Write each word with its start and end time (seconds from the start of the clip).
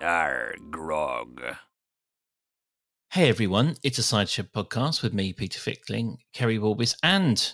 Arr, 0.00 0.54
grog. 0.70 1.42
Hey 3.10 3.30
everyone, 3.30 3.76
it's 3.82 3.98
a 3.98 4.02
Cider 4.02 4.28
Shed 4.28 4.52
podcast 4.52 5.02
with 5.02 5.14
me, 5.14 5.32
Peter 5.32 5.58
Fickling, 5.58 6.18
Keri 6.34 6.58
Warbis, 6.58 6.94
and 7.02 7.52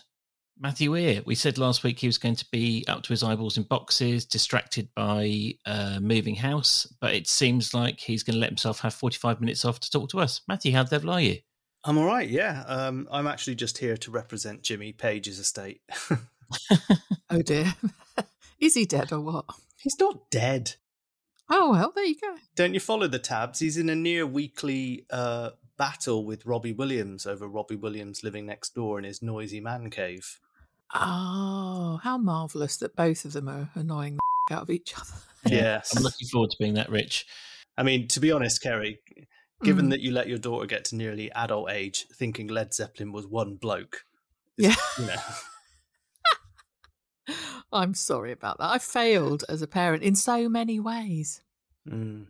Matthew 0.59 0.91
Weir. 0.91 1.23
We 1.25 1.37
said 1.37 1.57
last 1.57 1.85
week 1.85 2.01
he 2.01 2.09
was 2.09 2.19
going 2.19 2.35
to 2.35 2.47
be 2.51 2.85
up 2.89 3.05
to 3.05 3.11
his 3.11 3.23
eyeballs 3.23 3.59
in 3.59 3.63
boxes, 3.63 4.25
distracted 4.25 4.89
by 4.97 5.55
uh, 5.67 6.01
moving 6.01 6.35
house, 6.35 6.93
but 7.01 7.15
it 7.15 7.29
seems 7.29 7.75
like 7.75 8.01
he's 8.01 8.25
going 8.25 8.35
to 8.35 8.41
let 8.41 8.51
himself 8.51 8.81
have 8.81 8.95
45 8.95 9.41
minutes 9.41 9.65
off 9.65 9.79
to 9.79 9.91
talk 9.91 10.11
to 10.11 10.19
us. 10.19 10.41
Matthew, 10.49 10.73
how 10.73 10.83
the 10.83 10.91
devil 10.91 11.11
are 11.11 11.21
you? 11.21 11.39
I'm 11.85 11.97
all 11.97 12.07
right, 12.07 12.29
yeah. 12.29 12.65
Um, 12.67 13.07
I'm 13.13 13.29
actually 13.29 13.55
just 13.55 13.79
here 13.79 13.97
to 13.99 14.11
represent 14.11 14.63
Jimmy 14.63 14.93
Page's 14.93 15.39
estate. 15.39 15.81
oh 17.31 17.43
dear. 17.45 17.73
Is 18.61 18.75
he 18.75 18.85
dead 18.85 19.13
or 19.13 19.21
what? 19.21 19.45
He's 19.77 19.97
not 20.01 20.29
dead. 20.31 20.75
Oh, 21.55 21.71
well, 21.71 21.93
there 21.95 22.05
you 22.07 22.17
go. 22.19 22.35
Don't 22.57 22.73
you 22.75 22.81
follow 22.81 23.07
the 23.07 23.19
tabs? 23.19 23.59
He's 23.59 23.77
in 23.77 23.91
a 23.91 23.95
near 23.95 24.27
weekly 24.27 25.05
uh, 25.11 25.51
battle 25.77 26.25
with 26.25 26.47
Robbie 26.47 26.73
Williams 26.73 27.27
over 27.27 27.47
Robbie 27.47 27.77
Williams 27.77 28.25
living 28.25 28.47
next 28.47 28.75
door 28.75 28.99
in 28.99 29.05
his 29.05 29.21
noisy 29.21 29.61
man 29.61 29.91
cave. 29.91 30.39
Oh, 30.95 32.01
how 32.03 32.17
marvellous 32.19 32.79
that 32.79 32.97
both 32.97 33.25
of 33.27 33.33
them 33.35 33.49
are 33.49 33.69
annoying 33.75 34.17
the 34.49 34.55
out 34.55 34.63
of 34.63 34.71
each 34.71 34.95
other. 34.97 35.13
Yes. 35.47 35.95
I'm 35.97 36.03
looking 36.03 36.29
forward 36.29 36.51
to 36.53 36.57
being 36.59 36.75
that 36.75 36.91
rich. 36.91 37.27
I 37.77 37.83
mean, 37.83 38.09
to 38.09 38.21
be 38.21 38.33
honest, 38.33 38.63
Keri, 38.63 38.99
given 39.63 39.87
Mm. 39.87 39.91
that 39.91 40.01
you 40.01 40.13
let 40.13 40.29
your 40.29 40.39
daughter 40.39 40.67
get 40.67 40.85
to 40.87 40.97
nearly 40.97 41.31
adult 41.33 41.71
age 41.71 42.07
thinking 42.15 42.49
Led 42.49 42.73
Zeppelin 42.75 43.13
was 43.13 43.27
one 43.27 43.57
bloke, 43.57 44.05
Yeah. 44.57 44.75
you 44.99 45.07
know, 45.07 45.15
I'm 47.73 47.95
sorry 47.95 48.33
about 48.33 48.59
that. 48.59 48.71
I 48.71 48.79
failed 48.79 49.45
as 49.49 49.63
a 49.63 49.67
parent 49.67 50.03
in 50.03 50.15
so 50.15 50.49
many 50.49 50.79
ways. 50.81 51.42
Mm, 51.89 52.27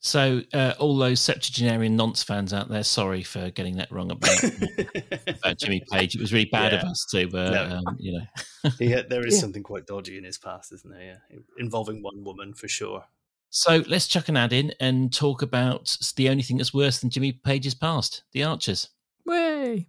So, 0.00 0.42
uh, 0.52 0.74
all 0.78 0.96
those 0.96 1.20
septuagenarian 1.20 1.96
nonce 1.96 2.22
fans 2.22 2.52
out 2.52 2.68
there, 2.68 2.82
sorry 2.82 3.22
for 3.22 3.50
getting 3.50 3.76
that 3.76 3.90
wrong 3.92 4.10
about, 4.10 4.42
about 5.28 5.58
Jimmy 5.58 5.82
Page. 5.90 6.14
It 6.16 6.20
was 6.20 6.32
really 6.32 6.48
bad 6.50 6.74
of 6.74 6.80
us 6.80 7.06
to, 7.12 7.24
uh, 7.28 7.50
No. 7.50 7.76
um, 7.86 7.96
you 8.00 8.18
know. 8.18 8.70
he 8.78 8.90
had, 8.90 9.08
there 9.08 9.24
is 9.26 9.34
Yeah. 9.34 9.40
something 9.40 9.62
quite 9.62 9.86
dodgy 9.86 10.18
in 10.18 10.24
his 10.24 10.38
past, 10.38 10.72
isn't 10.72 10.90
there? 10.90 11.20
Yeah, 11.30 11.38
involving 11.58 12.02
one 12.02 12.24
woman 12.24 12.52
for 12.54 12.66
sure. 12.68 13.04
So 13.50 13.84
let's 13.86 14.08
chuck 14.08 14.28
an 14.28 14.36
ad 14.36 14.52
in 14.52 14.72
and 14.80 15.12
talk 15.12 15.42
about 15.42 15.96
the 16.16 16.30
only 16.30 16.42
thing 16.42 16.56
that's 16.56 16.72
worse 16.72 16.98
than 17.00 17.10
Jimmy 17.10 17.32
Page's 17.32 17.74
past, 17.74 18.22
the 18.32 18.42
Archers. 18.44 18.88
Way. 19.26 19.88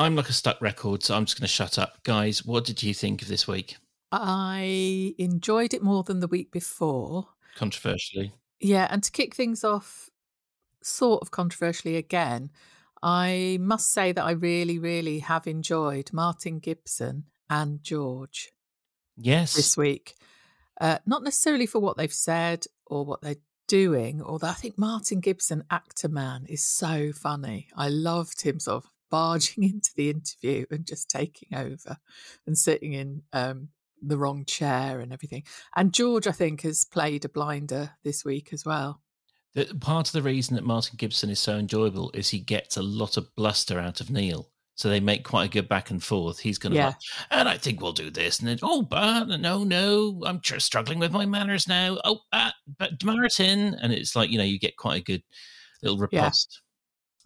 I'm 0.00 0.16
like 0.16 0.30
a 0.30 0.32
stuck 0.32 0.58
record, 0.62 1.02
so 1.02 1.14
I'm 1.14 1.26
just 1.26 1.38
going 1.38 1.46
to 1.46 1.52
shut 1.52 1.78
up. 1.78 2.02
Guys, 2.04 2.42
what 2.42 2.64
did 2.64 2.82
you 2.82 2.94
think 2.94 3.20
of 3.20 3.28
this 3.28 3.46
week? 3.46 3.76
I 4.10 5.14
enjoyed 5.18 5.74
it 5.74 5.82
more 5.82 6.02
than 6.04 6.20
the 6.20 6.26
week 6.26 6.50
before. 6.50 7.28
Controversially. 7.54 8.32
Yeah, 8.60 8.88
and 8.90 9.02
to 9.02 9.10
kick 9.10 9.34
things 9.34 9.62
off, 9.62 10.08
sort 10.82 11.20
of 11.20 11.30
controversially 11.30 11.96
again, 11.96 12.50
I 13.02 13.58
must 13.60 13.92
say 13.92 14.12
that 14.12 14.24
I 14.24 14.30
really, 14.30 14.78
really 14.78 15.18
have 15.18 15.46
enjoyed 15.46 16.14
Martin 16.14 16.60
Gibson 16.60 17.24
and 17.50 17.82
George 17.82 18.50
Yes. 19.18 19.52
this 19.52 19.76
week. 19.76 20.14
Uh, 20.80 20.96
not 21.04 21.22
necessarily 21.22 21.66
for 21.66 21.78
what 21.78 21.98
they've 21.98 22.10
said 22.10 22.64
or 22.86 23.04
what 23.04 23.20
they're 23.20 23.36
doing, 23.68 24.22
although 24.22 24.48
I 24.48 24.54
think 24.54 24.78
Martin 24.78 25.20
Gibson, 25.20 25.64
actor 25.70 26.08
man, 26.08 26.46
is 26.48 26.64
so 26.64 27.12
funny. 27.12 27.68
I 27.76 27.90
loved 27.90 28.40
him 28.40 28.58
sort 28.58 28.84
of 28.84 28.90
barging 29.10 29.64
into 29.64 29.90
the 29.96 30.10
interview 30.10 30.64
and 30.70 30.86
just 30.86 31.10
taking 31.10 31.54
over 31.56 31.96
and 32.46 32.56
sitting 32.56 32.92
in 32.94 33.22
um, 33.32 33.68
the 34.02 34.16
wrong 34.16 34.44
chair 34.44 35.00
and 35.00 35.12
everything. 35.12 35.44
And 35.76 35.92
George, 35.92 36.26
I 36.26 36.32
think, 36.32 36.62
has 36.62 36.84
played 36.84 37.24
a 37.24 37.28
blinder 37.28 37.90
this 38.04 38.24
week 38.24 38.52
as 38.52 38.64
well. 38.64 39.02
The, 39.54 39.64
part 39.80 40.06
of 40.06 40.12
the 40.12 40.22
reason 40.22 40.54
that 40.54 40.64
Martin 40.64 40.94
Gibson 40.96 41.28
is 41.28 41.40
so 41.40 41.56
enjoyable 41.56 42.10
is 42.14 42.28
he 42.28 42.38
gets 42.38 42.76
a 42.76 42.82
lot 42.82 43.16
of 43.16 43.34
bluster 43.34 43.78
out 43.80 44.00
of 44.00 44.08
Neil. 44.10 44.48
So 44.76 44.88
they 44.88 45.00
make 45.00 45.24
quite 45.24 45.44
a 45.44 45.52
good 45.52 45.68
back 45.68 45.90
and 45.90 46.02
forth. 46.02 46.38
He's 46.38 46.56
going 46.56 46.70
to, 46.72 46.78
Yeah. 46.78 46.86
like, 46.86 46.96
and 47.32 47.48
I 47.48 47.58
think 47.58 47.82
we'll 47.82 47.92
do 47.92 48.08
this. 48.10 48.38
And 48.38 48.48
then, 48.48 48.58
oh, 48.62 48.80
but 48.80 49.26
no, 49.26 49.62
no, 49.64 50.22
I'm 50.24 50.40
tr- 50.40 50.58
struggling 50.60 50.98
with 51.00 51.12
my 51.12 51.26
manners 51.26 51.68
now. 51.68 51.98
Oh, 52.04 52.20
uh, 52.32 52.52
but 52.78 53.04
Martin. 53.04 53.74
And 53.82 53.92
it's 53.92 54.16
like, 54.16 54.30
you 54.30 54.38
know, 54.38 54.44
you 54.44 54.58
get 54.58 54.78
quite 54.78 55.00
a 55.00 55.04
good 55.04 55.22
little 55.82 55.98
Yeah. 56.10 56.20
riposte. 56.22 56.62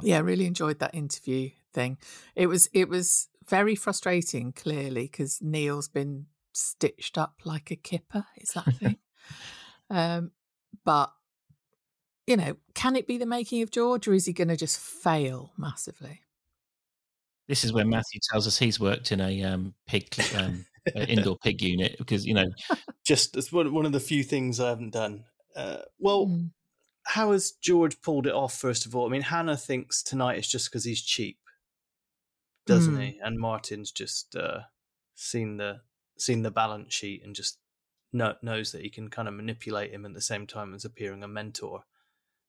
yeah 0.03 0.19
really 0.19 0.47
enjoyed 0.47 0.81
that 0.81 0.95
interview 0.95 1.51
thing 1.75 1.99
it 2.35 2.47
was 2.47 2.69
it 2.73 2.89
was 2.89 3.29
very 3.49 3.75
frustrating 3.75 4.53
clearly 4.53 5.03
because 5.03 5.41
neil's 5.43 5.89
been 5.89 6.27
stitched 6.53 7.19
up 7.19 7.35
like 7.45 7.71
a 7.71 7.77
kipper 7.77 8.25
is 8.37 8.51
that 8.51 8.67
a 8.67 8.73
thing 8.73 8.97
um 9.91 10.31
but 10.85 11.13
you 12.27 12.37
know 12.37 12.57
can 12.75 12.97
it 12.97 13.07
be 13.07 13.19
the 13.19 13.27
making 13.27 13.61
of 13.63 13.71
george 13.71 14.07
or 14.09 14.15
is 14.15 14.27
he 14.27 14.33
going 14.33 14.49
to 14.49 14.57
just 14.57 14.79
fail 14.79 15.53
massively 15.59 16.21
This 17.49 17.65
is 17.65 17.73
where 17.75 17.85
Matthew 17.85 18.21
tells 18.31 18.47
us 18.47 18.57
he's 18.59 18.81
worked 18.81 19.13
in 19.13 19.21
a 19.21 19.43
um, 19.45 19.75
pig, 19.87 20.07
um, 20.35 20.65
indoor 20.95 21.37
pig 21.37 21.61
unit 21.61 21.97
because, 21.99 22.25
you 22.25 22.33
know, 22.33 22.47
Just 23.05 23.37
it's 23.37 23.53
one, 23.53 23.71
one 23.75 23.85
of 23.85 23.93
the 23.93 24.01
few 24.01 24.23
things 24.23 24.59
I 24.59 24.71
haven't 24.71 24.93
done. 24.95 25.25
Uh, 25.55 25.83
well, 25.99 26.27
Mm. 26.27 26.53
how 27.05 27.33
has 27.33 27.53
George 27.61 28.01
pulled 28.01 28.27
it 28.27 28.33
off? 28.33 28.57
First 28.57 28.87
of 28.87 28.97
all, 28.97 29.07
I 29.07 29.11
mean, 29.11 29.21
Hannah 29.21 29.59
thinks 29.59 30.03
tonight 30.03 30.39
is 30.39 30.49
just 30.49 30.71
because 30.71 30.85
he's 30.87 31.03
cheap, 31.03 31.37
doesn't 32.67 32.97
Mm. 32.97 33.03
he? 33.03 33.19
And 33.23 33.39
Martin's 33.39 33.91
just 33.93 34.35
uh, 34.37 34.61
seen 35.15 35.57
the 35.59 35.81
seen 36.17 36.43
the 36.43 36.51
balance 36.51 36.95
sheet 36.95 37.23
and 37.25 37.35
just 37.35 37.59
know, 38.13 38.35
knows 38.43 38.71
that 38.73 38.83
he 38.83 38.89
can 38.91 39.09
kind 39.11 39.27
of 39.29 39.35
manipulate 39.35 39.91
him 39.91 40.05
at 40.07 40.15
the 40.15 40.21
same 40.21 40.47
time 40.47 40.73
as 40.75 40.85
appearing 40.85 41.23
a 41.25 41.29
mentor 41.29 41.85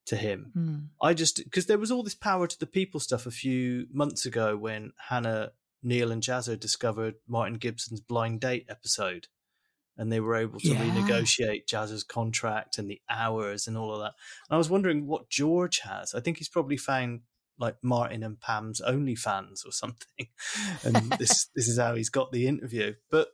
to 0.06 0.16
him. 0.16 0.52
Mm. 0.56 0.88
I 1.02 1.14
just 1.16 1.38
because 1.44 1.66
there 1.66 1.80
was 1.80 1.92
all 1.92 2.04
this 2.04 2.14
power 2.16 2.46
to 2.48 2.60
the 2.60 2.68
people 2.68 3.00
stuff 3.00 3.26
a 3.26 3.32
few 3.32 3.88
months 3.92 4.26
ago 4.26 4.56
when 4.56 4.94
Hannah, 5.10 5.52
Neil, 5.82 6.12
and 6.12 6.22
Jazzer 6.22 6.60
discovered 6.60 7.16
Martin 7.28 7.56
Gibson's 7.58 8.02
blind 8.02 8.40
date 8.42 8.66
episode, 8.70 9.28
and 9.98 10.12
they 10.12 10.20
were 10.20 10.36
able 10.36 10.60
to 10.60 10.68
Yeah. 10.70 10.84
renegotiate 10.86 11.66
Jazz's 11.68 12.04
contract 12.04 12.78
and 12.78 12.88
the 12.90 13.02
hours 13.10 13.66
and 13.68 13.76
all 13.78 13.94
of 13.96 14.00
that. 14.02 14.14
And 14.48 14.56
I 14.56 14.58
was 14.58 14.70
wondering 14.70 15.08
what 15.08 15.30
George 15.30 15.80
has. 15.80 16.14
I 16.14 16.20
think 16.20 16.38
he's 16.38 16.50
probably 16.50 16.78
found 16.78 17.22
like 17.58 17.78
Martin 17.82 18.24
and 18.24 18.40
Pam's 18.40 18.82
OnlyFans 18.82 19.66
or 19.66 19.72
something, 19.72 20.28
and 20.84 20.96
this 21.20 21.48
this 21.56 21.68
is 21.68 21.80
how 21.80 21.96
he's 21.96 22.10
got 22.10 22.32
the 22.32 22.48
interview. 22.48 22.94
But 23.10 23.30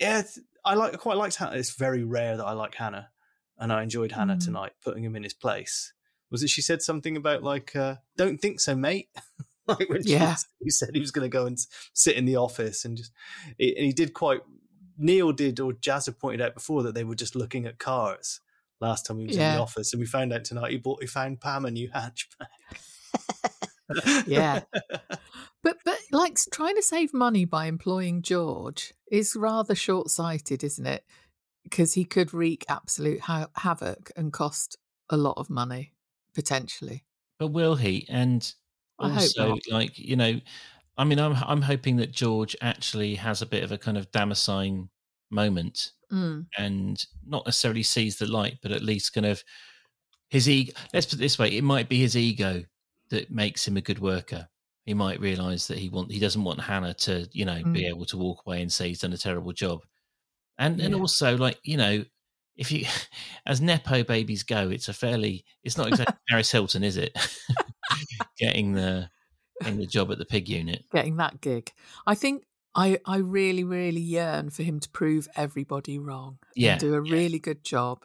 yeah, 0.00 0.22
I 0.64 0.74
like 0.74 0.94
I 0.94 0.96
quite 0.96 1.16
liked 1.16 1.36
Hannah. 1.36 1.56
It's 1.56 1.74
very 1.76 2.04
rare 2.04 2.36
that 2.36 2.44
I 2.44 2.52
like 2.52 2.74
Hannah, 2.74 3.10
and 3.58 3.72
I 3.72 3.82
enjoyed 3.82 4.12
Hannah 4.12 4.36
Mm. 4.36 4.44
tonight, 4.44 4.72
putting 4.82 5.04
him 5.04 5.16
in 5.16 5.22
his 5.22 5.34
place. 5.34 5.92
Was 6.30 6.42
it 6.42 6.50
she 6.50 6.62
said 6.62 6.82
something 6.82 7.16
about 7.16 7.42
like, 7.42 7.76
uh, 7.76 7.96
"Don't 8.16 8.38
think 8.40 8.58
so, 8.60 8.74
mate." 8.74 9.08
like 9.68 9.88
when 9.88 10.02
she, 10.04 10.12
Yeah. 10.12 10.36
he 10.60 10.70
said 10.70 10.90
he 10.94 11.00
was 11.00 11.10
going 11.12 11.24
to 11.30 11.32
go 11.36 11.46
and 11.46 11.58
sit 11.92 12.16
in 12.16 12.24
the 12.24 12.36
office 12.36 12.84
and 12.84 12.96
just, 12.96 13.12
he- 13.58 13.76
and 13.76 13.86
he 13.86 13.92
did 13.92 14.14
quite. 14.14 14.40
Neil 14.98 15.32
did, 15.32 15.58
or 15.58 15.72
Jazz 15.72 16.06
had 16.06 16.18
pointed 16.18 16.40
out 16.42 16.54
before 16.54 16.82
that 16.82 16.94
they 16.94 17.02
were 17.04 17.14
just 17.14 17.34
looking 17.34 17.66
at 17.66 17.78
cars 17.78 18.40
last 18.80 19.06
time 19.06 19.18
he 19.18 19.26
was 19.26 19.36
in 19.36 19.54
the 19.54 19.60
office, 19.60 19.92
and 19.92 20.00
we 20.00 20.06
found 20.06 20.32
out 20.32 20.44
tonight 20.44 20.70
he 20.72 20.76
bought 20.78 21.00
he 21.00 21.06
found 21.06 21.40
Pam 21.40 21.64
a 21.64 21.70
new 21.70 21.88
hatchback. 21.90 22.46
Yeah. 24.26 24.62
but 25.62 25.78
but 25.84 25.98
like 26.10 26.38
trying 26.52 26.76
to 26.76 26.82
save 26.82 27.14
money 27.14 27.44
by 27.44 27.66
employing 27.66 28.22
George 28.22 28.94
is 29.10 29.36
rather 29.36 29.74
short 29.74 30.10
sighted, 30.10 30.64
isn't 30.64 30.86
it? 30.86 31.04
Because 31.62 31.94
he 31.94 32.04
could 32.04 32.34
wreak 32.34 32.64
absolute 32.68 33.20
ha- 33.20 33.50
havoc 33.56 34.10
and 34.16 34.32
cost 34.32 34.76
a 35.10 35.16
lot 35.16 35.38
of 35.38 35.50
money 35.50 35.92
potentially. 36.34 37.04
But 37.38 37.48
will 37.48 37.76
he? 37.76 38.06
And 38.08 38.52
I 38.98 39.12
also, 39.12 39.58
like 39.70 39.98
you 39.98 40.16
know, 40.16 40.40
I 40.96 41.04
mean, 41.04 41.18
I'm 41.18 41.34
I'm 41.46 41.62
hoping 41.62 41.96
that 41.96 42.12
George 42.12 42.56
actually 42.60 43.16
has 43.16 43.42
a 43.42 43.46
bit 43.46 43.62
of 43.62 43.72
a 43.72 43.78
kind 43.78 43.96
of 43.98 44.10
Damascene 44.12 44.88
moment 45.30 45.92
Mm. 46.12 46.46
and 46.58 47.06
not 47.26 47.46
necessarily 47.46 47.82
sees 47.82 48.18
the 48.18 48.26
light, 48.26 48.58
but 48.62 48.70
at 48.70 48.82
least 48.82 49.14
kind 49.14 49.24
of 49.24 49.42
his 50.28 50.46
ego. 50.46 50.72
Let's 50.92 51.06
put 51.06 51.14
it 51.14 51.18
this 51.22 51.38
way: 51.38 51.56
it 51.56 51.64
might 51.64 51.88
be 51.88 51.98
his 51.98 52.16
ego 52.18 52.64
that 53.12 53.30
makes 53.30 53.68
him 53.68 53.76
a 53.78 53.82
good 53.82 54.00
worker. 54.00 54.48
He 54.86 54.94
might 54.94 55.20
realise 55.20 55.68
that 55.68 55.78
he 55.78 55.88
want 55.88 56.10
he 56.12 56.18
doesn't 56.18 56.44
want 56.44 56.60
Hannah 56.60 56.94
to, 56.94 57.28
you 57.32 57.44
know, 57.46 57.62
be 57.72 57.86
Mm. 57.86 57.88
able 57.88 58.06
to 58.06 58.18
walk 58.18 58.42
away 58.46 58.62
and 58.62 58.72
say 58.72 58.88
he's 58.88 59.00
done 59.00 59.14
a 59.14 59.18
terrible 59.18 59.52
job. 59.52 59.82
And 60.58 60.80
and 60.80 60.94
also, 60.94 61.36
like 61.36 61.60
you 61.64 61.76
know, 61.76 62.04
if 62.56 62.72
you 62.72 62.86
as 63.46 63.60
nepo 63.60 64.04
babies 64.04 64.42
go, 64.42 64.70
it's 64.70 64.88
a 64.88 64.92
fairly 64.94 65.44
it's 65.64 65.78
not 65.78 65.88
exactly 65.88 66.16
Paris 66.28 66.50
Hilton, 66.52 66.84
is 66.84 66.96
it? 66.96 67.16
Getting 68.38 68.72
the 68.72 69.10
getting 69.62 69.78
the 69.78 69.86
job 69.86 70.10
at 70.10 70.18
the 70.18 70.24
pig 70.26 70.48
unit. 70.48 70.84
Getting 70.92 71.16
that 71.16 71.40
gig. 71.40 71.72
I 72.06 72.14
think 72.14 72.44
I, 72.74 72.98
I 73.06 73.18
really, 73.18 73.64
really 73.64 74.00
yearn 74.00 74.50
for 74.50 74.62
him 74.62 74.80
to 74.80 74.88
prove 74.90 75.28
everybody 75.36 75.98
wrong 75.98 76.38
Yeah, 76.56 76.72
and 76.72 76.80
do 76.80 76.94
a 76.94 77.00
yeah. 77.04 77.12
really 77.12 77.38
good 77.38 77.64
job. 77.64 78.04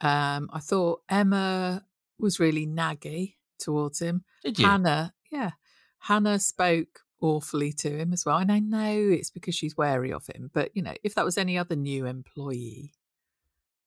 Um, 0.00 0.50
I 0.52 0.60
thought 0.60 1.02
Emma 1.08 1.84
was 2.18 2.40
really 2.40 2.66
naggy 2.66 3.34
towards 3.58 4.00
him. 4.00 4.24
Did 4.42 4.58
you? 4.58 4.66
Hannah, 4.66 5.14
yeah, 5.30 5.52
Hannah 5.98 6.38
spoke 6.38 7.00
awfully 7.20 7.72
to 7.72 7.98
him 7.98 8.12
as 8.12 8.24
well. 8.24 8.38
And 8.38 8.52
I 8.52 8.58
know 8.58 8.92
it's 8.92 9.30
because 9.30 9.54
she's 9.54 9.76
wary 9.76 10.12
of 10.12 10.26
him, 10.26 10.50
but 10.52 10.70
you 10.74 10.82
know, 10.82 10.94
if 11.02 11.14
that 11.14 11.24
was 11.24 11.38
any 11.38 11.56
other 11.56 11.76
new 11.76 12.06
employee, 12.06 12.92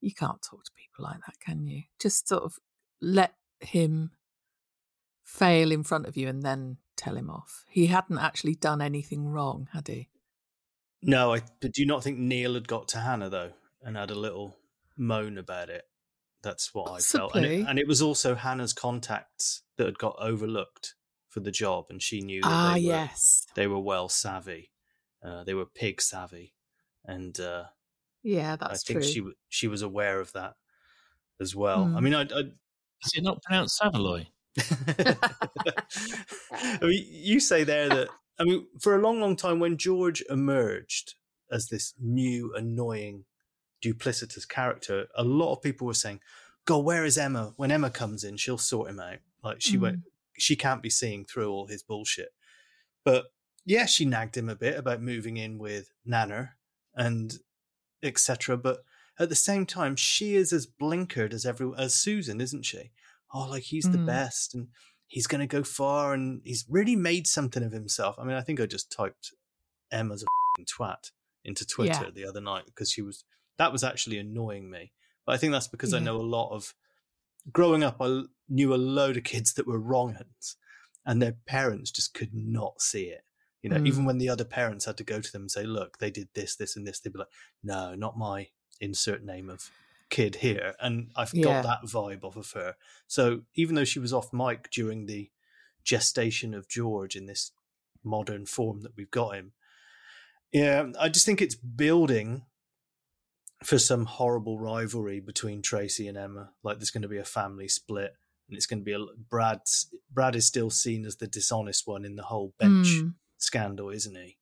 you 0.02 0.14
can't 0.14 0.42
talk 0.42 0.64
to 0.66 0.72
people 0.76 1.06
like 1.06 1.20
that, 1.26 1.40
can 1.40 1.66
you? 1.66 1.84
Just 2.00 2.28
sort 2.28 2.44
of 2.44 2.58
let 3.02 3.34
him 3.60 4.12
fail 5.24 5.72
in 5.72 5.84
front 5.84 6.08
of 6.08 6.18
you 6.18 6.28
and 6.28 6.42
then 6.44 6.78
tell 6.96 7.16
him 7.16 7.30
off. 7.30 7.64
He 7.70 7.88
hadn't 7.88 8.18
actually 8.18 8.56
done 8.56 8.82
anything 8.82 9.28
wrong, 9.28 9.68
had 9.74 9.88
he? 9.88 10.10
No, 11.02 11.34
I, 11.34 11.42
but 11.60 11.74
do 11.74 11.82
you 11.82 11.88
not 11.88 12.04
think 12.04 12.18
Neil 12.18 12.56
had 12.56 12.68
got 12.68 12.88
to 12.90 13.00
Hannah 13.00 13.30
though 13.30 13.52
and 13.84 13.96
had 13.96 14.10
a 14.10 14.16
little 14.16 14.58
moan 14.98 15.38
about 15.38 15.70
it? 15.70 15.84
That's 16.44 16.74
what 16.74 16.92
I 16.92 17.02
felt, 17.04 17.36
and 17.36 17.46
it, 17.46 17.56
and 17.68 17.80
it 17.80 17.88
was 17.88 18.02
also 18.02 18.36
Hannah's 18.36 18.74
contacts 18.74 19.64
that 19.78 19.86
had 19.86 19.98
got 20.00 20.16
overlooked 20.20 20.96
for 21.30 21.40
the 21.42 21.52
job, 21.52 21.88
and 21.90 22.02
she 22.02 22.22
knew 22.22 22.46
that 22.48 22.62
Ah, 22.62 22.74
they 22.74 22.78
were 22.78 23.00
yes. 23.00 23.46
they 23.56 23.68
were 23.68 23.80
well 23.80 24.10
savvy, 24.10 24.72
uh, 25.24 25.44
they 25.44 25.54
were 25.56 25.66
pig 25.66 26.02
savvy, 26.02 26.56
and 27.06 27.40
uh, 27.40 27.68
Yeah, 28.22 28.56
that's 28.58 28.74
I 28.74 28.78
think 28.78 29.04
true. 29.04 29.04
she 29.04 29.24
she 29.50 29.68
was 29.68 29.82
aware 29.82 30.20
of 30.20 30.34
that 30.34 30.56
as 31.42 31.56
well. 31.56 31.94
I 31.96 32.00
Mm. 32.00 32.02
mean, 32.02 32.14
I, 32.16 32.24
I 32.24 32.42
Is 33.04 33.14
it 33.16 33.24
not 33.24 33.44
pronounced 33.44 33.80
Savaloy? 33.82 34.28
I 36.52 36.80
mean, 36.82 37.06
you 37.10 37.40
say 37.40 37.64
there 37.64 37.90
that 37.92 38.12
I 38.40 38.44
mean, 38.44 38.68
for 38.80 38.96
a 38.96 39.02
long, 39.02 39.20
long 39.20 39.36
time, 39.36 39.60
when 39.60 39.78
George 39.78 40.24
emerged 40.30 41.16
as 41.52 41.68
this 41.70 41.94
new, 42.00 42.54
annoying, 42.56 43.26
duplicitous 43.84 44.48
character, 44.48 45.08
a 45.16 45.24
lot 45.24 45.54
of 45.54 45.62
people 45.62 45.88
were 45.88 45.94
saying, 45.94 46.20
"God, 46.66 46.84
where 46.86 47.06
is 47.06 47.18
Emma? 47.18 47.54
When 47.58 47.72
Emma 47.72 47.90
comes 47.90 48.24
in, 48.24 48.38
she'll 48.38 48.58
sort 48.58 48.90
him 48.90 49.00
out. 49.00 49.20
Like 49.44 49.62
she 49.62 49.78
won't, 49.78 50.00
she 50.38 50.56
can't 50.56 50.82
be 50.84 50.90
seeing 50.90 51.26
through 51.26 51.50
all 51.52 51.68
his 51.68 51.84
bullshit." 51.84 52.30
But 53.04 53.26
yeah, 53.66 53.86
she 53.86 54.06
nagged 54.06 54.36
him 54.38 54.50
a 54.50 54.56
bit 54.56 54.78
about 54.78 55.02
moving 55.02 55.38
in 55.38 55.58
with 55.58 55.92
Nanner 56.08 56.52
and 56.96 57.38
etc. 58.04 58.58
But 58.58 58.84
at 59.20 59.30
the 59.30 59.36
same 59.36 59.66
time, 59.66 59.96
she 59.96 60.36
is 60.36 60.54
as 60.54 60.68
blinkered 60.68 61.34
as 61.34 61.46
every 61.46 61.72
as 61.78 61.94
Susan, 61.96 62.40
isn't 62.42 62.64
she? 62.66 62.92
Oh, 63.34 63.48
like 63.50 63.64
he's 63.64 63.90
the 63.90 63.98
Mm. 63.98 64.06
best 64.06 64.54
and 64.56 64.70
he's 65.08 65.28
going 65.28 65.42
to 65.42 65.48
go 65.48 65.64
far 65.64 66.14
and 66.14 66.42
he's 66.44 66.66
really 66.70 66.96
made 66.96 67.28
something 67.28 67.64
of 67.64 67.72
himself. 67.72 68.18
I 68.20 68.24
mean, 68.24 68.36
I 68.36 68.42
think 68.42 68.60
I 68.60 68.66
just 68.66 68.92
typed 68.92 69.34
Emma's 69.92 70.24
a 70.24 70.26
f***ing 70.26 70.66
twat 70.66 71.12
into 71.44 71.66
Twitter 71.66 72.06
Yeah. 72.06 72.10
the 72.14 72.26
other 72.26 72.42
night 72.42 72.66
because 72.66 72.92
she 72.92 73.02
was 73.02 73.24
that 73.58 73.72
was 73.72 73.84
actually 73.84 74.18
annoying 74.18 74.70
me. 74.70 74.92
But 75.26 75.36
I 75.36 75.38
think 75.38 75.52
that's 75.52 75.68
because 75.68 75.94
I 75.94 76.00
know 76.00 76.16
a 76.18 76.22
lot 76.22 76.52
of 76.52 76.74
growing 77.52 77.84
up. 77.84 77.98
I 78.00 78.24
knew 78.48 78.74
a 78.74 78.76
load 78.76 79.18
of 79.18 79.24
kids 79.24 79.54
that 79.54 79.68
were 79.68 79.80
wrong 79.80 80.16
uns, 80.16 80.56
and 81.06 81.22
their 81.22 81.34
parents 81.46 81.92
just 81.92 82.14
could 82.14 82.34
not 82.34 82.82
see 82.82 83.06
it. 83.06 83.24
You 83.62 83.70
know, 83.72 83.78
Mm. 83.78 83.88
even 83.88 84.06
when 84.06 84.18
the 84.20 84.30
other 84.30 84.46
parents 84.46 84.86
had 84.86 84.98
to 84.98 85.04
go 85.04 85.20
to 85.20 85.32
them 85.32 85.44
and 85.44 85.52
say, 85.52 85.64
"Look, 85.64 85.98
they 85.98 86.12
did 86.12 86.30
this, 86.34 86.56
this, 86.56 86.76
and 86.76 86.88
this," 86.88 87.00
they'd 87.00 87.12
be 87.12 87.20
like, 87.20 87.28
"No, 87.64 87.96
not 87.96 88.18
my 88.18 88.50
insert 88.80 89.24
name 89.24 89.50
of 89.50 89.70
kid 90.10 90.36
here." 90.36 90.76
And 90.80 91.12
I've 91.16 91.34
Yeah. 91.34 91.44
got 91.44 91.64
that 91.64 91.90
vibe 91.90 92.24
off 92.24 92.38
of 92.38 92.52
her. 92.52 92.78
So 93.08 93.46
even 93.56 93.76
though 93.76 93.84
she 93.84 94.00
was 94.00 94.14
off 94.14 94.32
mic 94.32 94.70
during 94.70 95.06
the 95.06 95.32
gestation 95.84 96.54
of 96.54 96.68
George 96.70 97.16
in 97.16 97.26
this 97.26 97.52
modern 98.04 98.46
form 98.46 98.82
that 98.82 98.96
we've 98.96 99.12
got 99.12 99.36
him, 99.36 99.54
yeah, 100.52 100.92
I 101.00 101.10
just 101.10 101.26
think 101.26 101.42
it's 101.42 101.56
building 101.56 102.46
for 103.64 103.80
some 103.80 104.06
horrible 104.06 104.60
rivalry 104.60 105.20
between 105.20 105.62
Tracy 105.62 106.08
and 106.08 106.18
Emma. 106.18 106.52
Like 106.64 106.78
there's 106.78 106.92
going 106.92 107.02
to 107.04 107.08
be 107.08 107.18
a 107.18 107.24
family 107.26 107.68
split, 107.68 108.14
and 108.48 108.56
it's 108.58 108.66
going 108.66 108.80
to 108.80 108.86
be 108.86 108.94
a 108.94 109.00
Brad's. 109.30 109.94
Brad 110.12 110.36
is 110.36 110.46
still 110.46 110.70
seen 110.70 111.06
as 111.06 111.18
the 111.18 111.28
dishonest 111.28 111.88
one 111.88 112.06
in 112.06 112.16
the 112.16 112.24
whole 112.24 112.54
bench 112.60 113.02
Mm, 113.04 113.14
scandal, 113.38 113.90
isn't 113.90 114.16
he? 114.16 114.38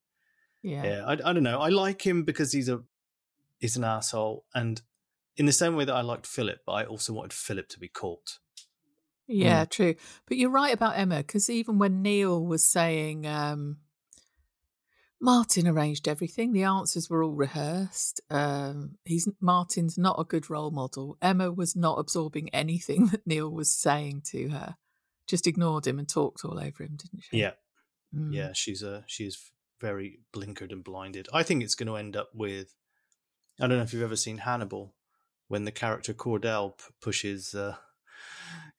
yeah. 0.62 0.84
Yeah, 0.84 1.06
I, 1.06 1.14
I 1.14 1.34
don't 1.34 1.44
know. 1.44 1.60
I 1.60 1.70
like 1.70 2.06
him 2.06 2.24
because 2.24 2.52
he's 2.52 2.70
a 2.70 2.82
he's 3.60 3.78
an 3.78 3.84
asshole, 3.84 4.46
and 4.54 4.82
in 5.38 5.46
the 5.46 5.52
same 5.54 5.76
way 5.76 5.86
that 5.86 5.96
I 5.96 6.02
liked 6.02 6.28
Philip, 6.28 6.60
but 6.66 6.74
I 6.74 6.86
also 6.86 7.14
wanted 7.14 7.34
Philip 7.34 7.68
to 7.70 7.80
be 7.80 7.88
caught. 7.88 8.40
Yeah, 9.28 9.66
true. 9.66 9.96
But 10.28 10.38
you're 10.38 10.52
right 10.52 10.74
about 10.74 10.98
Emma 10.98 11.18
because 11.18 11.50
even 11.50 11.80
when 11.80 12.02
Neil 12.04 12.46
was 12.46 12.64
saying 12.64 13.26
um, 13.26 13.78
Martin 15.26 15.68
arranged 15.68 16.08
everything, 16.08 16.54
the 16.54 16.64
answers 16.64 17.10
were 17.10 17.24
all 17.24 17.34
rehearsed. 17.34 18.22
Um, 18.30 18.98
he's 19.04 19.28
Martin's 19.42 19.98
not 19.98 20.20
a 20.20 20.24
good 20.24 20.50
role 20.50 20.70
model. 20.72 21.18
Emma 21.22 21.52
was 21.52 21.76
not 21.76 21.98
absorbing 22.00 22.50
anything 22.54 23.08
that 23.12 23.26
Neil 23.26 23.50
was 23.52 23.72
saying 23.72 24.22
to 24.28 24.50
her. 24.50 24.76
Just 25.28 25.48
ignored 25.48 25.88
him 25.88 25.98
and 25.98 26.08
talked 26.08 26.46
all 26.46 26.60
over 26.60 26.84
him, 26.84 26.98
didn't 26.98 27.24
she? 27.24 27.38
Yeah, 27.40 27.52
Mm. 28.16 28.34
yeah, 28.34 28.52
she's 28.54 28.84
a 28.84 29.04
she's 29.08 29.52
very 29.82 30.20
blinkered 30.34 30.72
and 30.72 30.84
blinded. 30.84 31.28
I 31.34 31.42
think 31.44 31.64
it's 31.64 31.76
going 31.76 31.88
to 31.88 31.96
end 31.98 32.16
up 32.16 32.30
with. 32.34 32.74
I 33.60 33.68
don't 33.68 33.78
know 33.78 33.84
if 33.84 33.94
you've 33.94 34.04
ever 34.04 34.16
seen 34.16 34.38
Hannibal, 34.38 34.94
when 35.48 35.64
the 35.66 35.72
character 35.72 36.14
Cordell 36.14 36.78
p- 36.78 36.84
pushes 37.02 37.54
uh, 37.56 37.76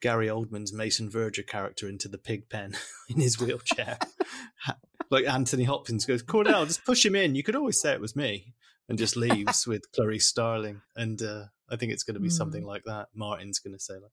Gary 0.01 0.29
Oldman's 0.29 0.73
Mason 0.73 1.11
Verger 1.11 1.43
character 1.43 1.89
into 1.89 2.09
the 2.09 2.19
pig 2.19 2.49
pen 2.49 2.75
in 3.09 3.21
his 3.21 3.41
wheelchair. 3.41 3.99
Like 5.11 5.27
Anthony 5.27 5.65
Hopkins 5.65 6.05
goes, 6.05 6.23
Cordell, 6.23 6.67
just 6.67 6.85
push 6.85 7.05
him 7.05 7.15
in. 7.15 7.35
You 7.35 7.43
could 7.43 7.57
always 7.57 7.81
say 7.81 7.93
it 7.93 8.01
was 8.01 8.17
me, 8.17 8.55
and 8.89 8.99
just 8.99 9.17
leaves 9.17 9.67
with 9.67 9.91
Clarice 9.93 10.27
Starling. 10.27 10.83
And 10.97 11.21
uh, 11.23 11.45
I 11.71 11.77
think 11.77 11.93
it's 11.93 12.03
going 12.03 12.15
to 12.15 12.21
be 12.21 12.31
something 12.31 12.65
like 12.65 12.83
that. 12.85 13.09
Martin's 13.15 13.59
going 13.59 13.75
to 13.75 13.81
say, 13.81 13.95
like, 13.95 14.13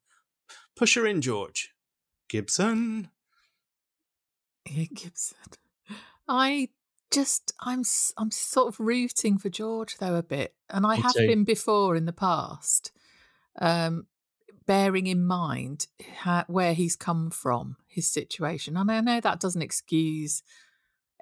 "Push 0.75 0.95
her 0.95 1.05
in, 1.05 1.21
George 1.21 1.73
Gibson." 2.29 3.09
Yeah, 4.69 4.85
Gibson. 4.93 5.37
I 6.27 6.69
just 7.11 7.53
I'm 7.59 7.83
I'm 8.17 8.31
sort 8.31 8.67
of 8.67 8.79
rooting 8.79 9.37
for 9.37 9.49
George 9.49 9.97
though 9.97 10.15
a 10.15 10.23
bit, 10.23 10.53
and 10.69 10.85
I 10.85 10.95
Me 10.95 11.01
have 11.01 11.13
too. 11.13 11.27
been 11.27 11.43
before 11.43 11.95
in 11.95 12.05
the 12.05 12.13
past. 12.13 12.91
Um, 13.59 14.07
bearing 14.65 15.07
in 15.07 15.23
mind 15.25 15.87
ha 16.21 16.45
where 16.47 16.73
he's 16.73 16.95
come 16.95 17.29
from, 17.29 17.77
his 17.87 18.09
situation, 18.09 18.77
and 18.77 18.89
I 18.89 19.01
know 19.01 19.19
that 19.19 19.39
doesn't 19.39 19.61
excuse 19.61 20.41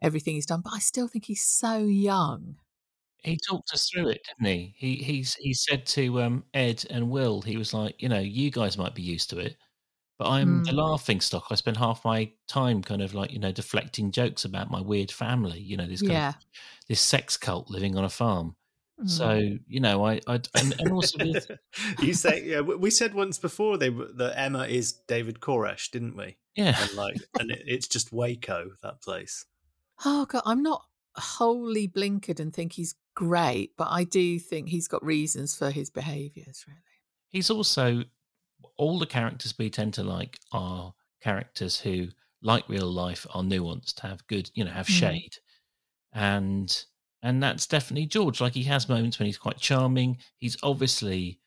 everything 0.02 0.36
he's 0.36 0.46
done, 0.46 0.62
but 0.64 0.74
I 0.74 0.80
still 0.80 1.08
think 1.08 1.26
he's 1.26 1.44
so 1.44 1.78
young. 1.80 2.56
He 3.24 3.38
talked 3.48 3.72
us 3.74 3.88
through 3.92 4.10
it, 4.10 4.22
didn't 4.28 4.52
he? 4.52 4.74
He 4.78 4.96
he's 4.96 5.36
he 5.36 5.54
said 5.54 5.86
to 5.88 6.22
um, 6.22 6.44
Ed 6.54 6.84
and 6.90 7.10
Will, 7.10 7.42
he 7.42 7.56
was 7.58 7.74
like, 7.74 8.02
you 8.02 8.10
know, 8.10 8.20
you 8.20 8.50
guys 8.50 8.78
might 8.78 8.96
be 8.96 9.04
used 9.04 9.30
to 9.30 9.38
it, 9.38 9.58
but 10.18 10.28
I'm 10.30 10.64
the 10.64 10.72
Mm. 10.72 10.78
laughing 10.78 11.22
stock. 11.22 11.46
I 11.52 11.56
spend 11.56 11.78
half 11.78 12.04
my 12.04 12.32
time 12.48 12.82
kind 12.82 13.02
of 13.04 13.14
like 13.14 13.32
you 13.32 13.38
know 13.40 13.52
deflecting 13.52 14.12
jokes 14.12 14.44
about 14.46 14.72
my 14.72 14.82
weird 14.82 15.12
family. 15.12 15.60
You 15.60 15.78
know, 15.78 15.86
this 15.86 16.02
kind 16.02 16.14
Yeah. 16.14 16.30
of 16.30 16.36
this 16.88 17.00
sex 17.00 17.38
cult 17.38 17.70
living 17.70 17.96
on 17.96 18.04
a 18.06 18.10
farm. 18.10 18.56
Mm. 19.00 19.08
So 19.10 19.40
you 19.68 19.80
know, 19.80 20.04
I 20.04 20.20
I 20.28 20.40
and, 20.56 20.74
and 20.80 20.92
also 20.92 21.20
with 21.20 21.52
you 22.02 22.16
say 22.16 22.44
yeah. 22.44 22.62
we- 22.62 22.76
We 22.76 22.90
said 22.90 23.14
once 23.14 23.38
before 23.38 23.78
they 23.78 23.92
were- 23.92 24.12
that 24.16 24.34
Emma 24.36 24.66
is 24.66 24.94
David 25.08 25.40
Koresh, 25.40 25.92
didn't 25.92 26.18
we? 26.18 26.38
yeah, 26.56 26.76
And 26.82 26.94
like, 26.96 27.18
and 27.40 27.52
it, 27.52 27.62
it's 27.68 27.88
just 27.88 28.12
Waco 28.12 28.72
that 28.82 29.02
place. 29.04 29.46
Oh 30.06 30.26
god, 30.26 30.44
I'm 30.46 30.64
not 30.64 30.86
wholly 31.16 31.88
blinkered 31.88 32.40
and 32.40 32.54
think 32.54 32.74
he's 32.74 32.96
great, 33.16 33.76
but 33.78 33.88
I 33.90 34.04
do 34.04 34.40
think 34.40 34.70
he's 34.70 34.88
got 34.88 35.04
reasons 35.04 35.56
for 35.56 35.70
his 35.72 35.90
behaviours. 35.90 36.66
Really. 36.68 36.80
he's 37.30 37.50
also 37.50 38.04
all 38.78 39.00
the 39.00 39.06
characters 39.06 39.58
we 39.58 39.70
tend 39.70 39.94
to 39.96 40.04
like 40.04 40.40
are 40.52 40.94
characters 41.22 41.80
who 41.80 42.08
like 42.42 42.68
real 42.70 42.88
life, 42.92 43.28
are 43.34 43.44
nuanced, 43.44 44.00
have 44.00 44.26
good, 44.28 44.50
you 44.56 44.64
know, 44.64 44.72
have 44.72 44.88
Mm. 44.88 44.94
shade, 44.94 45.38
and 46.14 46.86
and 47.24 47.42
that's 47.44 47.68
definitely 47.68 48.08
George. 48.08 48.42
Like 48.42 48.54
he 48.54 48.64
has 48.64 48.90
moments 48.90 49.20
when 49.20 49.28
he's 49.28 49.38
quite 49.38 49.58
charming. 49.58 50.18
He's 50.38 50.58
obviously 50.64 51.40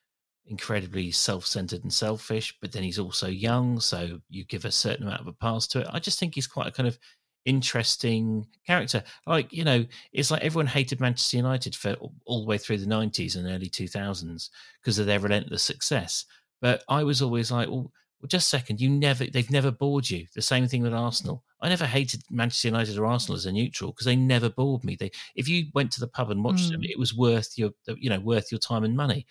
incredibly 0.47 1.11
self-centered 1.11 1.83
and 1.83 1.93
selfish, 1.93 2.57
but 2.61 2.73
then 2.73 2.83
he's 2.83 2.99
also 2.99 3.29
young, 3.29 3.81
so 3.81 4.21
you 4.29 4.45
give 4.45 4.65
a 4.65 4.71
certain 4.73 5.07
amount 5.07 5.23
of 5.23 5.27
a 5.29 5.33
pass 5.33 5.67
to 5.69 5.81
it. 5.81 5.89
I 5.91 5.99
just 6.01 6.19
think 6.21 6.35
he's 6.35 6.47
quite 6.47 6.69
a 6.69 6.73
kind 6.73 6.87
of 6.89 6.99
interesting 7.45 8.47
character. 8.67 9.03
Like 9.27 9.53
you 9.53 9.65
know, 9.65 9.85
it's 10.13 10.31
like 10.31 10.43
everyone 10.43 10.67
hated 10.67 11.01
Manchester 11.01 11.37
United 11.37 11.75
for 11.75 11.97
all 12.27 12.41
the 12.41 12.47
way 12.47 12.59
through 12.59 12.79
the 12.79 12.87
'90s 12.87 13.37
and 13.37 13.47
early 13.47 13.69
2000s 13.69 14.51
because 14.81 14.99
of 14.99 15.07
their 15.07 15.21
relentless 15.21 15.63
success. 15.63 16.25
But 16.61 16.83
I 16.89 17.03
was 17.05 17.21
always 17.21 17.51
like, 17.51 17.69
well, 17.69 17.93
well, 18.21 18.29
just 18.29 18.47
a 18.47 18.57
second, 18.57 18.81
you 18.81 18.89
never, 18.89 19.27
they've 19.27 19.51
never 19.51 19.71
bored 19.71 20.09
you. 20.09 20.27
The 20.35 20.41
same 20.41 20.67
thing 20.67 20.83
with 20.83 20.95
Arsenal. 20.95 21.45
I 21.61 21.69
never 21.69 21.85
hated 21.85 22.23
Manchester 22.31 22.69
United 22.69 22.97
or 22.97 23.05
Arsenal 23.05 23.37
as 23.37 23.45
a 23.45 23.53
neutral 23.53 23.93
because 23.93 24.07
they 24.07 24.17
never 24.17 24.49
bored 24.49 24.83
me. 24.83 24.97
They, 24.97 25.11
if 25.35 25.47
you 25.47 25.67
went 25.75 25.93
to 25.93 26.01
the 26.01 26.07
pub 26.09 26.31
and 26.31 26.43
watched 26.43 26.71
them, 26.71 26.81
Mm. 26.81 26.89
it 26.89 26.99
was 26.99 27.13
worth 27.15 27.59
your, 27.59 27.73
you 27.99 28.09
know, 28.09 28.21
worth 28.21 28.51
your 28.51 28.61
time 28.61 28.83
and 28.85 28.97
money. 28.97 29.27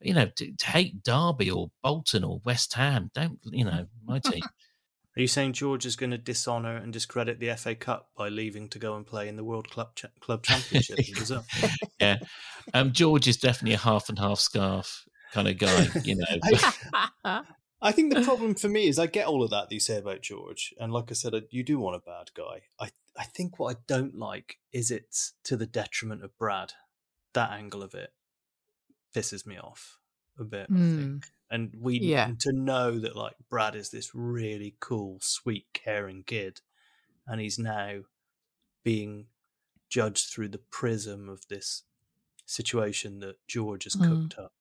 You 0.00 0.14
know, 0.14 0.26
to, 0.26 0.50
to 0.50 0.66
hate 0.66 1.04
Derby 1.04 1.52
or 1.52 1.70
Bolton 1.84 2.24
or 2.24 2.40
West 2.44 2.72
Ham, 2.74 3.12
don't, 3.14 3.38
you 3.44 3.64
know, 3.64 3.86
my 4.04 4.18
team. 4.18 4.42
Are 5.16 5.20
you 5.20 5.26
saying 5.26 5.52
George 5.52 5.84
is 5.84 5.94
going 5.96 6.10
to 6.12 6.18
dishonour 6.18 6.76
and 6.76 6.92
discredit 6.92 7.38
the 7.38 7.54
FA 7.56 7.74
Cup 7.74 8.08
by 8.16 8.28
leaving 8.28 8.68
to 8.70 8.78
go 8.78 8.96
and 8.96 9.06
play 9.06 9.28
in 9.28 9.36
the 9.36 9.44
World 9.44 9.68
Club 9.70 9.94
Ch- 9.94 10.06
Club 10.20 10.42
Championship 10.42 10.98
in 11.06 11.14
Brazil? 11.14 11.44
yeah. 12.00 12.16
Um, 12.72 12.92
George 12.92 13.28
is 13.28 13.36
definitely 13.36 13.74
a 13.74 13.78
half 13.78 14.08
and 14.08 14.18
half 14.18 14.38
scarf 14.38 15.04
kind 15.32 15.48
of 15.48 15.58
guy, 15.58 15.88
you 16.02 16.16
know. 16.16 16.24
I 17.84 17.90
think 17.92 18.14
the 18.14 18.22
problem 18.22 18.54
for 18.54 18.68
me 18.68 18.86
is 18.86 18.98
I 18.98 19.06
get 19.06 19.26
all 19.26 19.42
of 19.42 19.50
that 19.50 19.68
that 19.68 19.74
you 19.74 19.80
say 19.80 19.98
about 19.98 20.22
George, 20.22 20.72
and 20.78 20.92
like 20.92 21.10
I 21.10 21.14
said, 21.14 21.34
I- 21.34 21.42
you 21.50 21.62
do 21.64 21.78
want 21.78 21.96
a 21.96 21.98
bad 22.10 22.30
guy. 22.34 22.62
I 22.80 22.90
I 23.18 23.24
think 23.24 23.58
what 23.58 23.76
I 23.76 23.80
don't 23.86 24.14
like 24.16 24.56
is 24.72 24.90
it's 24.90 25.34
to 25.44 25.56
the 25.56 25.66
detriment 25.66 26.24
of 26.24 26.38
Brad. 26.38 26.72
That 27.34 27.50
angle 27.50 27.82
of 27.82 27.92
it 27.94 28.10
pisses 29.14 29.46
me 29.46 29.58
off 29.58 29.98
a 30.38 30.44
bit. 30.44 30.68
I 30.70 30.72
Mm. 30.74 30.96
think, 30.98 31.26
and 31.52 31.72
we 31.78 31.98
Yeah. 32.00 32.26
and 32.28 32.40
to 32.40 32.52
know 32.52 32.98
that 32.98 33.14
like 33.14 33.36
Brad 33.48 33.76
is 33.76 33.90
this 33.90 34.14
really 34.14 34.74
cool, 34.80 35.18
sweet, 35.20 35.66
caring 35.72 36.24
kid, 36.24 36.60
and 37.26 37.40
he's 37.40 37.58
now 37.58 38.02
being 38.82 39.28
judged 39.88 40.30
through 40.30 40.48
the 40.48 40.58
prism 40.58 41.28
of 41.28 41.46
this 41.48 41.84
situation 42.46 43.20
that 43.20 43.36
George 43.46 43.84
has 43.84 43.94
Mm. 43.94 44.08
cooked 44.08 44.38
up. 44.38 44.52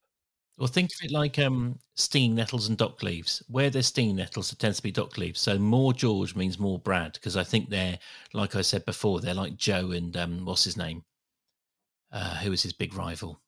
Well, 0.57 0.67
think 0.67 0.91
of 0.91 1.05
it 1.05 1.11
like 1.11 1.39
um, 1.39 1.79
stinging 1.95 2.35
nettles 2.35 2.67
and 2.67 2.77
dock 2.77 3.01
leaves. 3.01 3.41
Where 3.47 3.69
there's 3.71 3.87
stinging 3.87 4.17
nettles, 4.17 4.51
there 4.51 4.57
tends 4.57 4.77
to 4.77 4.83
be 4.83 4.91
dock 4.91 5.17
leaves. 5.17 5.39
So 5.39 5.57
more 5.57 5.93
George 5.93 6.35
means 6.35 6.59
more 6.59 6.77
Brad, 6.77 7.13
because 7.13 7.35
I 7.35 7.43
think 7.43 7.69
they're, 7.69 7.97
like 8.33 8.55
I 8.55 8.61
said 8.61 8.85
before, 8.85 9.21
they're 9.21 9.33
like 9.33 9.55
Joe 9.55 9.91
and 9.91 10.15
um, 10.17 10.45
what's 10.45 10.63
his 10.65 10.77
name? 10.77 11.03
Uh, 12.11 12.35
who 12.39 12.51
was 12.51 12.61
his 12.61 12.73
big 12.73 12.93
rival? 12.93 13.41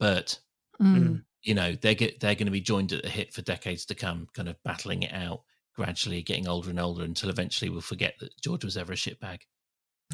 Bert. 0.00 0.40
Mm. 0.80 1.24
You 1.42 1.54
know, 1.54 1.74
they're 1.74 1.94
get, 1.94 2.20
they're 2.20 2.34
going 2.34 2.46
to 2.46 2.52
be 2.52 2.60
joined 2.60 2.92
at 2.92 3.02
the 3.02 3.08
hip 3.08 3.32
for 3.32 3.42
decades 3.42 3.84
to 3.86 3.94
come, 3.94 4.28
kind 4.34 4.48
of 4.48 4.62
battling 4.64 5.02
it 5.02 5.12
out 5.12 5.42
gradually, 5.76 6.22
getting 6.22 6.48
older 6.48 6.70
and 6.70 6.80
older 6.80 7.04
until 7.04 7.30
eventually 7.30 7.70
we'll 7.70 7.80
forget 7.80 8.14
that 8.20 8.30
George 8.42 8.64
was 8.64 8.76
ever 8.76 8.92
a 8.92 8.96
shitbag. 8.96 9.42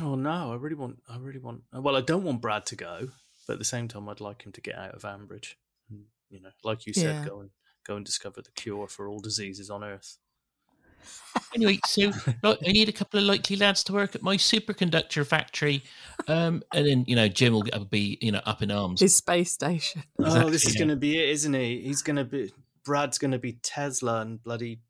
Oh 0.01 0.15
no, 0.17 0.53
I 0.53 0.57
really 0.57 0.75
want. 0.75 0.99
I 1.09 1.17
really 1.19 1.39
want. 1.39 1.63
Uh, 1.75 1.81
well, 1.81 1.97
I 1.97 2.01
don't 2.01 2.25
want 2.25 2.41
Brad 2.41 2.67
to 2.67 2.77
go, 2.77 3.09
but 3.47 3.55
at 3.55 3.59
the 3.59 3.65
same 3.65 3.89
time, 3.89 4.09
I'd 4.09 4.21
like 4.21 4.45
him 4.45 4.53
to 4.53 4.61
get 4.61 4.75
out 4.77 4.95
of 4.95 5.03
Ambridge. 5.03 5.55
And, 5.89 6.07
you 6.29 6.41
know, 6.41 6.51
like 6.63 6.87
you 6.87 6.93
said, 6.93 7.25
Yeah. 7.25 7.25
go 7.29 7.41
and 7.41 7.51
go 7.87 7.97
and 7.97 8.05
discover 8.05 8.43
the 8.43 8.51
cure 8.51 8.89
for 8.89 9.09
all 9.09 9.21
diseases 9.21 9.71
on 9.71 9.85
Earth. 9.85 10.19
Anyway, 11.55 11.79
so 11.87 12.13
like, 12.43 12.59
I 12.67 12.73
need 12.73 12.89
a 12.89 12.93
couple 12.93 13.21
of 13.21 13.27
likely 13.27 13.57
lads 13.57 13.85
to 13.85 13.93
work 13.93 14.15
at 14.15 14.23
my 14.23 14.37
superconductor 14.37 15.27
factory, 15.27 15.83
um, 16.29 16.63
and 16.73 16.87
then 16.87 17.05
you 17.07 17.17
know 17.17 17.29
Jim 17.29 17.53
will 17.53 17.65
be 17.91 18.19
you 18.21 18.33
know 18.33 18.41
up 18.45 18.63
in 18.63 18.71
arms. 18.71 19.01
His 19.01 19.17
space 19.17 19.53
station. 19.53 20.03
oh, 20.19 20.51
this 20.51 20.67
is 20.67 20.75
going 20.75 20.89
to 20.89 20.97
be 20.97 21.19
it, 21.19 21.29
isn't 21.31 21.55
he? 21.55 21.83
He's 21.83 22.03
going 22.03 22.17
to 22.17 22.25
be. 22.25 22.53
Brad's 22.85 23.19
going 23.19 23.31
to 23.31 23.39
be 23.39 23.55
Tesla, 23.63 24.21
and 24.21 24.43
bloody 24.43 24.81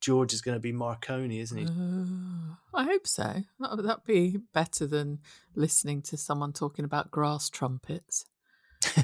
George 0.00 0.32
is 0.32 0.40
going 0.40 0.56
to 0.56 0.60
be 0.60 0.72
Marconi, 0.72 1.40
isn't 1.40 1.58
he? 1.58 1.64
Uh, 1.66 2.54
I 2.74 2.84
hope 2.84 3.06
so. 3.06 3.42
That'd 3.60 4.04
be 4.04 4.38
better 4.52 4.86
than 4.86 5.20
listening 5.54 6.02
to 6.02 6.16
someone 6.16 6.52
talking 6.52 6.84
about 6.84 7.10
grass 7.10 7.48
trumpets. 7.50 8.26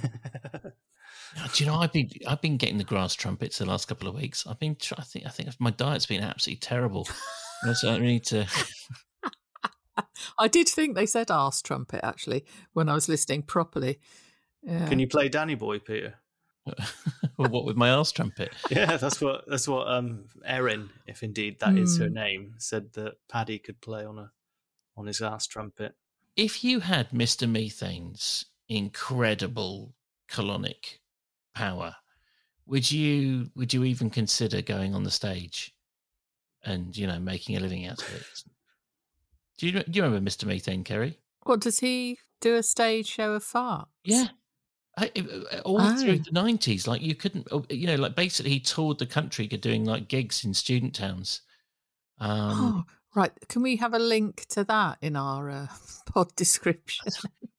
Do 1.54 1.64
you 1.64 1.70
know 1.70 1.76
I've 1.76 1.92
been 1.92 2.10
I've 2.26 2.40
been 2.40 2.56
getting 2.56 2.78
the 2.78 2.84
grass 2.84 3.14
trumpets 3.14 3.58
the 3.58 3.66
last 3.66 3.86
couple 3.88 4.08
of 4.08 4.14
weeks. 4.14 4.46
I've 4.46 4.58
been 4.58 4.76
I 4.96 5.02
think 5.02 5.26
I 5.26 5.30
think 5.30 5.48
my 5.58 5.70
diet's 5.70 6.06
been 6.06 6.22
absolutely 6.22 6.60
terrible. 6.60 7.08
So 7.74 7.90
I 7.92 7.98
need 7.98 8.24
to. 8.26 8.46
I 10.38 10.48
did 10.48 10.68
think 10.68 10.94
they 10.94 11.06
said 11.06 11.30
arse 11.30 11.62
trumpet 11.62 12.00
actually 12.04 12.44
when 12.72 12.88
I 12.88 12.94
was 12.94 13.08
listening 13.08 13.42
properly. 13.42 14.00
Yeah. 14.62 14.88
Can 14.88 14.98
you 14.98 15.06
play 15.06 15.28
Danny 15.28 15.54
Boy, 15.54 15.78
Peter? 15.78 16.14
well, 17.36 17.48
what 17.50 17.64
with 17.64 17.76
my 17.76 17.90
arse 17.90 18.10
trumpet? 18.12 18.50
Yeah, 18.70 18.96
that's 18.96 19.20
what 19.20 19.44
that's 19.46 19.68
what 19.68 19.86
um 19.88 20.24
Erin, 20.44 20.90
if 21.06 21.22
indeed 21.22 21.60
that 21.60 21.78
is 21.78 21.98
her 21.98 22.08
Hmm. 22.08 22.14
name, 22.14 22.54
said 22.58 22.92
that 22.94 23.14
Paddy 23.28 23.58
could 23.58 23.80
play 23.80 24.04
on 24.04 24.18
a 24.18 24.30
on 24.96 25.06
his 25.06 25.20
ass 25.20 25.46
trumpet. 25.46 25.94
If 26.36 26.64
you 26.64 26.80
had 26.80 27.12
Mister 27.12 27.46
Methane's 27.46 28.46
incredible 28.68 29.94
colonic 30.28 30.98
power, 31.54 31.94
would 32.66 32.90
you 32.90 33.50
would 33.54 33.72
you 33.72 33.84
even 33.84 34.10
consider 34.10 34.62
going 34.62 34.94
on 34.94 35.04
the 35.04 35.10
stage 35.10 35.74
and 36.64 36.96
you 36.96 37.06
know 37.06 37.18
making 37.18 37.56
a 37.56 37.60
living 37.60 37.86
out 37.86 38.00
of 38.02 38.14
it? 38.14 38.24
Do 39.58 39.66
you 39.66 39.72
do 39.72 39.84
you 39.92 40.02
remember 40.02 40.22
Mister 40.22 40.46
Methane, 40.46 40.84
Keri? 40.84 41.18
What 41.44 41.60
does 41.60 41.78
he 41.78 42.18
do? 42.40 42.56
A 42.56 42.62
stage 42.62 43.06
show 43.06 43.32
of 43.34 43.44
farts? 43.44 43.86
Yeah. 44.04 44.28
I, 44.96 45.10
I- 45.16 45.58
all 45.60 45.96
through 45.96 46.12
Oh. 46.12 46.16
the 46.18 46.30
nineties, 46.32 46.86
like 46.86 47.02
you 47.02 47.14
couldn't, 47.14 47.48
oh, 47.50 47.64
you 47.68 47.86
know, 47.86 47.96
like 47.96 48.14
basically 48.14 48.52
he 48.52 48.60
toured 48.60 48.98
the 48.98 49.06
country 49.06 49.46
doing 49.48 49.84
like 49.84 50.08
gigs 50.08 50.44
in 50.44 50.54
student 50.54 50.94
towns. 50.94 51.42
Um, 52.18 52.84
oh, 52.86 52.92
right. 53.14 53.32
Can 53.48 53.62
we 53.62 53.76
have 53.76 53.94
a 53.94 53.98
link 53.98 54.46
to 54.50 54.64
that 54.64 54.98
in 55.00 55.16
our 55.16 55.50
uh, 55.50 55.66
pod 56.06 56.34
description? 56.36 57.06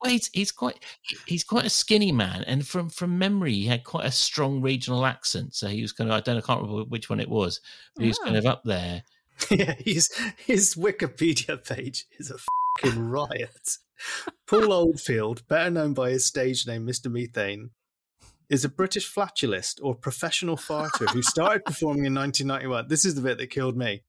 well, 0.01 0.11
he's, 0.11 0.29
he's 0.33 0.51
quite, 0.51 0.79
he's 1.25 1.43
quite 1.43 1.65
a 1.65 1.69
skinny 1.69 2.11
man, 2.11 2.43
and 2.43 2.67
from 2.67 2.89
from 2.89 3.17
memory, 3.17 3.53
he 3.53 3.65
had 3.65 3.83
quite 3.83 4.05
a 4.05 4.11
strong 4.11 4.61
regional 4.61 5.05
accent. 5.05 5.55
So 5.55 5.67
he 5.67 5.81
was 5.81 5.91
kind 5.91 6.09
of, 6.09 6.15
I 6.15 6.19
don't, 6.21 6.37
I 6.37 6.41
can't 6.41 6.61
remember 6.61 6.83
which 6.89 7.09
one 7.09 7.19
it 7.19 7.29
was, 7.29 7.59
but 7.95 8.03
he 8.03 8.07
was 8.09 8.19
kind 8.19 8.35
Oh. 8.35 8.39
of 8.39 8.45
up 8.45 8.63
there. 8.63 9.03
yeah, 9.51 9.73
his 9.79 10.09
his 10.37 10.75
Wikipedia 10.75 11.61
page 11.67 12.05
is 12.19 12.31
a 12.31 12.37
fucking 12.81 13.07
riot. 13.09 13.77
Paul 14.47 14.71
Oldfield, 14.73 15.47
better 15.47 15.69
known 15.69 15.93
by 15.93 16.11
his 16.11 16.25
stage 16.25 16.65
name 16.67 16.85
Mr. 16.85 17.11
Methane, 17.11 17.71
is 18.49 18.63
a 18.63 18.69
British 18.69 19.07
flatulist 19.11 19.79
or 19.81 19.95
professional 19.95 20.55
farter 20.55 21.09
who 21.11 21.21
started 21.21 21.65
performing 21.65 22.05
in 22.05 22.13
1991. 22.13 22.87
This 22.87 23.03
is 23.05 23.15
the 23.15 23.21
bit 23.21 23.37
that 23.39 23.49
killed 23.49 23.75
me. 23.75 24.03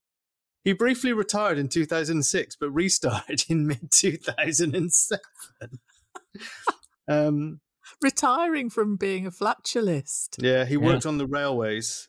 He 0.67 0.73
briefly 0.73 1.13
retired 1.13 1.59
in 1.59 1.69
2006, 1.69 2.57
but 2.57 2.71
restarted 2.73 3.45
in 3.49 3.69
mid 3.69 3.89
2007. 3.93 5.21
um, 7.09 7.61
Retiring 8.03 8.69
from 8.69 8.97
being 8.97 9.27
a 9.27 9.31
flatulist. 9.31 10.43
yeah, 10.43 10.65
he 10.65 10.75
Yeah. 10.75 10.81
worked 10.81 11.07
on 11.07 11.19
the 11.19 11.27
railways 11.27 12.09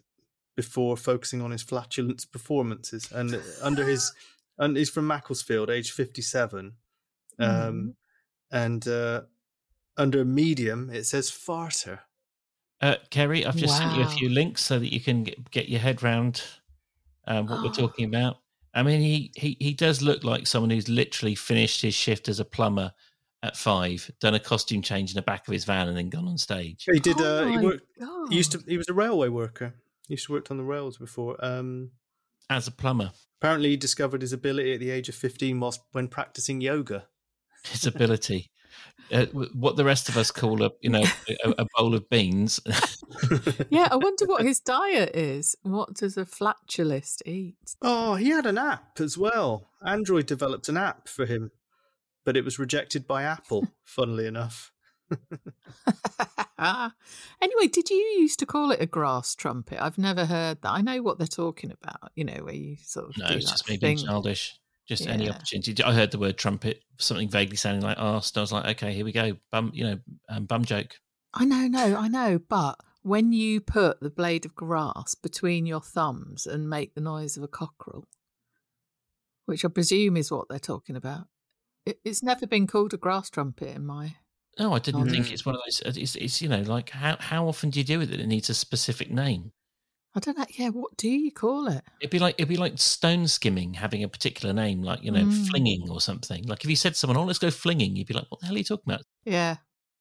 before 0.55 0.97
focusing 0.97 1.39
on 1.39 1.51
his 1.51 1.61
flatulence 1.61 2.25
performances, 2.25 3.11
and 3.11 3.39
under 3.61 3.85
his, 3.85 4.11
and 4.57 4.75
he's 4.75 4.89
from 4.89 5.05
Macclesfield, 5.05 5.69
age 5.69 5.91
fifty-seven, 5.91 6.77
um, 7.37 7.47
Mhm. 7.49 7.93
and 8.49 8.87
uh, 8.87 9.21
under 9.97 10.25
medium 10.25 10.89
it 10.89 11.03
says 11.05 11.29
farter. 11.29 11.99
Uh, 12.81 12.95
Keri, 13.11 13.45
I've 13.45 13.55
just 13.55 13.77
sent 13.77 13.95
you 13.95 14.01
a 14.01 14.07
few 14.07 14.29
links 14.29 14.63
so 14.65 14.79
that 14.79 14.91
you 14.91 14.99
can 14.99 15.23
get, 15.23 15.51
get 15.51 15.69
your 15.69 15.79
head 15.79 16.01
round 16.01 16.41
um, 17.27 17.45
what 17.45 17.61
we're 17.61 17.69
talking 17.85 18.05
about. 18.05 18.37
I 18.77 18.83
mean, 18.83 19.01
he, 19.01 19.31
he 19.35 19.57
he 19.59 19.73
does 19.73 20.03
look 20.03 20.23
like 20.23 20.45
someone 20.45 20.69
who's 20.69 20.87
literally 20.87 21.33
finished 21.33 21.81
his 21.81 21.95
shift 21.95 22.29
as 22.29 22.39
a 22.39 22.45
plumber 22.45 22.93
at 23.41 23.57
five, 23.57 24.11
done 24.21 24.35
a 24.35 24.39
costume 24.39 24.83
change 24.83 25.09
in 25.09 25.15
the 25.15 25.23
back 25.23 25.47
of 25.47 25.51
his 25.51 25.65
van, 25.65 25.87
and 25.87 25.97
then 25.97 26.09
gone 26.09 26.27
on 26.27 26.37
stage. 26.37 26.85
He 26.91 26.99
did. 26.99 27.19
Oh 27.19 27.39
uh, 27.39 27.45
he 27.47 27.55
my 27.55 27.63
worked. 27.63 27.85
He 28.29 28.35
used 28.35 28.51
to. 28.51 28.63
He 28.67 28.77
was 28.77 28.87
a 28.87 28.93
railway 28.93 29.29
worker. 29.29 29.73
He 30.07 30.13
used 30.13 30.27
to 30.27 30.33
work 30.33 30.51
on 30.51 30.57
the 30.57 30.63
rails 30.63 30.99
before. 30.99 31.43
Um, 31.43 31.89
As 32.51 32.67
a 32.67 32.71
plumber, 32.71 33.13
apparently, 33.41 33.69
he 33.69 33.77
discovered 33.77 34.21
his 34.21 34.31
ability 34.31 34.75
at 34.75 34.79
the 34.79 34.91
age 34.91 35.09
of 35.09 35.15
fifteen 35.15 35.59
whilst 35.59 35.81
when 35.93 36.07
practicing 36.07 36.61
yoga. 36.61 37.07
his 37.63 37.87
ability, 37.87 38.51
uh, 39.11 39.25
what 39.53 39.75
the 39.75 39.85
rest 39.85 40.09
of 40.09 40.17
us 40.17 40.31
call 40.31 40.63
a 40.63 40.71
you 40.81 40.89
know 40.89 41.03
a, 41.43 41.49
a 41.59 41.65
bowl 41.75 41.93
of 41.95 42.09
beans. 42.09 42.59
Yeah, 43.69 43.87
I 43.89 43.95
wonder 43.95 44.25
what 44.25 44.45
his 44.45 44.59
diet 44.59 45.15
is. 45.15 45.55
What 45.61 45.93
does 45.93 46.17
a 46.17 46.25
flatulist 46.25 47.21
eat? 47.25 47.55
Oh, 47.81 48.15
he 48.15 48.29
had 48.29 48.45
an 48.45 48.57
app 48.57 48.99
as 48.99 49.17
well. 49.17 49.69
Android 49.85 50.25
developed 50.25 50.69
an 50.69 50.77
app 50.77 51.07
for 51.07 51.25
him, 51.25 51.51
but 52.25 52.37
it 52.37 52.43
was 52.45 52.59
rejected 52.59 53.07
by 53.07 53.23
Apple, 53.23 53.67
funnily 53.83 54.27
enough. 54.27 54.71
anyway, 57.41 57.67
did 57.71 57.89
you 57.89 57.97
used 58.19 58.39
to 58.39 58.45
call 58.45 58.71
it 58.71 58.81
a 58.81 58.85
grass 58.85 59.35
trumpet? 59.35 59.81
I've 59.81 59.97
never 59.97 60.25
heard 60.25 60.61
that. 60.61 60.71
I 60.71 60.81
know 60.81 61.01
what 61.01 61.17
they're 61.17 61.27
talking 61.27 61.71
about. 61.71 62.11
You 62.15 62.25
know, 62.25 62.43
where 62.43 62.53
you 62.53 62.77
sort 62.83 63.09
of 63.09 63.17
No, 63.17 63.29
do 63.29 63.35
it's 63.35 63.45
that 63.45 63.51
just 63.51 63.69
me 63.69 63.77
being 63.77 63.97
childish. 63.97 64.59
Just 64.87 65.05
any 65.07 65.29
opportunity. 65.29 65.83
I 65.83 65.93
heard 65.93 66.11
the 66.11 66.19
word 66.19 66.37
trumpet, 66.37 66.81
something 66.97 67.29
vaguely 67.29 67.57
sounding 67.57 67.83
like 67.83 67.97
arse. 67.99 68.31
I 68.37 68.41
was 68.41 68.53
like, 68.53 68.65
okay, 68.77 68.93
here 68.93 69.03
we 69.03 69.11
go. 69.11 69.33
Bum, 69.51 69.71
you 69.73 69.83
know, 69.83 69.99
um, 70.29 70.45
bum 70.45 70.63
joke. 70.63 70.95
I 71.33 71.43
know, 71.43 71.67
no, 71.67 71.97
I 71.97 72.07
know, 72.07 72.39
but 72.39 72.79
when 73.03 73.33
you 73.33 73.59
put 73.59 73.99
the 73.99 74.09
blade 74.09 74.45
of 74.45 74.55
grass 74.55 75.13
between 75.13 75.65
your 75.65 75.81
thumbs 75.81 76.47
and 76.47 76.69
make 76.69 76.95
the 76.95 77.01
noise 77.01 77.35
of 77.35 77.43
a 77.43 77.47
cockerel, 77.47 78.07
which 79.45 79.65
I 79.65 79.67
presume 79.67 80.17
is 80.17 80.31
what 80.31 80.47
they're 80.49 80.59
talking 80.59 80.95
about, 80.95 81.27
it, 81.85 81.99
it's 82.03 82.23
never 82.23 82.47
been 82.47 82.67
called 82.67 82.93
a 82.93 82.97
grass 82.97 83.29
trumpet 83.29 83.75
in 83.75 83.85
my. 83.85 84.15
No, 84.57 84.73
I 84.73 84.79
didn't 84.79 85.09
think 85.09 85.27
Mm. 85.27 85.31
it's 85.31 85.45
one 85.45 85.55
of 85.55 85.61
those. 85.65 85.97
It's, 85.97 86.15
it's 86.15 86.41
you 86.41 86.49
know, 86.49 86.61
like 86.61 86.89
how 86.89 87.17
how 87.19 87.47
often 87.47 87.69
do 87.69 87.79
you 87.79 87.85
do 87.85 88.01
it 88.01 88.07
that 88.07 88.19
it 88.19 88.27
needs 88.27 88.49
a 88.49 88.53
specific 88.53 89.11
name? 89.11 89.51
I 90.15 90.19
don't 90.19 90.37
know. 90.37 90.45
Yeah, 90.49 90.69
what 90.69 90.97
do 90.97 91.09
you 91.09 91.31
call 91.31 91.67
it? 91.67 91.83
It'd 92.01 92.09
be 92.11 92.19
like 92.19 92.35
it'd 92.37 92.49
be 92.49 92.57
like 92.57 92.79
stone 92.79 93.27
skimming 93.27 93.75
having 93.75 94.03
a 94.03 94.07
particular 94.09 94.53
name, 94.53 94.81
like 94.81 95.03
you 95.03 95.11
know, 95.11 95.23
Mm. 95.25 95.47
flinging 95.49 95.89
or 95.89 96.01
something. 96.01 96.43
Like 96.47 96.63
if 96.63 96.69
you 96.69 96.75
said 96.75 96.93
to 96.93 96.99
someone, 96.99 97.17
"Oh, 97.17 97.23
let's 97.25 97.39
go 97.39 97.51
flinging," 97.51 97.95
you'd 97.95 98.07
be 98.07 98.13
like, 98.15 98.25
"What 98.29 98.39
the 98.39 98.47
hell 98.47 98.55
are 98.55 98.57
you 98.57 98.63
talking 98.63 98.91
about?" 98.93 99.03
Yeah. 99.25 99.57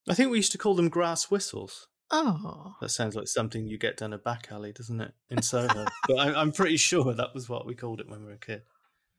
I 0.09 0.15
think 0.15 0.31
we 0.31 0.39
used 0.39 0.53
to 0.53 0.59
call 0.59 0.75
them 0.75 0.89
grass 0.89 1.31
whistles. 1.31 1.89
Oh, 2.13 2.77
That 2.81 2.91
sounds 2.91 3.17
like 3.17 3.27
something 3.27 3.67
you 3.67 3.77
get 3.79 3.97
down 3.97 4.13
a 4.13 4.19
back 4.19 4.47
alley, 4.53 4.73
doesn't 4.73 5.01
it, 5.01 5.13
in 5.29 5.43
Soho? 5.43 5.85
but 6.07 6.15
I, 6.19 6.33
I'm 6.41 6.53
pretty 6.53 6.77
sure 6.77 7.13
that 7.13 7.35
was 7.35 7.49
what 7.49 7.67
we 7.67 7.75
called 7.75 8.01
it 8.01 8.09
when 8.09 8.21
we 8.21 8.27
were 8.27 8.33
a 8.35 8.39
kid. 8.39 8.63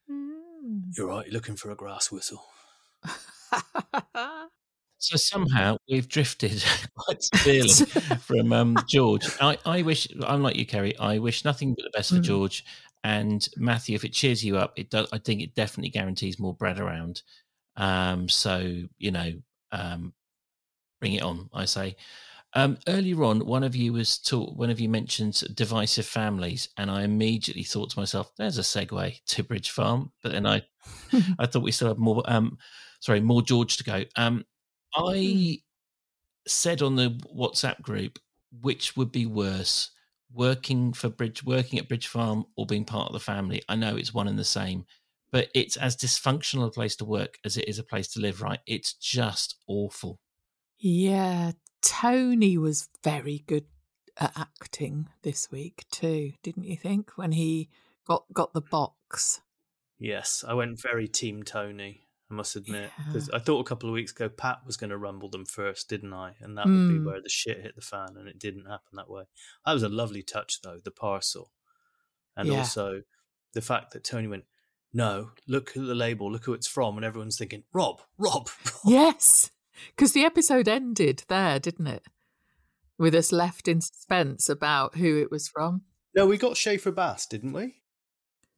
Mm. 0.10 0.84
You're 0.98 1.08
right, 1.08 1.26
you're 1.26 1.34
looking 1.34 1.58
for 1.58 1.70
a 1.72 1.76
grass 1.76 2.10
whistle. 2.10 2.42
So 5.00 5.16
somehow 5.18 5.78
we've 5.90 6.08
drifted 6.08 6.64
quite 6.96 7.22
severely 7.22 7.70
from 8.22 8.52
um, 8.54 8.78
George. 8.90 9.26
I, 9.40 9.58
I 9.66 9.82
wish 9.84 10.08
I'm 10.26 10.42
like 10.42 10.56
you, 10.56 10.66
Keri. 10.66 10.98
I 10.98 11.20
wish 11.20 11.46
nothing 11.46 11.76
but 11.76 11.84
the 11.84 11.92
best 11.98 12.10
for 12.10 12.18
Mm. 12.18 12.24
George 12.24 12.66
and 13.04 13.48
Matthew. 13.58 13.96
If 13.96 14.04
it 14.06 14.14
cheers 14.14 14.44
you 14.44 14.58
up, 14.58 14.74
it 14.76 14.90
does. 14.90 15.08
I 15.14 15.20
think 15.20 15.42
it 15.42 15.54
definitely 15.56 15.90
guarantees 15.92 16.40
more 16.40 16.54
bread 16.56 16.80
around. 16.80 17.22
Um, 17.76 18.28
so 18.28 18.84
you 18.98 19.12
know, 19.12 19.34
um, 19.72 20.14
bring 21.00 21.14
it 21.14 21.22
on. 21.24 21.50
I 21.54 21.66
say. 21.66 21.96
Um, 22.54 22.78
earlier 22.88 23.24
on, 23.24 23.46
one 23.46 23.64
of 23.64 23.76
you 23.76 23.94
was 23.94 24.18
taught. 24.18 24.56
One 24.56 24.72
of 24.72 24.80
you 24.80 24.90
mentioned 24.90 25.44
divisive 25.54 26.08
families, 26.08 26.70
and 26.78 26.90
I 26.90 27.04
immediately 27.04 27.64
thought 27.64 27.92
to 27.92 28.00
myself, 28.00 28.32
"There's 28.36 28.58
a 28.58 28.62
segue 28.62 29.24
to 29.26 29.44
Bridge 29.44 29.70
Farm." 29.70 30.12
But 30.24 30.32
then 30.32 30.48
I, 30.48 30.64
I 31.38 31.46
thought 31.46 31.62
we 31.62 31.72
still 31.72 31.90
have 31.90 32.00
more. 32.00 32.24
Um, 32.26 32.58
sorry, 33.00 33.20
more 33.20 33.44
George 33.44 33.78
to 33.78 33.84
go. 33.84 34.04
Um, 34.98 35.14
I 35.14 35.60
said 36.48 36.82
on 36.82 36.96
the 36.96 37.10
WhatsApp 37.36 37.82
group, 37.82 38.20
which 38.62 38.96
would 38.98 39.12
be 39.12 39.26
worse, 39.26 39.92
working 40.34 40.94
for 40.94 41.10
Bridge, 41.10 41.44
working 41.44 41.80
at 41.80 41.88
Bridge 41.88 42.08
Farm, 42.08 42.46
or 42.56 42.66
being 42.66 42.86
part 42.86 43.08
of 43.08 43.14
the 43.14 43.20
family. 43.20 43.62
I 43.70 43.76
know 43.76 43.96
it's 43.96 44.14
one 44.14 44.28
and 44.28 44.40
the 44.40 44.44
same, 44.44 44.86
but 45.32 45.50
it's 45.54 45.78
as 45.78 45.96
dysfunctional 45.96 46.68
a 46.68 46.72
place 46.72 46.96
to 46.98 47.06
work 47.06 47.38
as 47.46 47.58
it 47.58 47.68
is 47.68 47.80
a 47.80 47.84
place 47.84 48.08
to 48.10 48.20
live. 48.20 48.42
Right? 48.42 48.60
It's 48.66 48.94
just 48.94 49.56
awful. 49.68 50.20
yeah. 50.80 51.52
Tony 51.82 52.58
was 52.58 52.90
very 53.04 53.44
good 53.48 53.66
at 54.18 54.34
acting 54.36 55.08
this 55.22 55.52
week 55.52 55.86
too, 55.92 56.34
didn't 56.44 56.66
you 56.66 56.76
think? 56.76 57.12
When 57.16 57.32
he 57.32 57.70
got 58.06 58.26
got 58.34 58.54
the 58.54 58.62
box. 58.62 59.42
Yes, 60.00 60.44
I 60.48 60.54
went 60.54 60.82
very 60.82 61.08
Team 61.08 61.44
Tony, 61.44 62.07
I 62.30 62.34
must 62.34 62.56
admit. 62.58 62.92
Yeah. 62.98 63.04
Because 63.08 63.30
I 63.30 63.40
thought 63.40 63.62
a 63.62 63.64
couple 63.64 63.88
of 63.90 63.94
weeks 63.94 64.12
ago 64.12 64.28
Pat 64.28 64.60
was 64.66 64.76
going 64.78 64.90
to 64.90 64.98
rumble 64.98 65.30
them 65.30 65.46
first, 65.46 65.88
didn't 65.90 66.14
I? 66.14 66.34
And 66.42 66.58
that 66.58 66.66
would 66.66 66.90
be 66.90 67.00
Mm. 67.00 67.06
where 67.06 67.22
the 67.22 67.30
shit 67.30 67.62
hit 67.62 67.76
the 67.76 67.82
fan, 67.82 68.18
and 68.18 68.28
it 68.28 68.38
didn't 68.38 68.66
happen 68.66 68.96
that 68.98 69.10
way. 69.10 69.24
That 69.66 69.74
was 69.74 69.84
a 69.84 69.90
lovely 69.90 70.24
touch, 70.24 70.62
though, 70.62 70.80
the 70.84 70.92
parcel. 70.92 71.52
And 72.36 72.50
Yeah. 72.50 72.60
also 72.60 73.04
the 73.54 73.62
fact 73.62 73.92
that 73.94 74.04
Tony 74.04 74.28
went, 74.28 74.46
No, 74.94 75.32
look 75.48 75.70
at 75.76 75.86
the 75.86 75.94
label, 75.94 76.32
look 76.32 76.46
who 76.46 76.54
it's 76.54 76.68
from. 76.68 76.96
And 76.96 77.06
everyone's 77.06 77.38
thinking, 77.38 77.64
Rob, 77.74 78.02
Rob, 78.18 78.50
Rob. 78.66 78.82
Yes, 78.86 79.52
because 79.96 80.14
the 80.14 80.24
episode 80.24 80.68
ended 80.68 81.24
there, 81.28 81.60
didn't 81.60 81.88
it? 81.88 82.04
With 82.98 83.14
us 83.14 83.32
left 83.34 83.68
in 83.68 83.82
suspense 83.82 84.48
about 84.50 84.96
who 84.96 85.18
it 85.18 85.30
was 85.30 85.48
from. 85.50 85.84
No, 86.16 86.26
we 86.26 86.38
got 86.38 86.58
Schaefer 86.58 86.92
Baas, 86.92 87.26
didn't 87.28 87.54
we? 87.54 87.82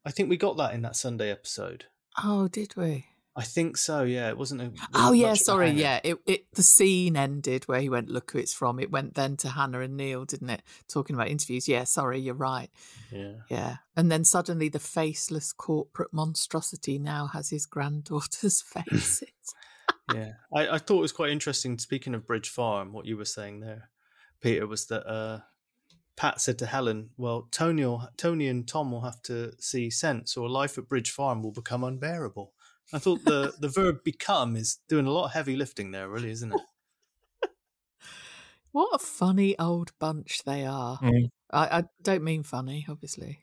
I 0.05 0.11
think 0.11 0.29
we 0.29 0.37
got 0.37 0.55
that 0.57 0.73
in 0.73 0.81
that 0.83 0.95
Sunday 0.95 1.29
episode. 1.31 1.85
Oh, 2.23 2.47
did 2.47 2.75
we? 2.77 3.07
I 3.35 3.43
think 3.43 3.77
so. 3.77 4.03
Yeah, 4.03 4.29
it 4.29 4.37
wasn't. 4.37 4.61
A, 4.61 4.65
wasn't 4.65 4.89
Oh 4.93 5.11
yeah, 5.13 5.27
much 5.27 5.37
of 5.37 5.41
a 5.41 5.43
sorry. 5.45 5.69
Yeah, 5.71 5.99
it, 6.03 6.17
it 6.25 6.51
the 6.53 6.63
scene 6.63 7.15
ended 7.15 7.67
where 7.67 7.79
he 7.79 7.89
went. 7.89 8.09
Look 8.09 8.31
who 8.31 8.39
it's 8.39 8.53
from. 8.53 8.79
It 8.79 8.91
went 8.91 9.13
then 9.13 9.37
to 9.37 9.49
Hannah 9.49 9.79
and 9.81 9.95
Neil, 9.95 10.25
didn't 10.25 10.49
it? 10.49 10.61
Talking 10.87 11.15
about 11.15 11.29
interviews. 11.29 11.67
Yeah, 11.67 11.83
sorry, 11.85 12.19
you're 12.19 12.33
right. 12.33 12.69
yeah. 13.11 13.33
Yeah, 13.49 13.75
and 13.95 14.11
then 14.11 14.25
suddenly 14.25 14.67
the 14.67 14.79
faceless 14.79 15.53
corporate 15.53 16.11
monstrosity 16.13 16.99
now 16.99 17.27
has 17.27 17.49
his 17.49 17.65
granddaughter's 17.65 18.61
faces. 18.89 19.23
yeah. 20.13 20.33
I, 20.53 20.67
I 20.69 20.77
thought 20.77 20.97
it 20.97 21.01
was 21.01 21.11
quite 21.11 21.31
interesting. 21.31 21.77
Speaking 21.77 22.15
of 22.15 22.27
Bridge 22.27 22.49
Farm, 22.49 22.91
what 22.91 23.05
you 23.05 23.15
were 23.15 23.25
saying 23.25 23.61
there, 23.61 23.89
Peter, 24.41 24.67
was 24.67 24.87
that 24.87 25.07
uh, 25.07 25.39
Pat 26.17 26.41
said 26.41 26.59
to 26.59 26.65
Helen, 26.65 27.11
"Well, 27.15 27.47
Tony, 27.51 27.85
will, 27.85 28.09
Tony 28.17 28.47
and 28.47 28.67
Tom 28.67 28.91
will 28.91 29.01
have 29.01 29.21
to 29.23 29.53
see 29.59 29.89
sense, 29.89 30.35
or 30.35 30.49
life 30.49 30.77
at 30.77 30.89
Bridge 30.89 31.11
Farm 31.11 31.41
will 31.41 31.53
become 31.53 31.85
unbearable." 31.85 32.53
I 32.93 32.99
thought 32.99 33.23
the 33.23 33.53
the 33.59 33.69
verb 33.69 34.03
"become" 34.03 34.55
is 34.55 34.79
doing 34.87 35.05
a 35.05 35.11
lot 35.11 35.25
of 35.25 35.33
heavy 35.33 35.55
lifting 35.55 35.91
there, 35.91 36.09
really, 36.09 36.31
isn't 36.31 36.53
it? 36.53 36.61
what 38.71 38.89
a 38.93 38.99
funny 38.99 39.57
old 39.59 39.91
bunch 39.99 40.43
they 40.43 40.65
are. 40.65 40.97
Mm. 40.99 41.29
I, 41.51 41.79
I 41.79 41.83
don't 42.03 42.23
mean 42.23 42.43
funny, 42.43 42.85
obviously. 42.89 43.39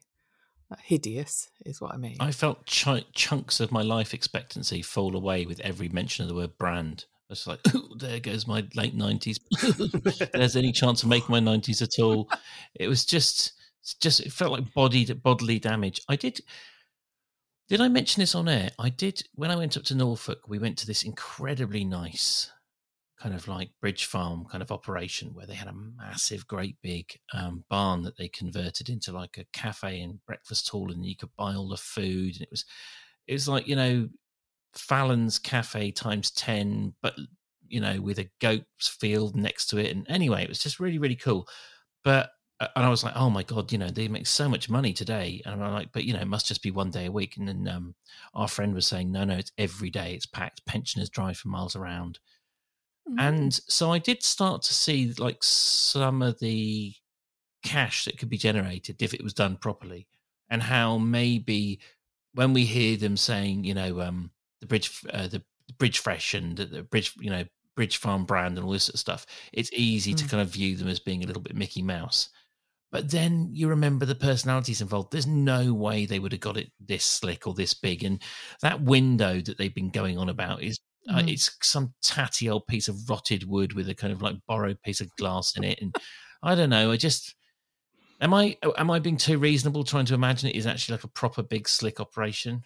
Hideous 0.82 1.48
is 1.64 1.80
what 1.80 1.94
I 1.94 1.96
mean. 1.96 2.16
I 2.18 2.32
felt 2.32 2.66
ch- 2.66 3.06
chunks 3.14 3.60
of 3.60 3.70
my 3.70 3.82
life 3.82 4.12
expectancy 4.12 4.82
fall 4.82 5.14
away 5.14 5.46
with 5.46 5.60
every 5.60 5.88
mention 5.88 6.24
of 6.24 6.28
the 6.28 6.34
word 6.34 6.58
brand. 6.58 7.04
It's 7.30 7.46
like, 7.46 7.60
"Ooh, 7.72 7.94
there 7.96 8.18
goes 8.18 8.48
my 8.48 8.66
late 8.74 8.94
nineties. 8.94 9.38
There's 10.32 10.56
any 10.56 10.72
chance 10.72 11.02
of 11.02 11.08
making 11.08 11.30
my 11.30 11.40
nineties 11.40 11.82
at 11.82 12.00
all? 12.00 12.28
It 12.74 12.88
was 12.88 13.04
just, 13.04 13.52
just 14.00 14.20
it 14.20 14.32
felt 14.32 14.52
like 14.52 14.74
body 14.74 15.12
bodily 15.12 15.60
damage. 15.60 16.00
I 16.08 16.16
did. 16.16 16.40
Did 17.68 17.80
I 17.80 17.88
mention 17.88 18.20
this 18.20 18.34
on 18.34 18.48
air? 18.48 18.70
I 18.78 18.90
did 18.90 19.22
when 19.34 19.50
I 19.50 19.56
went 19.56 19.76
up 19.76 19.82
to 19.84 19.94
Norfolk. 19.94 20.48
We 20.48 20.58
went 20.58 20.78
to 20.78 20.86
this 20.86 21.02
incredibly 21.02 21.84
nice 21.84 22.50
kind 23.18 23.34
of 23.34 23.48
like 23.48 23.70
bridge 23.80 24.04
farm 24.04 24.44
kind 24.44 24.62
of 24.62 24.70
operation 24.70 25.30
where 25.32 25.46
they 25.46 25.54
had 25.54 25.68
a 25.68 25.72
massive, 25.72 26.46
great 26.46 26.76
big 26.82 27.06
um, 27.32 27.64
barn 27.68 28.02
that 28.02 28.16
they 28.18 28.28
converted 28.28 28.88
into 28.88 29.10
like 29.10 29.38
a 29.38 29.46
cafe 29.52 30.00
and 30.00 30.24
breakfast 30.26 30.68
hall, 30.68 30.92
and 30.92 31.04
you 31.04 31.16
could 31.16 31.34
buy 31.36 31.54
all 31.54 31.68
the 31.68 31.76
food. 31.76 32.34
And 32.34 32.42
it 32.42 32.48
was, 32.50 32.64
it 33.26 33.32
was 33.32 33.48
like 33.48 33.66
you 33.66 33.74
know, 33.74 34.08
Fallon's 34.74 35.38
Cafe 35.40 35.90
times 35.90 36.30
ten, 36.30 36.94
but 37.02 37.14
you 37.66 37.80
know, 37.80 38.00
with 38.00 38.20
a 38.20 38.30
goat's 38.40 38.86
field 38.86 39.34
next 39.34 39.66
to 39.68 39.78
it. 39.78 39.94
And 39.94 40.06
anyway, 40.08 40.44
it 40.44 40.48
was 40.48 40.60
just 40.60 40.78
really, 40.78 40.98
really 40.98 41.16
cool. 41.16 41.48
But 42.04 42.30
and 42.60 42.86
I 42.86 42.88
was 42.88 43.04
like, 43.04 43.14
oh 43.16 43.28
my 43.28 43.42
god, 43.42 43.70
you 43.70 43.78
know, 43.78 43.90
they 43.90 44.08
make 44.08 44.26
so 44.26 44.48
much 44.48 44.70
money 44.70 44.92
today. 44.92 45.42
And 45.44 45.62
I'm 45.62 45.72
like, 45.72 45.92
but 45.92 46.04
you 46.04 46.14
know, 46.14 46.20
it 46.20 46.28
must 46.28 46.46
just 46.46 46.62
be 46.62 46.70
one 46.70 46.90
day 46.90 47.06
a 47.06 47.12
week. 47.12 47.36
And 47.36 47.46
then 47.48 47.68
um, 47.68 47.94
our 48.34 48.48
friend 48.48 48.74
was 48.74 48.86
saying, 48.86 49.12
no, 49.12 49.24
no, 49.24 49.34
it's 49.34 49.52
every 49.58 49.90
day. 49.90 50.14
It's 50.14 50.26
packed. 50.26 50.64
Pensioners 50.64 51.10
drive 51.10 51.36
for 51.36 51.48
miles 51.48 51.76
around. 51.76 52.18
Mm. 53.10 53.16
And 53.18 53.54
so 53.54 53.92
I 53.92 53.98
did 53.98 54.22
start 54.22 54.62
to 54.62 54.74
see 54.74 55.12
like 55.18 55.42
some 55.42 56.22
of 56.22 56.38
the 56.40 56.94
cash 57.62 58.06
that 58.06 58.16
could 58.18 58.30
be 58.30 58.38
generated 58.38 59.02
if 59.02 59.12
it 59.12 59.22
was 59.22 59.34
done 59.34 59.56
properly, 59.56 60.06
and 60.48 60.62
how 60.62 60.96
maybe 60.98 61.80
when 62.34 62.52
we 62.52 62.64
hear 62.64 62.96
them 62.96 63.16
saying, 63.16 63.64
you 63.64 63.74
know, 63.74 64.00
um, 64.00 64.30
the 64.60 64.66
bridge, 64.66 65.02
uh, 65.12 65.26
the 65.26 65.42
bridge 65.78 65.98
fresh 65.98 66.32
and 66.32 66.56
the, 66.56 66.64
the 66.64 66.82
bridge, 66.82 67.14
you 67.18 67.30
know, 67.30 67.44
bridge 67.74 67.98
farm 67.98 68.24
brand 68.24 68.56
and 68.56 68.64
all 68.64 68.72
this 68.72 68.84
sort 68.84 68.94
of 68.94 69.00
stuff, 69.00 69.26
it's 69.52 69.70
easy 69.72 70.14
to 70.14 70.24
Mm. 70.24 70.30
kind 70.30 70.42
of 70.42 70.48
view 70.48 70.76
them 70.76 70.88
as 70.88 71.00
being 71.00 71.22
a 71.22 71.26
little 71.26 71.42
bit 71.42 71.54
Mickey 71.54 71.82
Mouse. 71.82 72.30
But 72.92 73.10
then 73.10 73.50
you 73.52 73.68
remember 73.68 74.06
the 74.06 74.14
personalities 74.14 74.80
involved. 74.80 75.12
There's 75.12 75.26
no 75.26 75.74
way 75.74 76.06
they 76.06 76.18
would 76.18 76.32
have 76.32 76.40
got 76.40 76.56
it 76.56 76.70
this 76.80 77.04
slick 77.04 77.46
or 77.46 77.54
this 77.54 77.74
big. 77.74 78.04
And 78.04 78.22
that 78.62 78.80
window 78.80 79.40
that 79.40 79.58
they've 79.58 79.74
been 79.74 79.90
going 79.90 80.18
on 80.18 80.28
about 80.28 80.62
is 80.62 80.78
uh, 81.08 81.18
Mm. 81.18 81.32
it's 81.32 81.56
some 81.62 81.94
tatty 82.02 82.48
old 82.50 82.66
piece 82.66 82.88
of 82.88 83.08
rotted 83.08 83.44
wood 83.48 83.74
with 83.74 83.88
a 83.88 83.94
kind 83.94 84.12
of 84.12 84.22
like 84.22 84.36
borrowed 84.48 84.82
piece 84.82 85.00
of 85.00 85.08
glass 85.16 85.56
in 85.56 85.62
it. 85.62 85.78
And 85.80 85.94
I 86.42 86.54
don't 86.54 86.70
know. 86.70 86.90
I 86.90 86.96
just 86.96 87.34
am 88.20 88.34
I 88.34 88.56
am 88.76 88.90
I 88.90 88.98
being 88.98 89.16
too 89.16 89.38
reasonable 89.38 89.84
trying 89.84 90.06
to 90.06 90.14
imagine 90.14 90.48
it 90.48 90.56
is 90.56 90.66
actually 90.66 90.94
like 90.94 91.04
a 91.04 91.08
proper 91.08 91.42
big 91.42 91.68
slick 91.68 92.00
operation? 92.00 92.62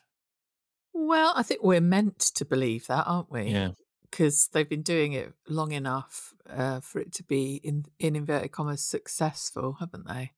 Well, 0.93 1.33
I 1.37 1.43
think 1.43 1.63
we're 1.63 1.81
meant 1.81 2.19
to 2.37 2.45
believe 2.45 2.87
that, 2.87 3.05
aren't 3.07 3.31
we? 3.31 3.49
Yeah. 3.49 3.71
Because 4.11 4.49
they've 4.49 4.69
been 4.69 4.83
doing 4.83 5.13
it 5.13 5.33
long 5.49 5.73
enough 5.73 6.35
uh, 6.49 6.81
for 6.81 6.99
it 7.01 7.13
to 7.15 7.23
be, 7.23 7.61
in, 7.63 7.85
in 7.99 8.17
inverted 8.17 8.53
commas, 8.53 8.83
successful, 8.83 9.77
haven't 9.79 10.09
they? 10.09 10.33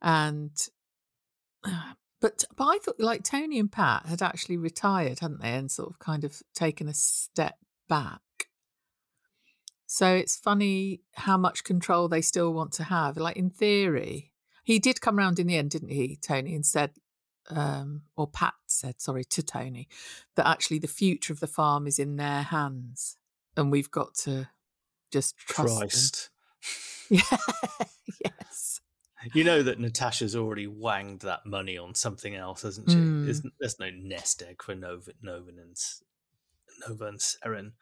And, 0.00 0.50
but, 2.20 2.44
but 2.56 2.64
I 2.64 2.78
thought 2.78 2.98
like 2.98 3.22
Tony 3.22 3.58
and 3.58 3.70
Pat 3.70 4.06
had 4.06 4.22
actually 4.22 4.56
retired, 4.56 5.20
hadn't 5.20 5.42
they? 5.42 5.52
And 5.52 5.70
sort 5.70 5.90
of 5.90 5.98
kind 5.98 6.24
of 6.24 6.42
taken 6.54 6.88
a 6.88 6.94
step 6.94 7.58
back. 7.88 8.20
So 9.86 10.14
it's 10.14 10.36
funny 10.36 11.02
how 11.16 11.36
much 11.36 11.64
control 11.64 12.08
they 12.08 12.22
still 12.22 12.54
want 12.54 12.72
to 12.74 12.84
have. 12.84 13.18
Like 13.18 13.36
in 13.36 13.50
theory, 13.50 14.32
he 14.64 14.78
did 14.78 15.02
come 15.02 15.18
around 15.18 15.38
in 15.38 15.46
the 15.46 15.58
end, 15.58 15.70
didn't 15.70 15.90
he, 15.90 16.16
Tony, 16.16 16.54
and 16.54 16.64
said, 16.64 16.92
um, 17.50 18.04
or 18.16 18.26
Pat 18.26 18.54
said, 18.72 19.00
sorry, 19.00 19.24
to 19.24 19.42
Tony, 19.42 19.88
that 20.36 20.46
actually 20.46 20.78
the 20.78 20.88
future 20.88 21.32
of 21.32 21.40
the 21.40 21.46
farm 21.46 21.86
is 21.86 21.98
in 21.98 22.16
their 22.16 22.42
hands, 22.42 23.16
and 23.56 23.70
we've 23.70 23.90
got 23.90 24.14
to 24.24 24.48
just 25.10 25.36
trust 25.38 25.78
Christ. 25.78 26.30
them. 27.10 27.18
Yeah. 27.30 27.36
yes. 28.24 28.80
You 29.34 29.44
know 29.44 29.62
that 29.62 29.78
Natasha's 29.78 30.34
already 30.34 30.66
wanged 30.66 31.20
that 31.20 31.44
money 31.46 31.76
on 31.76 31.94
something 31.94 32.34
else, 32.34 32.62
hasn't 32.62 32.90
she? 32.90 32.96
Mm. 32.96 33.24
There's, 33.24 33.42
there's 33.60 33.78
no 33.78 33.90
nest 33.90 34.42
egg 34.42 34.62
for 34.62 34.74
Nova, 34.74 35.12
Nova 35.22 35.48
and 35.50 35.76
Nova 36.88 37.04
and 37.06 37.18
Seren. 37.18 37.72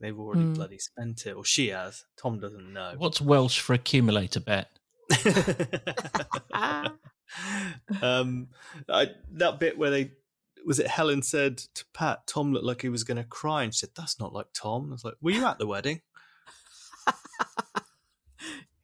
They've 0.00 0.18
already 0.18 0.44
Mm. 0.46 0.54
bloody 0.54 0.78
spent 0.78 1.26
it, 1.26 1.32
or 1.34 1.44
she 1.44 1.68
has. 1.68 2.04
Tom 2.16 2.40
doesn't 2.40 2.72
know. 2.72 2.94
What's 2.96 3.20
Welsh 3.20 3.60
for 3.60 3.74
accumulator 3.74 4.40
bet? 4.40 4.68
Um, 8.02 8.48
I, 8.88 9.10
that 9.34 9.60
bit 9.60 9.78
where 9.78 9.90
they 9.90 10.10
was 10.66 10.78
it 10.78 10.86
Helen 10.88 11.22
said 11.22 11.58
to 11.58 11.84
Pat, 11.94 12.26
Tom 12.26 12.52
looked 12.52 12.64
like 12.66 12.82
he 12.82 12.88
was 12.88 13.04
going 13.04 13.16
to 13.18 13.24
cry, 13.24 13.62
and 13.62 13.74
she 13.74 13.78
said, 13.80 13.90
"That's 13.96 14.18
not 14.20 14.32
like 14.32 14.46
Tom." 14.54 14.88
I 14.90 14.92
was 14.92 15.04
like, 15.04 15.14
"Were 15.20 15.30
you 15.32 15.44
at 15.46 15.58
the 15.58 15.66
wedding?" 15.66 16.00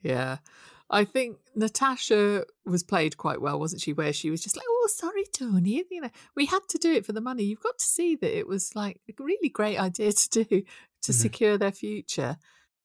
Yeah. 0.02 0.38
I 0.88 1.04
think 1.04 1.38
Natasha 1.56 2.44
was 2.64 2.84
played 2.84 3.16
quite 3.16 3.40
well, 3.40 3.58
wasn't 3.58 3.82
she? 3.82 3.92
Where 3.92 4.12
she 4.12 4.30
was 4.30 4.40
just 4.40 4.56
like, 4.56 4.66
"Oh, 4.68 4.88
sorry, 4.92 5.24
Tony. 5.36 5.82
You 5.90 6.00
know, 6.02 6.10
we 6.36 6.46
had 6.46 6.60
to 6.68 6.78
do 6.78 6.92
it 6.92 7.04
for 7.04 7.12
the 7.12 7.20
money. 7.20 7.42
You've 7.42 7.58
got 7.62 7.78
to 7.78 7.84
see 7.84 8.14
that 8.14 8.38
it 8.38 8.46
was 8.46 8.76
like 8.76 9.00
a 9.08 9.22
really 9.22 9.48
great 9.48 9.78
idea 9.78 10.12
to 10.12 10.28
do 10.44 10.62
to 11.02 11.12
Mhm. 11.12 11.14
secure 11.14 11.58
their 11.58 11.72
future." 11.72 12.36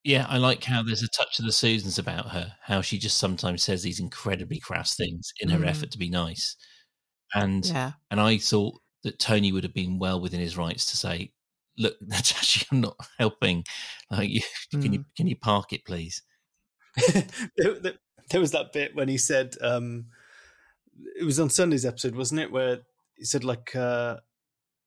Yeah, 0.04 0.26
I 0.28 0.40
like 0.40 0.64
how 0.64 0.82
there's 0.82 1.04
a 1.04 1.08
touch 1.10 1.38
of 1.38 1.46
the 1.46 1.52
Susans 1.52 2.00
about 2.00 2.32
her, 2.32 2.56
how 2.64 2.82
she 2.82 2.98
just 2.98 3.20
sometimes 3.20 3.62
says 3.62 3.84
these 3.84 4.00
incredibly 4.00 4.60
crass 4.60 4.96
things 4.96 5.32
in 5.40 5.50
her 5.50 5.60
Mm. 5.60 5.68
effort 5.68 5.92
to 5.92 6.00
be 6.00 6.10
nice. 6.10 6.56
And 7.34 7.66
Yeah. 7.66 7.94
and 8.10 8.20
I 8.20 8.38
thought 8.38 8.82
that 9.04 9.20
Tony 9.20 9.52
would 9.52 9.64
have 9.64 9.74
been 9.74 10.00
well 10.00 10.20
within 10.22 10.40
his 10.40 10.58
rights 10.58 10.86
to 10.92 10.98
say, 10.98 11.32
"Look, 11.78 11.96
Natasha, 12.02 12.66
I'm 12.72 12.82
not 12.82 12.98
helping. 13.18 13.64
Like, 14.10 14.30
you, 14.30 14.42
can 14.72 14.94
you 14.94 15.06
can 15.16 15.28
you 15.28 15.36
park 15.38 15.74
it, 15.74 15.86
please?" 15.86 16.22
there, 17.14 17.80
there- 17.80 17.94
there 18.30 18.40
was 18.42 18.52
that 18.52 18.72
bit 18.72 18.96
when 18.96 19.10
he 19.10 19.18
said 19.18 19.56
um, 19.62 20.06
it 21.20 21.26
was 21.26 21.38
on 21.40 21.50
Sunday's 21.50 21.86
episode, 21.86 22.16
wasn't 22.16 22.40
it? 22.40 22.52
Where 22.52 22.80
he 23.18 23.26
said 23.26 23.44
like 23.44 23.76
uh, 23.76 24.18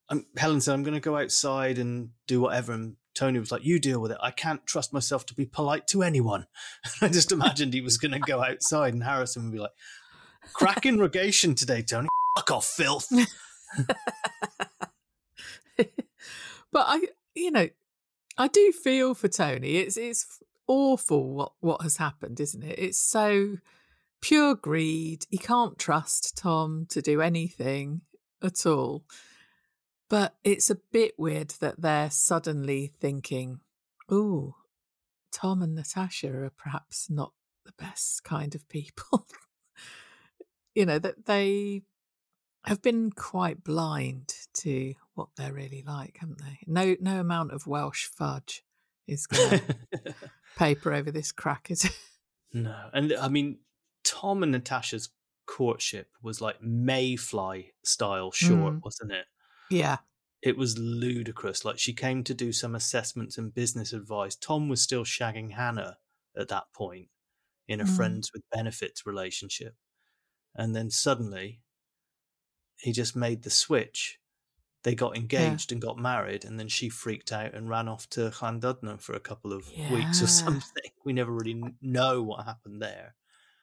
I'm, 0.09 0.24
Helen 0.38 0.61
said 0.62 0.72
I'm 0.72 0.83
going 0.83 0.94
to 0.94 1.00
go 1.00 1.18
outside 1.18 1.78
and 1.78 2.11
do 2.26 2.40
whatever, 2.40 2.72
and 2.72 2.96
Tony 3.14 3.38
was 3.38 3.52
like, 3.52 3.64
"You 3.64 3.78
deal 3.78 4.00
with 4.00 4.12
it. 4.12 4.18
I 4.22 4.30
can't 4.30 4.64
trust 4.66 4.92
myself 4.94 5.26
to 5.26 5.35
be 5.35 5.44
polite 5.44 5.87
to 5.88 6.02
anyone." 6.02 6.46
I 7.02 7.09
just 7.09 7.33
imagined 7.33 7.74
he 7.74 7.80
was 7.83 7.98
going 7.98 8.12
to 8.12 8.18
go 8.20 8.42
outside, 8.42 8.94
and 8.94 9.02
Harrison 9.04 9.44
would 9.44 9.52
be 9.52 9.59
like, 9.59 9.72
"Cracking 10.54 10.98
rogation 10.98 11.54
today, 11.54 11.83
Tony. 11.83 12.09
Fuck 12.37 12.51
off, 12.51 12.66
filth." 12.66 13.09
but 15.77 16.85
I, 16.87 17.01
you 17.35 17.51
know, 17.51 17.68
I 18.37 18.49
do 18.49 18.73
feel 18.73 19.14
for 19.14 19.29
Tony. 19.29 19.77
It's 19.77 19.97
it's 19.97 20.42
awful 20.66 21.35
what 21.35 21.53
what 21.61 21.83
has 21.83 21.99
happened, 21.99 22.40
isn't 22.40 22.62
it? 22.62 22.79
It's 22.79 23.01
so 23.01 23.59
pure 24.20 24.55
greed. 24.55 25.27
He 25.31 25.38
can't 25.38 25.79
trust 25.79 26.37
Tom 26.37 26.87
to 26.90 27.03
do 27.03 27.20
anything 27.20 28.03
at 28.42 28.66
all. 28.66 29.05
But 30.11 30.35
it's 30.44 30.70
a 30.70 30.77
bit 30.92 31.14
weird 31.18 31.51
that 31.61 31.81
they're 31.81 32.11
suddenly 32.11 32.92
thinking, 33.01 33.61
"Oh, 34.09 34.57
Tom 35.33 35.62
and 35.62 35.75
Natasha 35.75 36.31
are 36.31 36.51
perhaps 36.51 37.09
not 37.11 37.33
the 37.64 37.73
best 37.79 38.25
kind 38.25 38.55
of 38.55 38.68
people." 38.68 39.27
you 40.75 40.87
know 40.87 40.99
that 40.99 41.27
they 41.27 41.83
have 42.64 42.83
been 42.83 43.11
quite 43.11 43.62
blind 43.64 44.35
to 44.55 44.94
what 45.14 45.29
they're 45.37 45.53
really 45.53 45.83
like, 45.87 46.18
haven't 46.20 46.38
they? 46.40 46.59
No, 46.66 46.96
no 47.00 47.20
amount 47.20 47.53
of 47.53 47.66
Welsh 47.66 48.07
fudge 48.07 48.64
is 49.07 49.27
going 49.27 49.61
to 50.05 50.14
paper 50.57 50.92
over 50.92 51.11
this 51.11 51.33
crack, 51.33 51.70
is 51.70 51.85
it? 51.85 51.92
No, 52.53 52.88
and 52.92 53.12
I 53.14 53.29
mean, 53.29 53.59
Tom 54.05 54.42
and 54.42 54.53
Natasha's 54.53 55.11
courtship 55.46 56.09
was 56.22 56.40
like 56.40 56.61
Mayfly 56.62 57.72
style 57.85 58.31
short, 58.31 58.74
Mm. 58.74 58.81
wasn't 58.85 59.12
it? 59.12 59.27
Yeah, 59.70 59.98
It 60.40 60.57
was 60.57 60.79
ludicrous. 60.79 61.64
Like 61.64 61.79
she 61.79 61.92
came 61.92 62.22
to 62.24 62.35
do 62.35 62.53
some 62.53 62.74
assessments 62.74 63.38
and 63.38 63.53
business 63.55 63.92
advice. 63.92 64.37
Tom 64.37 64.68
was 64.68 64.81
still 64.83 65.05
shagging 65.05 65.53
Hannah 65.53 65.98
at 66.37 66.48
that 66.48 66.64
point 66.74 67.09
in 67.66 67.81
a 67.81 67.85
Mm. 67.85 67.96
friends 67.96 68.31
with 68.33 68.42
benefits 68.53 69.05
relationship, 69.07 69.74
and 70.55 70.77
then 70.77 70.90
suddenly 70.90 71.61
he 72.78 72.92
just 72.92 73.14
made 73.16 73.42
the 73.42 73.50
switch. 73.50 74.18
They 74.82 74.94
got 74.94 75.16
engaged 75.16 75.72
and 75.72 75.80
got 75.80 75.98
married, 75.98 76.44
and 76.44 76.58
then 76.60 76.68
she 76.68 76.90
freaked 76.90 77.32
out 77.32 77.54
and 77.54 77.70
ran 77.70 77.88
off 77.88 78.08
to 78.10 78.28
Llandudno 78.30 79.00
for 79.00 79.14
a 79.14 79.20
couple 79.20 79.52
of 79.52 79.70
weeks 79.90 80.22
or 80.22 80.26
something. 80.26 80.90
We 81.04 81.12
never 81.12 81.32
really 81.32 81.62
know 81.82 82.22
what 82.22 82.46
happened 82.46 82.80
there. 82.80 83.14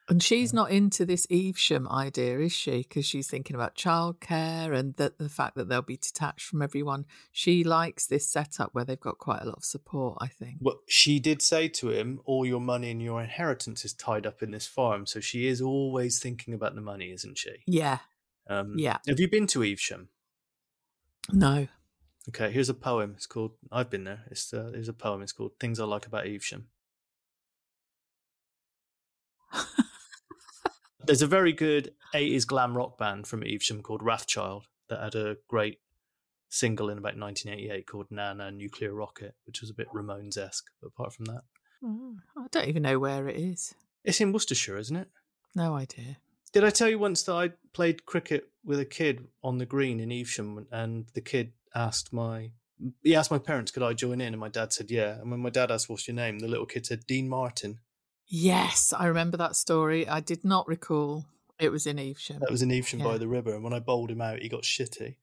and 0.09 0.21
she's 0.21 0.51
not 0.53 0.69
into 0.71 1.05
this 1.05 1.25
Evesham 1.31 1.87
idea, 1.89 2.39
is 2.39 2.51
she? 2.51 2.79
Because 2.79 3.05
she's 3.05 3.27
thinking 3.27 3.55
about 3.55 3.75
childcare 3.75 4.75
and 4.75 4.95
that 4.95 5.17
the 5.17 5.29
fact 5.29 5.55
that 5.55 5.69
they'll 5.69 5.81
be 5.81 5.97
detached 5.97 6.45
from 6.45 6.61
everyone. 6.61 7.05
She 7.31 7.63
likes 7.63 8.05
this 8.07 8.27
setup 8.27 8.73
where 8.73 8.83
they've 8.85 8.99
got 8.99 9.17
quite 9.17 9.41
a 9.41 9.45
lot 9.45 9.57
of 9.57 9.63
support. 9.63 10.17
I 10.21 10.27
think. 10.27 10.57
Well, 10.59 10.81
she 10.87 11.19
did 11.19 11.41
say 11.41 11.67
to 11.67 11.89
him, 11.89 12.19
"All 12.25 12.45
your 12.45 12.61
money 12.61 12.91
and 12.91 13.01
your 13.01 13.21
inheritance 13.21 13.85
is 13.85 13.93
tied 13.93 14.25
up 14.25 14.41
in 14.43 14.51
this 14.51 14.67
farm." 14.67 15.05
So 15.05 15.19
she 15.19 15.47
is 15.47 15.61
always 15.61 16.19
thinking 16.19 16.53
about 16.53 16.75
the 16.75 16.81
money, 16.81 17.11
isn't 17.11 17.37
she? 17.37 17.57
Yeah. 17.67 17.99
Um, 18.51 18.73
Yeah. 18.77 18.97
Have 19.07 19.19
you 19.19 19.29
been 19.29 19.47
to 19.47 19.63
Evesham? 19.63 20.09
No. 21.31 21.67
Okay, 22.29 22.51
here's 22.51 22.69
a 22.69 22.73
poem. 22.73 23.13
It's 23.15 23.25
called. 23.25 23.51
I've 23.71 23.89
been 23.89 24.03
there. 24.03 24.23
It's 24.29 24.53
uh, 24.53 24.71
here's 24.73 24.89
a 24.89 24.93
poem. 24.93 25.21
It's 25.21 25.31
called 25.31 25.53
"Things 25.59 25.79
I 25.79 25.85
Like 25.85 26.05
About 26.05 26.27
Evesham." 26.27 26.67
There's 31.05 31.21
a 31.23 31.27
very 31.27 31.51
good 31.51 31.93
80s 32.13 32.45
glam 32.45 32.77
rock 32.77 32.97
band 32.97 33.25
from 33.27 33.43
Evesham 33.43 33.81
called 33.81 34.01
Wrathchild 34.01 34.63
that 34.89 35.01
had 35.01 35.15
a 35.15 35.37
great 35.47 35.79
single 36.49 36.89
in 36.89 36.97
about 36.99 37.17
1988 37.17 37.87
called 37.87 38.05
Na 38.11 38.33
Na 38.33 38.49
Nukklear 38.51 38.91
Rokket, 38.93 39.31
which 39.45 39.61
was 39.61 39.69
a 39.71 39.73
bit 39.73 39.87
Ramones 39.93 40.37
esque. 40.37 40.65
But 40.79 40.89
apart 40.89 41.13
from 41.13 41.25
that, 41.25 41.41
Oh, 41.83 42.17
I 42.37 42.45
don't 42.51 42.67
even 42.67 42.83
know 42.83 42.99
where 42.99 43.27
it 43.27 43.35
is. 43.37 43.73
it's 44.03 44.21
in 44.21 44.31
Worcestershire, 44.31 44.77
isn't 44.77 44.95
it? 44.95 45.07
No 45.55 45.73
idea. 45.75 46.17
Did 46.53 46.63
I 46.63 46.69
tell 46.69 46.89
you 46.89 46.99
once 46.99 47.23
that 47.23 47.33
I 47.33 47.51
played 47.73 48.05
cricket 48.05 48.49
with 48.65 48.79
a 48.79 48.85
kid 48.85 49.27
on 49.43 49.57
the 49.57 49.65
green 49.65 49.99
in 49.99 50.11
Evesham, 50.11 50.67
and 50.71 51.05
the 51.13 51.21
kid 51.21 51.53
asked 51.73 52.11
my 52.11 52.51
he 53.03 53.15
asked 53.15 53.29
my 53.31 53.37
parents 53.37 53.71
could 53.71 53.83
I 53.83 53.93
join 53.93 54.21
in, 54.21 54.33
and 54.33 54.39
my 54.39 54.49
dad 54.49 54.73
said 54.73 54.91
yeah. 54.91 55.19
And 55.21 55.31
when 55.31 55.39
my 55.39 55.49
dad 55.49 55.71
asked 55.71 55.89
what's 55.89 56.07
your 56.07 56.15
name, 56.15 56.39
the 56.39 56.47
little 56.47 56.65
kid 56.65 56.85
said 56.85 57.05
Dean 57.07 57.29
Martin. 57.29 57.79
Yes, 58.27 58.93
I 58.97 59.05
remember 59.07 59.37
that 59.37 59.55
story. 59.55 60.07
I 60.07 60.19
did 60.19 60.43
not 60.43 60.67
recall 60.67 61.25
it 61.59 61.71
was 61.71 61.85
in 61.85 61.99
Evesham. 61.99 62.39
That 62.39 62.51
was 62.51 62.61
in 62.61 62.71
Evesham 62.71 62.99
Yeah. 62.99 63.05
by 63.05 63.17
the 63.17 63.27
river, 63.27 63.53
and 63.53 63.63
when 63.63 63.73
I 63.73 63.79
bowled 63.79 64.09
him 64.11 64.21
out, 64.21 64.39
he 64.39 64.49
got 64.49 64.63
shitty, 64.63 65.15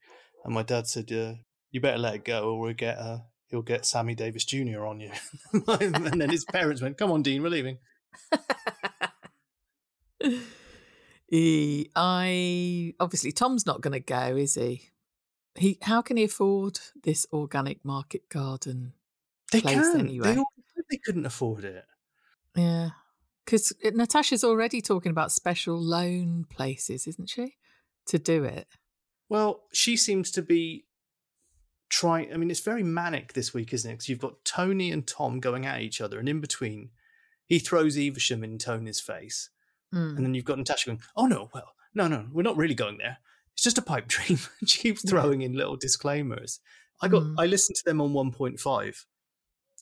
and 0.45 0.53
my 0.53 0.63
dad 0.63 0.87
said, 0.87 1.11
"Yeah, 1.11 1.33
"You 1.71 1.81
better 1.81 1.97
let 1.97 2.15
it 2.15 2.25
go, 2.25 2.49
or 2.51 2.59
we'll 2.59 2.73
get 2.73 2.97
uh, 2.97 3.19
he'll 3.47 3.61
get 3.61 3.85
Sammy 3.85 4.15
Davis 4.15 4.45
Jr. 4.45 4.85
on 4.85 4.99
you." 4.99 5.11
and 5.67 6.21
then 6.21 6.29
his 6.29 6.45
parents 6.45 6.81
went, 6.81 6.97
"Come 6.97 7.11
on, 7.11 7.21
Dean, 7.23 7.43
we're 7.43 7.49
leaving." 7.49 7.77
I 11.31 12.93
obviously 12.99 13.31
Tom's 13.31 13.65
not 13.65 13.81
going 13.81 13.93
to 13.93 13.99
go, 13.99 14.35
is 14.35 14.55
he? 14.55 14.89
He, 15.55 15.77
how 15.81 16.01
can 16.01 16.17
he 16.17 16.23
afford 16.23 16.79
this 17.03 17.25
organic 17.33 17.83
market 17.83 18.29
garden 18.29 18.93
They 19.51 19.61
place 19.61 19.75
can. 19.75 19.99
anyway? 19.99 20.33
They, 20.33 20.39
all 20.39 20.45
they 20.89 20.97
couldn't 20.97 21.25
afford 21.25 21.65
it. 21.65 21.85
Yeah, 22.55 22.89
because 23.45 23.73
eh, 23.83 23.91
Natasha's 23.93 24.43
already 24.43 24.81
talking 24.81 25.11
about 25.11 25.31
special 25.31 25.79
loan 25.79 26.45
places, 26.49 27.07
isn't 27.07 27.29
she, 27.29 27.55
to 28.07 28.17
do 28.19 28.43
it? 28.43 28.67
Well, 29.27 29.63
she 29.71 29.97
seems 29.97 30.31
to 30.31 30.41
be 30.41 30.85
trying. 31.89 32.33
I 32.33 32.37
mean, 32.37 32.49
it's 32.49 32.59
very 32.59 32.83
manic 32.83 33.33
this 33.33 33.53
week, 33.53 33.73
isn't 33.73 33.89
it? 33.89 33.93
Because 33.95 34.09
you've 34.09 34.19
got 34.19 34.43
Tony 34.45 34.91
and 34.91 35.05
Tom 35.05 35.39
going 35.39 35.65
at 35.65 35.81
each 35.81 36.01
other, 36.01 36.19
and 36.19 36.27
in 36.27 36.41
between, 36.41 36.89
he 37.45 37.59
throws 37.59 37.97
Evesham 37.97 38.43
in 38.43 38.57
Tony's 38.57 38.99
face, 38.99 39.49
Mm. 39.93 40.17
and 40.17 40.25
then 40.25 40.33
you've 40.35 40.45
got 40.45 40.57
Natasha 40.57 40.87
going, 40.87 41.01
"Oh 41.15 41.25
no, 41.25 41.49
well, 41.53 41.73
no, 41.95 42.07
no, 42.07 42.27
we're 42.31 42.43
not 42.43 42.57
really 42.57 42.75
going 42.75 42.97
there. 42.99 43.17
It's 43.53 43.63
just 43.63 43.77
a 43.77 43.81
pipe 43.81 44.07
dream." 44.07 44.37
She 44.65 44.79
keeps 44.81 45.03
Yeah. 45.03 45.09
throwing 45.11 45.41
in 45.41 45.53
little 45.53 45.75
disclaimers. 45.77 46.59
I 47.01 47.07
got. 47.07 47.23
Mm. 47.23 47.35
I 47.39 47.45
listened 47.47 47.75
to 47.77 47.83
them 47.85 48.01
on 48.01 48.13
one 48.13 48.31
point 48.31 48.59
five 48.59 49.05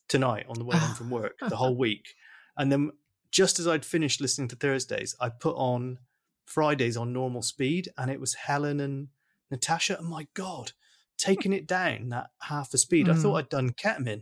tonight 0.08 0.46
on 0.48 0.56
the 0.58 0.64
way 0.66 0.78
home 0.78 0.96
from 0.96 1.10
work 1.10 1.38
the 1.40 1.56
whole 1.58 1.76
week, 1.88 2.14
and 2.58 2.72
then 2.72 2.92
just 3.32 3.60
as 3.60 3.68
I'd 3.68 3.84
finished 3.86 4.22
listening 4.22 4.48
to 4.50 4.56
Thursdays, 4.56 5.16
I 5.20 5.30
put 5.30 5.56
on 5.58 6.00
Fridays 6.46 6.96
on 6.96 7.12
normal 7.12 7.42
speed, 7.42 7.90
and 7.98 8.10
it 8.10 8.20
was 8.22 8.34
Helen 8.36 8.80
and 8.80 9.10
Natasha. 9.52 9.98
And 9.98 10.08
my 10.08 10.28
God, 10.34 10.72
taking 11.18 11.52
it 11.52 11.68
down 11.68 12.10
that 12.10 12.28
half 12.44 12.74
a 12.74 12.78
speed. 12.78 13.10
I 13.10 13.14
thought 13.16 13.34
Mm. 13.34 13.40
I'd 13.40 13.50
done 13.50 13.70
ketamine. 13.74 14.22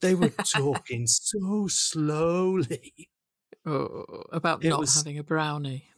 They 0.00 0.14
were 0.14 0.28
talking 0.28 1.06
so 1.08 1.66
slowly. 1.68 3.08
Oh, 3.66 4.04
about 4.32 4.64
It 4.64 4.68
not 4.70 4.80
was- 4.80 4.94
having 4.94 5.18
a 5.18 5.24
brownie. 5.24 5.90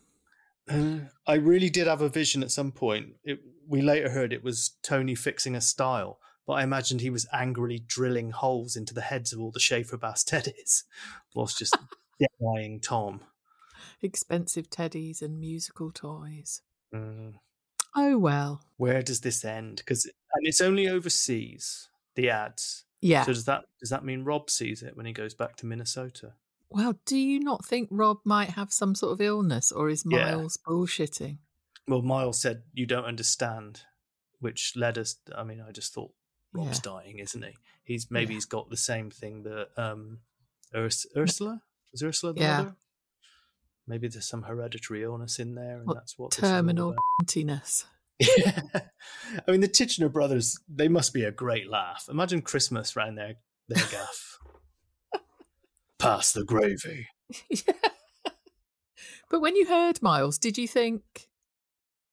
Uh, 0.70 0.98
I 1.26 1.34
really 1.34 1.70
did 1.70 1.86
have 1.86 2.02
a 2.02 2.08
vision 2.10 2.42
at 2.42 2.50
some 2.50 2.72
point. 2.72 3.14
It, 3.24 3.40
we 3.66 3.80
later 3.80 4.10
heard 4.10 4.32
it 4.34 4.44
was 4.44 4.72
Tony 4.82 5.14
fixing 5.14 5.54
a 5.56 5.60
stile, 5.62 6.18
but 6.46 6.54
I 6.54 6.62
imagined 6.62 7.00
he 7.00 7.08
was 7.10 7.26
angrily 7.32 7.78
drilling 7.78 8.30
holes 8.32 8.76
into 8.76 8.92
the 8.92 9.00
heads 9.00 9.32
of 9.32 9.40
all 9.40 9.50
the 9.50 9.60
Schaefer 9.60 9.96
Baas 9.96 10.24
teddies 10.28 10.82
whilst 11.34 11.58
just 11.58 11.76
eyeing 12.54 12.80
Tom. 12.80 13.20
Expensive 14.02 14.68
teddies 14.68 15.22
and 15.22 15.40
musical 15.40 15.90
toys. 15.90 16.60
Mm. 16.94 17.34
Oh 17.96 18.18
well. 18.18 18.62
Where 18.76 19.02
does 19.02 19.20
this 19.22 19.44
end? 19.44 19.76
Because 19.78 20.04
and 20.04 20.46
it's 20.46 20.60
only 20.60 20.86
overseas. 20.88 21.88
The 22.14 22.28
ads. 22.30 22.84
Yeah. 23.00 23.22
So 23.24 23.32
does 23.32 23.44
that 23.46 23.64
does 23.80 23.88
that 23.90 24.04
mean 24.04 24.24
Rob 24.24 24.50
sees 24.50 24.82
it 24.82 24.96
when 24.96 25.06
he 25.06 25.12
goes 25.12 25.32
back 25.34 25.56
to 25.56 25.66
Minnesota? 25.66 26.34
Well, 26.70 26.98
do 27.06 27.16
you 27.16 27.40
not 27.40 27.64
think 27.64 27.88
Rob 27.90 28.18
might 28.24 28.50
have 28.50 28.72
some 28.72 28.94
sort 28.94 29.12
of 29.12 29.20
illness 29.20 29.72
or 29.72 29.88
is 29.88 30.04
Yeah. 30.08 30.36
Miles 30.36 30.58
bullshitting? 30.66 31.38
Well, 31.86 32.02
Miles 32.02 32.40
said 32.40 32.62
you 32.74 32.84
don't 32.86 33.04
understand, 33.06 33.82
which 34.40 34.74
led 34.76 34.98
us. 34.98 35.16
I 35.34 35.44
mean, 35.44 35.60
I 35.66 35.72
just 35.72 35.94
thought 35.94 36.12
Rob's 36.52 36.78
Yeah. 36.78 36.82
dying, 36.82 37.18
isn't 37.18 37.42
he? 37.42 37.56
He's 37.84 38.10
maybe 38.10 38.34
Yeah. 38.34 38.36
he's 38.38 38.44
got 38.44 38.68
the 38.68 38.76
same 38.76 39.10
thing 39.10 39.44
that 39.44 39.68
um, 39.78 40.20
Urs- 40.74 41.06
Ursula 41.16 41.62
was 41.92 42.02
Ursula 42.02 42.34
the 42.34 42.40
Yeah. 42.40 42.56
mother. 42.58 42.76
Maybe 43.86 44.06
there's 44.08 44.28
some 44.28 44.42
hereditary 44.42 45.02
illness 45.02 45.38
in 45.38 45.54
there, 45.54 45.78
and 45.78 45.86
What 45.86 45.94
that's 45.94 46.18
what 46.18 46.34
is 46.34 46.40
Terminal 46.40 46.94
emptiness. 47.20 47.86
I 48.20 49.50
mean, 49.50 49.60
the 49.60 49.68
Titchener 49.68 50.12
brothers, 50.12 50.58
they 50.68 50.88
must 50.88 51.14
be 51.14 51.24
a 51.24 51.30
great 51.30 51.70
laugh. 51.70 52.06
Imagine 52.10 52.42
Christmas 52.42 52.96
round 52.96 53.16
their, 53.16 53.36
their 53.68 53.86
gaff. 53.90 54.38
Pass 55.98 56.32
the 56.32 56.44
gravy. 56.44 57.08
But 59.30 59.40
when 59.40 59.56
you 59.56 59.66
heard 59.66 60.00
Miles, 60.00 60.38
did 60.38 60.56
you 60.56 60.66
think 60.66 61.28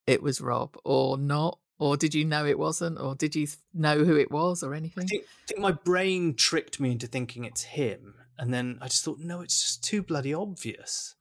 it 0.05 0.21
was 0.21 0.41
Rob 0.41 0.75
or 0.83 1.17
not? 1.17 1.59
Or 1.79 1.95
did 1.97 2.13
you 2.13 2.25
know 2.25 2.45
it 2.45 2.59
wasn't? 2.59 2.99
Or 2.99 3.15
did 3.15 3.35
you 3.35 3.47
know 3.73 4.03
who 4.03 4.17
it 4.17 4.31
was 4.31 4.63
or 4.63 4.73
I 4.73 4.77
anything? 4.77 5.07
think, 5.07 5.23
I 5.23 5.45
think 5.47 5.59
my 5.61 5.71
brain 5.71 6.35
tricked 6.35 6.79
me 6.79 6.91
into 6.91 7.07
thinking 7.07 7.45
it's 7.45 7.63
him. 7.63 8.15
And 8.37 8.53
then 8.53 8.77
I 8.81 8.87
just 8.89 9.03
thought, 9.05 9.19
no, 9.19 9.39
it's 9.41 9.61
just 9.61 9.83
too 9.83 10.03
bloody 10.03 10.33
obvious 10.33 11.15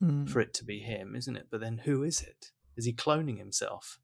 Hmm. 0.00 0.24
for 0.26 0.40
it 0.40 0.52
to 0.54 0.64
be 0.64 0.80
him, 0.80 1.14
isn't 1.16 1.36
it? 1.36 1.48
But 1.50 1.60
then 1.60 1.78
who 1.84 2.02
is 2.02 2.20
it? 2.22 2.50
Is 2.76 2.84
he 2.86 2.92
cloning 2.94 3.38
himself? 3.38 3.98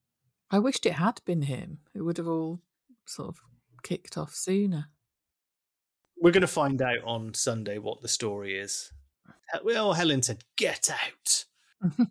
I 0.50 0.58
wished 0.58 0.84
it 0.86 0.94
had 0.94 1.20
been 1.26 1.42
him. 1.42 1.78
It 1.94 2.02
would 2.02 2.16
have 2.18 2.28
all 2.28 2.60
sort 3.06 3.28
of 3.30 3.36
kicked 3.82 4.16
off 4.18 4.34
sooner. 4.34 4.90
We're 6.22 6.30
going 6.30 6.42
to 6.42 6.46
find 6.46 6.80
out 6.80 7.02
on 7.04 7.34
Sunday 7.34 7.78
what 7.78 8.00
the 8.00 8.06
story 8.06 8.56
is. 8.56 8.92
Well, 9.64 9.92
Helen 9.92 10.22
said, 10.22 10.44
get 10.56 10.88
out. 10.88 11.44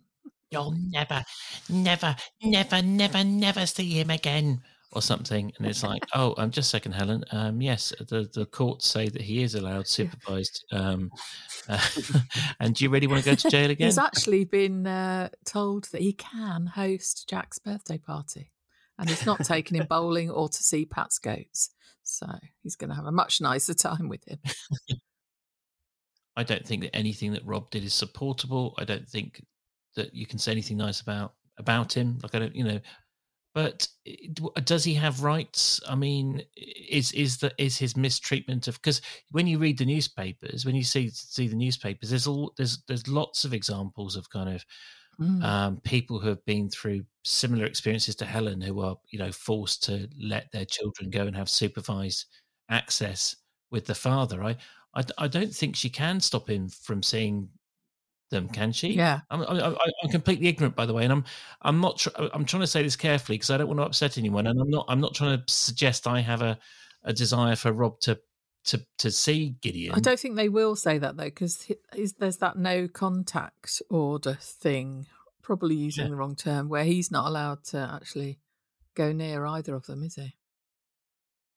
You'll 0.52 0.76
never, 0.90 1.24
never, 1.70 2.18
never, 2.44 2.82
never, 2.82 3.24
never 3.24 3.66
see 3.66 3.92
him 3.92 4.10
again, 4.10 4.64
or 4.92 5.02
something. 5.02 5.54
And 5.58 5.66
it's 5.66 5.82
like, 5.82 6.04
oh, 6.14 6.36
um, 6.38 6.52
just 6.52 6.68
a 6.68 6.72
second, 6.72 6.92
Helen. 6.92 7.24
Um, 7.32 7.62
yes, 7.62 7.94
the 8.00 8.30
the 8.34 8.46
courts 8.48 8.86
say 8.86 9.08
that 9.08 9.22
he 9.22 9.44
is 9.44 9.56
allowed 9.56 9.88
supervised. 9.88 10.66
Um, 10.74 11.10
uh, 11.70 11.80
and 12.60 12.76
do 12.76 12.84
you 12.84 12.90
really 12.90 13.08
want 13.08 13.24
to 13.24 13.30
go 13.30 13.36
to 13.36 13.50
jail 13.50 13.72
again? 13.72 13.88
He's 13.88 13.98
actually 13.98 14.44
been 14.44 14.86
uh, 14.86 15.30
told 15.46 15.86
that 15.94 16.02
he 16.02 16.12
can 16.12 16.66
host 16.66 17.30
Jack's 17.30 17.60
birthday 17.60 17.98
party. 17.98 18.52
And 19.02 19.10
he's 19.10 19.26
not 19.26 19.44
taking 19.44 19.78
him 19.78 19.88
bowling 19.90 20.30
or 20.30 20.48
to 20.48 20.64
see 20.64 20.86
Pat's 20.86 21.20
goats. 21.20 21.72
So 22.04 22.28
he's 22.62 22.76
going 22.76 22.92
to 22.92 22.96
have 22.96 23.08
a 23.08 23.12
much 23.12 23.42
nicer 23.42 23.74
time 23.74 24.08
with 24.08 24.24
him. 24.28 24.40
I 26.38 26.44
don't 26.44 26.66
think 26.66 26.84
that 26.84 26.96
anything 26.96 27.34
that 27.34 27.46
Rob 27.46 27.70
did 27.72 27.84
is 27.84 27.94
supportable. 27.94 28.76
I 28.78 28.86
don't 28.86 29.08
think 29.08 29.44
that 29.96 30.14
you 30.14 30.26
can 30.26 30.40
say 30.40 30.52
anything 30.52 30.78
nice 30.78 31.02
about 31.02 31.34
about 31.58 31.94
him. 31.94 32.20
Like 32.24 32.36
I 32.36 32.40
don't, 32.40 32.56
you 32.56 32.64
know. 32.64 32.80
But 33.54 33.86
does 34.64 34.86
he 34.86 34.94
have 34.94 35.24
rights? 35.24 35.82
I 35.88 35.96
mean, 35.96 36.42
is 36.56 37.12
is 37.12 37.38
the 37.38 37.52
is 37.58 37.78
his 37.78 37.98
mistreatment 37.98 38.70
of 38.70 38.76
because 38.76 39.02
when 39.32 39.46
you 39.46 39.58
read 39.58 39.78
the 39.78 39.86
newspapers, 39.86 40.66
when 40.66 40.76
you 40.76 40.84
see 40.84 41.10
see 41.10 41.50
the 41.50 41.56
newspapers, 41.56 42.12
there's 42.12 42.28
all 42.28 42.54
there's 42.56 42.82
there's 42.88 43.10
lots 43.10 43.44
of 43.44 43.54
examples 43.54 44.16
of 44.16 44.30
kind 44.30 44.56
of 44.56 44.64
Mm. 45.22 45.44
um, 45.44 45.78
people 45.82 46.20
who 46.20 46.30
have 46.30 46.44
been 46.46 46.68
through 46.70 47.04
similar 47.24 47.66
experiences 47.66 48.16
to 48.16 48.26
Helen, 48.26 48.60
who 48.60 48.80
are 48.82 48.98
you 49.12 49.20
know 49.20 49.32
forced 49.32 49.84
to 49.84 50.10
let 50.20 50.52
their 50.52 50.66
children 50.66 51.12
go 51.12 51.28
and 51.28 51.36
have 51.36 51.50
supervised 51.50 52.26
access 52.70 53.36
with 53.70 53.86
the 53.86 53.94
father. 53.94 54.44
I 54.44 54.58
I, 54.96 55.04
I 55.18 55.28
don't 55.28 55.54
think 55.54 55.76
she 55.76 55.90
can 55.90 56.20
stop 56.20 56.50
him 56.50 56.70
from 56.70 57.04
seeing 57.04 57.50
them, 58.32 58.50
can 58.50 58.72
she? 58.72 58.94
Yeah. 58.94 59.20
I'm, 59.30 59.42
I'm, 59.44 59.76
I'm 60.04 60.10
completely 60.10 60.48
ignorant, 60.48 60.76
by 60.76 60.86
the 60.86 60.94
way, 60.94 61.04
and 61.04 61.14
I'm 61.14 61.24
I'm 61.62 61.80
not. 61.80 62.00
Tr- 62.00 62.10
I'm 62.34 62.46
trying 62.46 62.62
to 62.62 62.68
say 62.68 62.82
this 62.82 62.96
carefully 62.96 63.38
because 63.38 63.52
I 63.52 63.58
don't 63.58 63.68
want 63.68 63.80
to 63.80 63.86
upset 63.86 64.18
anyone, 64.18 64.48
and 64.48 64.60
I'm 64.60 64.70
not. 64.70 64.86
I'm 64.88 65.02
not 65.02 65.14
trying 65.14 65.38
to 65.38 65.54
suggest 65.54 66.08
I 66.08 66.22
have 66.22 66.42
a, 66.42 66.58
a 67.04 67.14
desire 67.14 67.56
for 67.56 67.72
Rob 67.72 68.00
to 68.02 68.20
to 68.66 68.86
to 69.00 69.12
see 69.12 69.56
Gideon. 69.62 69.94
I 69.96 70.00
don't 70.00 70.20
think 70.20 70.36
they 70.36 70.50
will 70.50 70.76
say 70.76 70.98
that 70.98 71.18
though, 71.18 71.24
because 71.26 71.72
there's 72.20 72.38
that 72.38 72.58
no 72.58 72.88
contact 72.88 73.82
order 73.90 74.38
thing, 74.40 75.08
probably 75.42 75.76
using 75.76 76.06
Yeah. 76.06 76.10
the 76.10 76.16
wrong 76.16 76.36
term, 76.36 76.70
where 76.70 76.84
he's 76.84 77.12
not 77.12 77.28
allowed 77.28 77.64
to 77.66 77.78
actually 78.02 78.40
go 78.96 79.12
near 79.12 79.46
either 79.46 79.74
of 79.76 79.86
them, 79.88 80.04
is 80.04 80.16
he? 80.16 80.36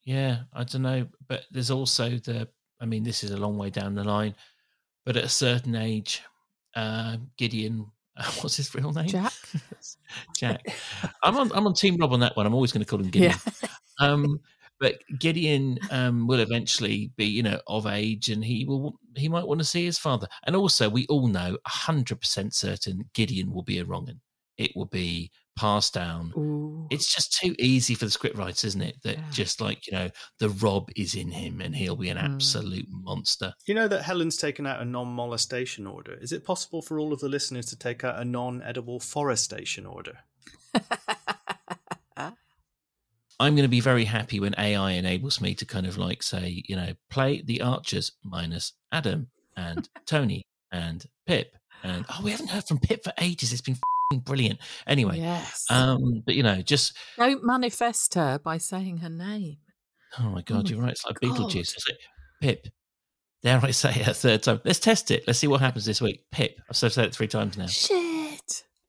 Yeah, 0.05 0.41
I 0.53 0.65
don't 0.65 0.83
know, 0.83 1.07
but 1.29 1.45
there's 1.51 1.71
also 1.71 2.11
the. 2.11 2.49
I 2.81 2.87
mean, 2.87 3.05
this 3.05 3.25
is 3.25 3.31
a 3.31 3.37
long 3.37 3.57
way 3.57 3.71
down 3.71 3.95
the 3.95 4.05
line, 4.05 4.35
but 5.05 5.17
at 5.17 5.25
a 5.25 5.29
certain 5.29 5.75
age, 5.75 6.23
uh, 6.75 7.17
Gideon. 7.39 7.87
What's 8.41 8.57
his 8.57 8.73
real 8.75 8.93
name? 8.93 9.09
Jack? 9.09 9.33
Jack. 10.37 10.65
I'm 11.23 11.37
on. 11.37 11.51
I'm 11.53 11.67
on 11.67 11.75
Team 11.75 11.97
Rob 11.97 12.13
on 12.13 12.21
that 12.21 12.37
one. 12.37 12.47
I'm 12.47 12.55
always 12.55 12.71
going 12.73 12.85
to 12.85 12.89
call 12.89 13.01
him 13.01 13.09
Gideon. 13.11 13.33
Yeah. 13.61 14.07
um, 14.07 14.41
but 14.85 15.01
Gideon 15.19 15.79
um, 15.91 16.27
will 16.27 16.41
eventually 16.41 17.11
be, 17.17 17.25
you 17.25 17.43
know, 17.43 17.59
of 17.69 17.87
age, 17.87 18.29
and 18.29 18.45
he 18.45 18.67
will. 18.67 19.01
He 19.17 19.31
might 19.31 19.47
want 19.47 19.61
to 19.61 19.65
see 19.65 19.83
his 19.83 19.97
father. 19.97 20.29
And 20.47 20.55
also, 20.55 20.91
we 20.91 21.07
all 21.07 21.27
know, 21.27 21.57
hundred 21.67 22.21
percent 22.21 22.55
certain, 22.55 23.09
Gideon 23.15 23.51
will 23.51 23.63
be 23.63 23.79
a 23.79 23.85
wrong'un. 23.87 24.21
It 24.59 24.73
will 24.77 24.85
be 24.85 25.31
passed 25.57 25.95
down. 25.95 26.35
Ooh. 26.37 26.87
It's 26.91 27.15
just 27.15 27.33
too 27.41 27.55
easy 27.59 27.95
for 27.95 28.05
the 28.05 28.11
script 28.11 28.37
writers, 28.37 28.63
isn't 28.65 28.83
it? 28.83 28.97
That 29.05 29.17
Yeah. 29.17 29.31
just 29.31 29.63
like 29.63 29.87
you 29.87 29.95
know, 29.95 30.11
the 30.39 30.51
Rob 30.51 30.91
is 30.97 31.15
in 31.15 31.31
him, 31.31 31.63
and 31.63 31.75
he'll 31.75 31.97
be 31.97 32.11
an 32.11 32.19
Mm. 32.19 32.35
absolute 32.35 32.87
monster. 32.91 33.55
You 33.65 33.75
know 33.75 33.89
that 33.89 34.03
Helen's 34.03 34.37
taken 34.37 34.67
out 34.67 34.83
a 34.83 34.85
non 34.85 35.09
molestation 35.09 35.87
order. 35.87 36.13
Is 36.13 36.31
it 36.33 36.45
possible 36.45 36.83
for 36.83 37.01
all 37.01 37.15
of 37.15 37.21
the 37.21 37.29
listeners 37.31 37.65
to 37.67 37.77
take 37.77 38.05
out 38.05 38.21
a 38.21 38.25
non 38.27 38.61
edible 38.63 39.01
forestation 39.01 39.87
order? 39.87 40.19
I'm 43.41 43.55
going 43.55 43.65
to 43.65 43.71
be 43.71 43.81
very 43.81 44.05
happy 44.05 44.41
when 44.41 44.55
AI 44.59 44.93
enables 44.93 45.41
me 45.41 45.55
to 45.55 45.65
kind 45.65 45.87
of 45.87 45.99
like 45.99 46.23
say, 46.23 46.63
you 46.67 46.77
know, 46.77 46.93
play 47.11 47.43
the 47.43 47.63
Archers 47.63 48.13
minus 48.23 48.73
Adam 48.93 49.29
and 49.57 49.89
Tony 50.07 50.47
and 50.71 51.05
Pip. 51.27 51.57
And 51.83 52.05
oh, 52.09 52.21
we 52.23 52.31
haven't 52.31 52.51
heard 52.51 52.65
from 52.65 52.79
Pip 52.79 53.05
for 53.05 53.13
ages. 53.21 53.53
It's 53.53 53.61
been 53.61 53.79
fing 54.11 54.21
brilliant. 54.21 54.61
Anyway, 54.87 55.19
yes. 55.19 55.67
um, 55.69 56.23
but 56.25 56.35
you 56.35 56.43
know, 56.43 56.63
just 56.63 56.97
Don't 57.17 57.45
manifest 57.45 58.15
her 58.15 58.39
by 58.39 58.59
saying 58.59 58.99
her 58.99 59.11
name. 59.11 59.59
oh 60.19 60.31
my 60.31 60.43
god, 60.43 60.65
my 60.65 60.71
you're 60.71 60.81
right. 60.81 60.93
It's 60.93 61.05
like 61.05 61.21
God. 61.21 61.31
Beetlejuice. 61.31 61.75
It's 61.75 61.89
like 61.89 61.99
Pip. 62.41 62.69
Dare 63.43 63.61
I 63.63 63.73
say 63.73 63.91
it 63.91 64.09
a 64.09 64.15
third 64.15 64.43
time? 64.43 64.61
Let's 64.65 64.79
test 64.79 65.11
it. 65.11 65.25
Let's 65.27 65.39
see 65.39 65.49
what 65.49 65.61
happens 65.61 65.85
this 65.85 66.01
week. 66.01 66.25
Pip. 66.33 66.59
I've 66.71 66.77
said 66.77 66.97
it 66.97 67.15
three 67.15 67.29
times 67.29 67.59
now. 67.59 67.67
Shit. 67.67 68.14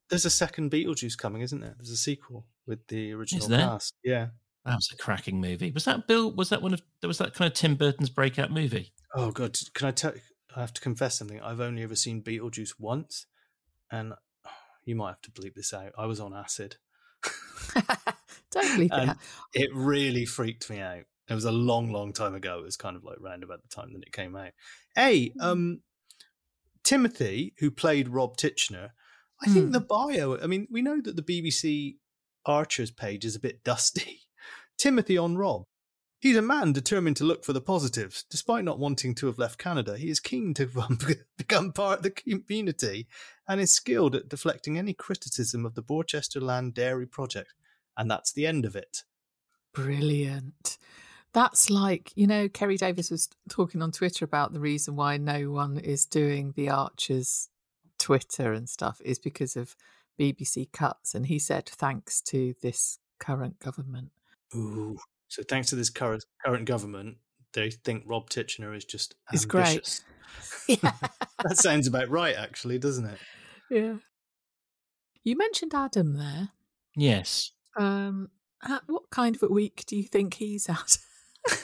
There's 0.10 0.26
a 0.26 0.30
second 0.30 0.72
Beetlejuice 0.72 1.18
coming, 1.18 1.42
isn't 1.42 1.60
there? 1.60 1.76
There's 1.78 1.90
a 1.90 1.98
sequel 1.98 2.46
with 2.66 2.86
the 2.88 3.14
original 3.14 3.48
cast. 3.48 3.96
Yeah. 4.04 4.28
That 4.66 4.76
was 4.76 4.90
a 4.92 4.98
cracking 4.98 5.40
movie. 5.40 5.72
Was 5.72 5.86
that 5.86 6.08
Bill? 6.08 6.32
Was 6.32 6.50
that 6.50 6.62
one 6.62 6.74
of? 6.74 6.82
There 7.02 7.08
was 7.08 7.20
that 7.20 7.36
kind 7.36 7.48
of 7.52 7.54
Tim 7.54 7.76
Burton's 7.76 8.10
breakout 8.10 8.52
movie? 8.52 8.94
Oh 9.14 9.32
god, 9.32 9.58
can 9.76 9.88
I 9.88 9.92
tell? 9.92 10.14
I 10.56 10.60
have 10.62 10.74
to 10.74 10.82
confess 10.82 11.18
something. 11.18 11.40
I've 11.40 11.60
only 11.60 11.84
ever 11.84 11.96
seen 11.96 12.24
Beetlejuice 12.24 12.80
once, 12.80 13.28
and 13.92 14.14
you 14.86 14.96
might 14.96 15.10
have 15.10 15.22
to 15.22 15.32
bleep 15.32 15.54
this 15.54 15.72
out. 15.72 15.92
I 15.98 16.08
was 16.08 16.20
on 16.20 16.34
acid. 16.34 16.78
Don't 18.52 18.80
leave 18.80 18.92
it. 18.92 19.10
Out. 19.10 19.18
it 19.54 19.70
really 19.74 20.26
freaked 20.26 20.70
me 20.70 20.80
out. 20.80 21.04
It 21.28 21.34
was 21.34 21.46
a 21.46 21.52
long, 21.52 21.92
long 21.92 22.14
time 22.14 22.36
ago. 22.36 22.60
It 22.60 22.66
was 22.66 22.78
kind 22.78 22.96
of 22.96 23.04
like 23.04 23.18
round 23.20 23.44
about 23.44 23.62
the 23.62 23.68
time 23.68 23.94
that 23.94 24.04
it 24.04 24.14
came 24.14 24.36
out. 24.36 24.52
Hey, 24.96 25.34
um, 25.40 25.82
Timothy, 26.84 27.54
who 27.60 27.72
played 27.72 28.10
Rob 28.10 28.38
Titchener, 28.38 28.92
I 29.42 29.48
think 29.52 29.68
Hmm. 29.68 29.72
the 29.72 29.80
bio. 29.82 30.38
I 30.40 30.48
mean, 30.48 30.68
we 30.72 30.82
know 30.82 31.02
that 31.02 31.16
the 31.16 31.22
BBC 31.22 31.98
Archers 32.46 32.92
page 32.92 33.26
is 33.26 33.36
a 33.36 33.40
bit 33.40 33.64
dusty. 33.64 34.22
Timothy 34.78 35.18
on 35.18 35.38
Rob. 35.38 35.64
He's 36.20 36.38
a 36.38 36.42
man 36.42 36.74
determined 36.74 37.18
to 37.18 37.24
look 37.24 37.44
for 37.44 37.54
the 37.54 37.62
positives. 37.62 38.24
Despite 38.30 38.64
not 38.64 38.80
wanting 38.80 39.14
to 39.16 39.28
have 39.28 39.38
left 39.38 39.60
Canada, 39.60 39.98
he 39.98 40.10
is 40.10 40.20
keen 40.20 40.54
to 40.56 40.70
um, 40.82 40.98
become 41.38 41.72
part 41.72 42.00
of 42.00 42.04
the 42.04 42.12
community 42.12 43.08
and 43.48 43.60
is 43.62 43.72
skilled 43.72 44.16
at 44.16 44.30
deflecting 44.30 44.78
any 44.78 44.94
criticism 44.94 45.66
of 45.66 45.76
the 45.76 45.84
Borchester 45.84 46.42
Land 46.42 46.74
Dairy 46.74 47.06
Project. 47.06 47.54
And 47.98 48.10
that's 48.10 48.32
the 48.32 48.48
end 48.48 48.66
of 48.66 48.76
it. 48.76 49.04
Brilliant. 49.74 50.78
That's 51.34 51.70
like, 51.70 52.12
you 52.16 52.28
know, 52.28 52.48
Kerry 52.48 52.78
Davis 52.78 53.12
was 53.12 53.28
talking 53.50 53.82
on 53.82 53.92
Twitter 53.92 54.24
about 54.26 54.54
the 54.54 54.60
reason 54.60 54.96
why 54.96 55.18
no 55.18 55.52
one 55.52 55.78
is 55.78 56.06
doing 56.06 56.54
the 56.56 56.70
Archers 56.70 57.50
Twitter 58.00 58.54
and 58.54 58.68
stuff 58.70 59.02
is 59.04 59.20
because 59.20 59.56
of 59.56 59.76
BBC 60.20 60.72
cuts. 60.72 61.16
And 61.16 61.26
he 61.28 61.40
said, 61.40 61.68
thanks 61.68 62.22
to 62.24 62.54
this 62.62 63.00
current 63.20 63.60
government. 63.60 64.12
Ooh. 64.56 64.98
So 65.28 65.44
thanks 65.44 65.70
to 65.70 65.76
this 65.76 65.90
current 65.90 66.24
current 66.46 66.66
government, 66.66 67.18
they 67.54 67.72
think 67.72 68.04
Rob 68.06 68.30
Titchener 68.30 68.76
is 68.76 68.86
just 68.86 69.16
Is 69.34 69.46
great. 69.46 69.68
ambitious. 69.68 70.02
Yeah. 70.68 70.92
that 71.44 71.58
sounds 71.58 71.88
about 71.88 72.10
right, 72.10 72.36
actually, 72.36 72.78
doesn't 72.80 73.06
it? 73.06 73.20
yeah. 73.70 73.96
You 75.24 75.36
mentioned 75.38 75.74
Adam 75.74 76.18
there. 76.18 76.50
Yes. 76.96 77.52
Um, 77.78 78.30
ha- 78.62 78.82
what 78.88 79.10
kind 79.10 79.36
of 79.36 79.44
a 79.44 79.48
week 79.52 79.84
do 79.88 79.96
you 79.98 80.04
think 80.04 80.36
he's 80.36 80.70
at? 80.70 80.98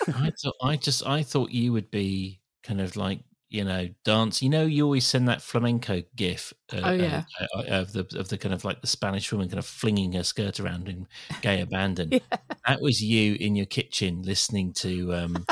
I 0.08 0.32
thought 0.41 0.56
I 0.63 0.76
just 0.78 1.06
I 1.06 1.22
thought 1.24 1.52
you 1.52 1.72
would 1.74 1.91
be 1.91 2.39
kind 2.63 2.82
of 2.82 2.96
like 2.96 3.20
you 3.52 3.64
know 3.64 3.90
dance. 4.06 4.42
You 4.42 4.50
know, 4.50 4.66
you 4.66 4.84
always 4.84 5.06
send 5.06 5.28
that 5.28 5.42
flamenco 5.42 6.02
gif. 6.16 6.54
Uh, 6.74 6.82
Oh, 6.84 6.92
yeah. 6.94 7.24
uh, 7.40 7.60
uh, 7.60 7.64
of 7.82 7.94
the 7.94 8.08
of 8.18 8.30
the 8.30 8.38
kind 8.38 8.54
of 8.54 8.64
like 8.66 8.82
the 8.82 8.88
Spanish 8.88 9.32
woman 9.32 9.50
kind 9.50 9.60
of 9.60 9.66
flinging 9.66 10.14
her 10.14 10.24
skirt 10.24 10.60
around 10.60 10.88
in 10.90 11.08
gay 11.42 11.62
abandon. 11.68 12.10
Yeah. 12.12 12.20
That 12.68 12.82
was 12.82 13.02
you 13.02 13.36
in 13.40 13.56
your 13.56 13.66
kitchen 13.68 14.24
listening 14.24 14.74
to 14.74 15.14
um, 15.14 15.46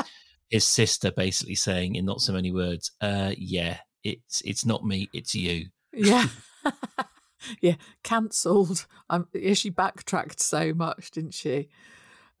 his 0.48 0.64
sister 0.64 1.10
basically 1.12 1.54
saying 1.54 1.94
in 1.94 2.04
not 2.04 2.20
so 2.20 2.32
many 2.32 2.50
words, 2.50 2.90
uh, 3.00 3.32
"Yeah, 3.36 3.78
it's 4.02 4.40
it's 4.42 4.64
not 4.66 4.84
me, 4.84 5.08
it's 5.12 5.34
you." 5.34 5.66
Yeah. 5.92 6.26
yeah. 7.60 7.76
Cancelled. 8.02 8.86
Um, 9.08 9.28
yeah, 9.32 9.54
she 9.54 9.70
backtracked 9.70 10.40
so 10.40 10.72
much, 10.74 11.10
didn't 11.10 11.34
she? 11.34 11.68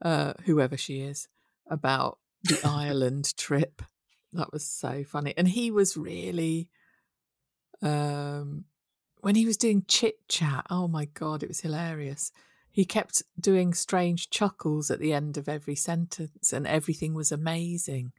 Uh, 0.02 0.32
whoever 0.44 0.76
she 0.76 1.00
is, 1.00 1.28
about 1.66 2.18
the 2.44 2.58
Ireland 2.64 3.36
trip. 3.36 3.82
That 4.32 4.52
was 4.52 4.64
so 4.64 5.04
funny. 5.04 5.34
And 5.36 5.48
he 5.48 5.70
was 5.70 5.96
really, 5.96 6.68
um, 7.82 8.64
when 9.20 9.34
he 9.34 9.46
was 9.46 9.56
doing 9.56 9.84
chit 9.88 10.28
chat, 10.28 10.66
oh 10.70 10.88
my 10.88 11.06
God, 11.06 11.42
it 11.42 11.48
was 11.48 11.60
hilarious. 11.60 12.32
He 12.70 12.84
kept 12.84 13.22
doing 13.38 13.74
strange 13.74 14.30
chuckles 14.30 14.90
at 14.90 15.00
the 15.00 15.12
end 15.12 15.36
of 15.36 15.48
every 15.48 15.74
sentence, 15.74 16.52
and 16.52 16.66
everything 16.66 17.14
was 17.14 17.32
amazing. 17.32 18.12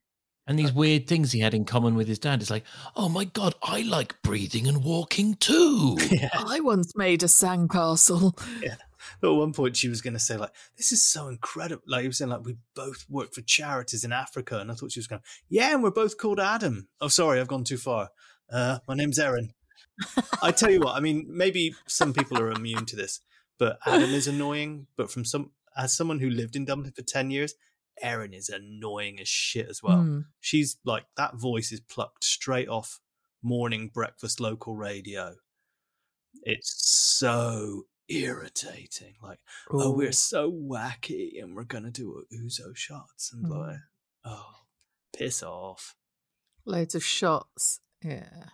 And 0.47 0.59
these 0.59 0.73
weird 0.73 1.07
things 1.07 1.31
he 1.31 1.39
had 1.39 1.53
in 1.53 1.65
common 1.65 1.95
with 1.95 2.07
his 2.07 2.19
dad. 2.19 2.41
It's 2.41 2.49
like, 2.49 2.65
oh 2.95 3.07
my 3.07 3.25
god, 3.25 3.55
I 3.63 3.83
like 3.83 4.21
breathing 4.21 4.67
and 4.67 4.83
walking 4.83 5.35
too. 5.35 5.97
Yeah. 6.11 6.29
I 6.33 6.59
once 6.59 6.93
made 6.95 7.23
a 7.23 7.27
sandcastle. 7.27 8.37
But 8.61 8.79
at 9.23 9.29
one 9.29 9.53
point, 9.53 9.77
she 9.77 9.89
was 9.89 10.01
going 10.01 10.13
to 10.13 10.19
say, 10.19 10.37
like, 10.37 10.53
this 10.77 10.91
is 10.91 11.05
so 11.05 11.27
incredible. 11.27 11.83
Like, 11.87 12.01
he 12.01 12.07
was 12.07 12.17
saying, 12.17 12.29
like, 12.29 12.45
we 12.45 12.57
both 12.75 13.05
work 13.09 13.33
for 13.33 13.41
charities 13.41 14.03
in 14.03 14.11
Africa. 14.11 14.59
And 14.59 14.71
I 14.71 14.75
thought 14.75 14.91
she 14.91 14.99
was 14.99 15.07
going, 15.07 15.21
yeah, 15.49 15.73
and 15.73 15.83
we're 15.83 15.91
both 15.91 16.17
called 16.17 16.39
Adam. 16.39 16.87
Oh, 16.99 17.07
sorry, 17.07 17.39
I've 17.39 17.47
gone 17.47 17.63
too 17.63 17.77
far. 17.77 18.09
Uh, 18.51 18.79
my 18.87 18.95
name's 18.95 19.19
Erin. 19.19 19.53
I 20.41 20.51
tell 20.51 20.71
you 20.71 20.79
what, 20.79 20.95
I 20.95 20.99
mean, 20.99 21.27
maybe 21.29 21.75
some 21.87 22.13
people 22.13 22.39
are 22.39 22.51
immune 22.51 22.85
to 22.87 22.95
this, 22.95 23.21
but 23.57 23.79
Adam 23.85 24.09
is 24.11 24.27
annoying. 24.27 24.87
But 24.95 25.11
from 25.11 25.25
some, 25.25 25.51
as 25.77 25.95
someone 25.95 26.19
who 26.19 26.29
lived 26.29 26.55
in 26.55 26.65
Dublin 26.65 26.91
for 26.91 27.01
10 27.01 27.31
years, 27.31 27.55
Erin 28.01 28.33
is 28.33 28.49
annoying 28.49 29.19
as 29.19 29.27
shit 29.27 29.67
as 29.69 29.83
well. 29.83 29.99
Mm. 29.99 30.25
She's 30.39 30.77
like, 30.85 31.05
that 31.17 31.35
voice 31.35 31.71
is 31.71 31.79
plucked 31.79 32.23
straight 32.23 32.67
off 32.67 32.99
morning 33.43 33.89
breakfast 33.93 34.39
local 34.39 34.75
radio. 34.75 35.35
It's 36.43 36.73
so 36.87 37.85
irritating. 38.11 39.13
Like, 39.21 39.39
oh, 39.71 39.91
we're 39.91 40.11
so 40.11 40.51
wacky 40.51 41.41
and 41.41 41.55
we're 41.55 41.63
going 41.63 41.83
to 41.85 41.91
do 41.91 42.21
a 42.31 42.35
ouzo 42.35 42.75
shots 42.75 43.31
and 43.33 43.45
Mm. 43.45 43.67
like, 43.67 43.77
oh, 44.25 44.53
piss 45.15 45.41
off. 45.43 45.95
loads 46.65 46.93
of 46.95 47.03
shots. 47.03 47.79
Yeah. 48.03 48.45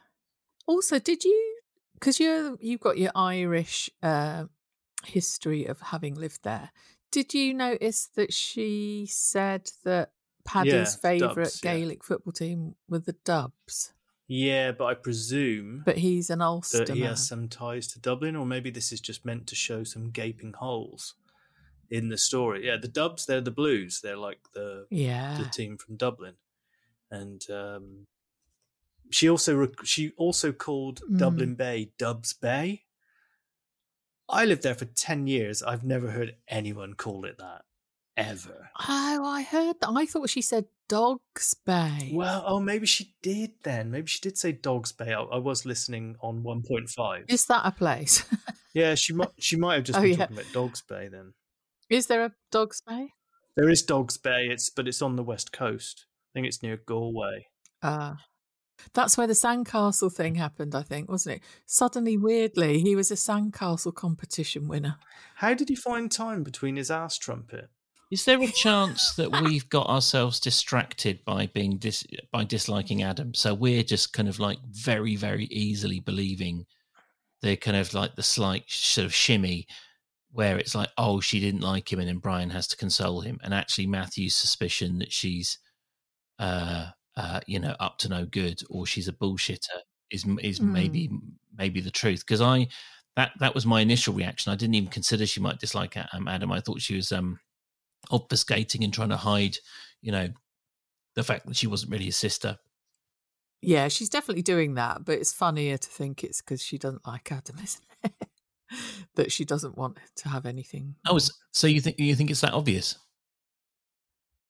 Also, 0.66 1.00
did 1.00 1.24
you? 1.24 1.60
Because 1.94 2.20
you 2.20 2.58
you've 2.62 2.80
got 2.82 2.98
your 2.98 3.12
Irish 3.16 3.90
uh, 4.04 4.46
history 5.06 5.66
of 5.66 5.80
having 5.82 6.16
lived 6.16 6.44
there. 6.44 6.72
Did 7.12 7.34
you 7.34 7.54
notice 7.54 8.08
that 8.16 8.34
she 8.34 9.08
said 9.10 9.70
that 9.84 10.12
Paddy's 10.46 10.74
Yeah, 10.74 10.86
favourite 11.02 11.36
Dubs, 11.36 11.62
yeah. 11.64 11.74
Gaelic 11.74 12.04
football 12.04 12.34
team 12.34 12.76
were 12.90 13.00
the 13.00 13.16
Dubs, 13.26 13.94
Yeah, 14.28 14.74
but 14.74 14.86
I 14.86 14.94
presume 14.94 15.84
but 15.86 15.98
he's 15.98 16.30
an 16.30 16.42
Ulster 16.42 16.80
that 16.86 16.94
he 16.94 17.00
man. 17.02 17.10
has 17.12 17.26
some 17.28 17.48
ties 17.48 17.88
to 17.90 18.00
Dublin, 18.00 18.36
or 18.36 18.46
maybe 18.46 18.70
this 18.70 18.92
is 18.92 19.00
just 19.00 19.24
meant 19.26 19.48
to 19.48 19.56
show 19.56 19.84
some 19.86 20.10
gaping 20.12 20.54
holes 20.54 21.14
in 21.90 22.10
the 22.10 22.18
story. 22.18 22.66
Yeah, 22.68 22.76
the 22.76 22.90
Dubs, 22.90 23.26
they're 23.26 23.40
the 23.40 23.52
Blues. 23.52 24.02
They're 24.02 24.18
like 24.18 24.40
the 24.54 24.86
yeah, 24.90 25.38
the 25.42 25.50
team 25.50 25.78
from 25.78 25.96
Dublin, 25.96 26.34
and 27.10 27.42
um, 27.50 28.08
she 29.10 29.30
also 29.30 29.56
rec- 29.56 29.86
she 29.86 30.12
also 30.18 30.52
called 30.52 31.02
Mm. 31.10 31.18
Dublin 31.20 31.56
Bay 31.56 31.92
Dubs 31.98 32.34
Bay. 32.34 32.84
I 34.28 34.44
lived 34.44 34.64
there 34.64 34.76
for 34.76 34.84
ten 34.86 35.28
years. 35.28 35.64
I've 35.64 35.86
never 35.86 36.12
heard 36.12 36.36
anyone 36.50 36.96
call 36.96 37.24
it 37.24 37.38
that 37.38 37.62
ever. 38.18 38.70
Oh, 38.88 39.24
I 39.26 39.44
heard 39.44 39.76
that. 39.80 39.90
I 39.96 40.06
thought 40.06 40.30
she 40.30 40.42
said 40.42 40.66
Dogs 40.90 41.54
Bay. 41.66 42.12
Well, 42.14 42.44
oh, 42.46 42.60
maybe 42.60 42.86
she 42.86 43.14
did 43.22 43.52
then. 43.64 43.92
Maybe 43.92 44.08
she 44.08 44.20
did 44.20 44.38
say 44.38 44.52
Dogs 44.52 44.92
Bay. 44.92 45.14
I, 45.14 45.22
I 45.22 45.38
was 45.38 45.66
listening 45.66 46.16
on 46.22 46.44
one 46.44 46.64
point 46.64 46.90
five. 46.90 47.26
Is 47.30 47.46
that 47.46 47.62
a 47.66 47.72
place? 47.72 48.24
Yeah, 48.74 48.94
she 48.94 49.12
might 49.14 49.30
she 49.40 49.56
might 49.56 49.76
have 49.76 49.86
just 49.86 49.98
Oh, 49.98 50.04
been 50.04 50.12
yeah. 50.12 50.18
talking 50.18 50.38
about 50.38 50.54
Dogs 50.54 50.84
Bay 50.88 51.08
then. 51.08 51.34
Is 51.90 52.06
there 52.06 52.24
a 52.26 52.34
Dogs 52.52 52.80
Bay? 52.88 53.08
There 53.56 53.70
is 53.70 53.82
Dogs 53.82 54.18
Bay. 54.18 54.50
It's 54.52 54.70
but 54.70 54.88
it's 54.88 55.02
on 55.02 55.16
the 55.16 55.24
west 55.24 55.52
coast. 55.52 56.06
I 56.06 56.30
think 56.36 56.46
it's 56.48 56.62
near 56.62 56.78
Galway. 56.78 57.48
Uh, 57.82 58.16
that's 58.94 59.18
where 59.18 59.26
the 59.26 59.34
sandcastle 59.34 60.14
thing 60.14 60.36
happened, 60.36 60.76
I 60.76 60.84
think, 60.84 61.10
wasn't 61.10 61.38
it? 61.38 61.44
Suddenly, 61.66 62.18
weirdly, 62.18 62.82
he 62.82 62.96
was 62.96 63.10
a 63.10 63.16
sandcastle 63.16 63.96
competition 63.96 64.68
winner. 64.68 64.98
How 65.38 65.56
did 65.56 65.70
he 65.70 65.76
find 65.76 66.12
time 66.12 66.44
between 66.44 66.76
his 66.76 66.92
ass 66.92 67.18
trumpet? 67.18 67.70
Is 68.10 68.24
there 68.24 68.42
a 68.42 68.48
chance 68.48 69.14
that 69.16 69.42
we've 69.42 69.68
got 69.70 69.88
ourselves 69.88 70.40
distracted 70.40 71.26
by 71.26 71.48
being 71.48 71.78
dis- 71.78 72.06
by 72.32 72.46
disliking 72.46 73.04
Adam? 73.04 73.34
So 73.34 73.54
we're 73.54 73.84
just 73.84 74.14
kind 74.14 74.30
of 74.30 74.40
like 74.40 74.60
very, 74.72 75.18
very 75.18 75.46
easily 75.46 76.00
believing 76.00 76.66
the 77.42 77.58
kind 77.58 77.76
of 77.76 77.94
like 77.94 78.16
the 78.16 78.24
slight 78.24 78.64
sort 78.70 79.06
of 79.06 79.14
shimmy 79.14 79.68
where 80.32 80.58
it's 80.58 80.74
like, 80.76 80.90
oh, 80.98 81.20
she 81.20 81.40
didn't 81.40 81.62
like 81.62 81.92
him, 81.92 82.00
and 82.00 82.08
then 82.08 82.20
Brian 82.20 82.50
has 82.52 82.68
to 82.68 82.78
console 82.78 83.22
him, 83.22 83.40
and 83.44 83.54
actually 83.54 83.88
Matthew's 83.88 84.36
suspicion 84.36 85.00
that 85.00 85.12
she's, 85.12 85.58
uh, 86.40 86.88
uh, 87.16 87.40
you 87.48 87.60
know, 87.60 87.76
up 87.80 87.98
to 88.00 88.10
no 88.10 88.26
good 88.26 88.62
or 88.70 88.86
she's 88.86 89.08
a 89.08 89.14
bullshitter 89.14 89.82
is 90.12 90.26
is 90.42 90.60
Mm. 90.62 90.72
maybe 90.72 91.10
maybe 91.58 91.82
the 91.82 91.92
truth 91.92 92.22
because 92.26 92.40
I 92.42 92.68
that 93.18 93.32
that 93.40 93.54
was 93.56 93.66
my 93.66 93.82
initial 93.82 94.14
reaction. 94.14 94.52
I 94.54 94.56
didn't 94.56 94.76
even 94.76 94.90
consider 94.90 95.26
she 95.26 95.42
might 95.42 95.60
dislike 95.60 95.98
um, 96.14 96.28
Adam. 96.30 96.52
I 96.54 96.62
thought 96.62 96.82
she 96.82 96.96
was 96.96 97.12
um 97.12 97.40
obfuscating 98.12 98.84
and 98.84 98.94
trying 98.94 99.10
to 99.10 99.18
hide, 99.18 99.58
you 100.02 100.12
know, 100.12 100.30
the 101.16 101.24
fact 101.24 101.46
that 101.46 101.56
she 101.56 101.68
wasn't 101.68 101.92
really 101.92 102.06
his 102.06 102.18
sister. 102.18 102.58
Yeah, 103.62 103.88
she's 103.88 104.10
definitely 104.10 104.44
doing 104.44 104.76
that, 104.76 105.04
but 105.04 105.18
it's 105.18 105.34
funnier 105.34 105.78
to 105.78 105.90
think 105.90 106.24
it's 106.24 106.42
because 106.42 106.62
she 106.62 106.78
doesn't 106.78 107.06
like 107.08 107.32
Adam, 107.32 107.56
isn't 107.64 107.84
it? 108.04 108.12
that 109.16 109.32
she 109.32 109.46
doesn't 109.46 109.78
want 109.78 109.98
to 110.18 110.30
have 110.30 110.46
anything. 110.46 110.96
Oh, 111.08 111.18
so 111.52 111.68
you 111.68 111.82
think 111.82 112.00
you 112.00 112.16
think 112.16 112.30
it's 112.30 112.42
that 112.42 112.54
obvious? 112.54 112.98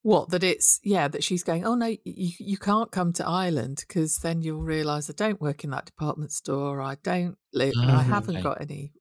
What 0.03 0.29
that 0.29 0.43
it's 0.43 0.79
yeah 0.83 1.07
that 1.07 1.23
she's 1.23 1.43
going. 1.43 1.65
Oh 1.65 1.75
no, 1.75 1.87
you 1.87 2.31
you 2.39 2.57
can't 2.57 2.91
come 2.91 3.13
to 3.13 3.27
Ireland 3.27 3.83
because 3.87 4.17
then 4.17 4.41
you'll 4.41 4.61
realise 4.61 5.09
I 5.09 5.13
don't 5.13 5.41
work 5.41 5.63
in 5.63 5.69
that 5.71 5.85
department 5.85 6.31
store. 6.31 6.81
I 6.81 6.95
don't 7.03 7.37
live. 7.53 7.73
I 7.77 7.95
Oh, 7.95 7.97
haven't 7.99 8.35
okay. 8.37 8.43
got 8.43 8.61
any. 8.61 8.91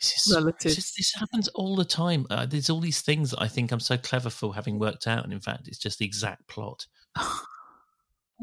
This, 0.00 0.26
is, 0.26 0.34
Relatives. 0.34 0.76
this, 0.76 0.94
this 0.94 1.14
happens 1.14 1.48
all 1.48 1.76
the 1.76 1.84
time. 1.84 2.26
Uh, 2.30 2.46
there's 2.46 2.70
all 2.70 2.80
these 2.80 3.00
things 3.00 3.30
that 3.30 3.40
I 3.42 3.48
think 3.48 3.72
I'm 3.72 3.80
so 3.80 3.96
clever 3.96 4.30
for 4.30 4.54
having 4.54 4.78
worked 4.78 5.06
out, 5.06 5.24
and 5.24 5.32
in 5.32 5.40
fact, 5.40 5.68
it's 5.68 5.78
just 5.78 5.98
the 5.98 6.04
exact 6.06 6.46
plot. 6.48 6.86
Am 7.16 7.26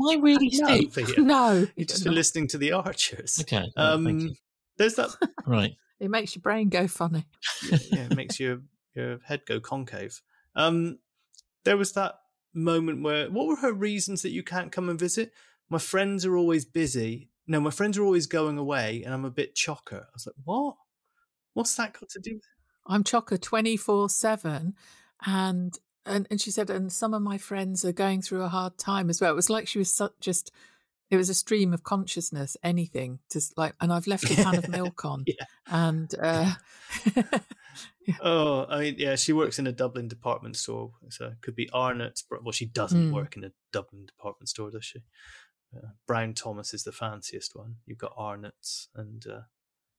I 0.10 0.16
really 0.22 0.50
No, 0.54 0.82
sick? 0.90 1.18
No, 1.18 1.68
You've 1.76 1.88
just 1.88 2.04
been 2.04 2.16
listening 2.16 2.48
to 2.50 2.58
the 2.58 2.74
Archers. 2.74 3.38
Okay, 3.42 3.58
right, 3.58 3.72
Um, 3.78 4.08
you. 4.08 4.36
there's 4.78 4.96
that. 4.96 5.12
right. 5.48 5.76
it 6.00 6.10
makes 6.10 6.36
your 6.36 6.42
brain 6.42 6.70
go 6.70 6.88
funny. 6.88 7.26
yeah, 7.70 8.08
it 8.12 8.16
makes 8.16 8.40
your 8.40 8.62
your 8.94 9.20
head 9.26 9.42
go 9.46 9.60
concave. 9.60 10.22
Um, 10.56 11.00
there 11.64 11.78
was 11.78 11.94
that 11.94 12.16
moment 12.54 13.04
where 13.04 13.30
what 13.30 13.48
were 13.48 13.58
her 13.58 13.74
reasons 13.74 14.22
that 14.22 14.32
you 14.32 14.44
can't 14.44 14.72
come 14.72 14.90
and 14.90 15.00
visit? 15.00 15.32
My 15.70 15.80
friends 15.80 16.26
are 16.26 16.36
always 16.38 16.66
busy. 16.66 17.30
No, 17.48 17.60
my 17.60 17.70
friends 17.72 17.98
are 17.98 18.04
always 18.04 18.26
going 18.28 18.58
away, 18.58 19.04
and 19.04 19.14
I'm 19.14 19.26
a 19.26 19.30
bit 19.32 19.56
chocker. 19.56 20.02
I 20.04 20.14
was 20.14 20.26
like, 20.28 20.36
what? 20.44 20.76
What's 21.56 21.76
that 21.76 21.94
got 22.00 22.10
to 22.10 22.20
do? 22.20 22.36
with 22.36 22.44
I'm 22.86 23.04
chocker 23.04 23.42
24 23.42 24.10
7. 24.10 24.76
And, 25.26 25.80
and 26.06 26.28
and 26.30 26.40
she 26.40 26.52
said, 26.52 26.70
and 26.70 26.92
some 26.94 27.16
of 27.16 27.22
my 27.24 27.40
friends 27.40 27.84
are 27.84 27.92
going 27.92 28.22
through 28.22 28.44
a 28.44 28.48
hard 28.50 28.78
time 28.78 29.10
as 29.10 29.20
well. 29.20 29.32
It 29.32 29.36
was 29.36 29.50
like 29.50 29.68
she 29.68 29.80
was 29.80 29.92
su- 29.92 30.14
just 30.22 30.52
It 31.10 31.18
was 31.18 31.30
a 31.30 31.34
stream 31.34 31.74
of 31.74 31.82
consciousness, 31.84 32.56
anything, 32.62 33.20
just 33.32 33.58
like, 33.58 33.74
and 33.82 33.92
I've 33.92 34.06
left 34.08 34.30
a 34.30 34.36
pan 34.44 34.56
of 34.58 34.70
milk 34.70 35.04
on, 35.06 35.24
Yeah. 35.26 35.46
and 35.68 36.14
uh, 36.22 36.54
Oh, 38.22 38.68
I 38.70 38.80
mean, 38.82 38.96
yeah, 39.00 39.16
she 39.16 39.34
works 39.34 39.58
in 39.58 39.66
a 39.66 39.72
Dublin 39.72 40.08
department 40.08 40.58
store, 40.58 40.92
so 41.10 41.26
it 41.28 41.42
could 41.42 41.56
be 41.56 41.70
Arnott's. 41.72 42.24
Well, 42.30 42.52
she 42.52 42.68
doesn't 42.68 43.10
Mm. 43.10 43.14
work 43.14 43.36
in 43.36 43.44
a 43.44 43.52
Dublin 43.74 44.06
department 44.06 44.50
store, 44.50 44.70
does 44.70 44.86
she? 44.86 45.00
Uh, 45.76 45.88
Brown 46.06 46.34
Thomas 46.36 46.74
is 46.74 46.84
the 46.84 46.92
fanciest 46.92 47.56
one. 47.56 47.78
You've 47.88 47.98
got 47.98 48.14
Arnott's 48.16 48.90
and 48.96 49.26
uh, 49.26 49.42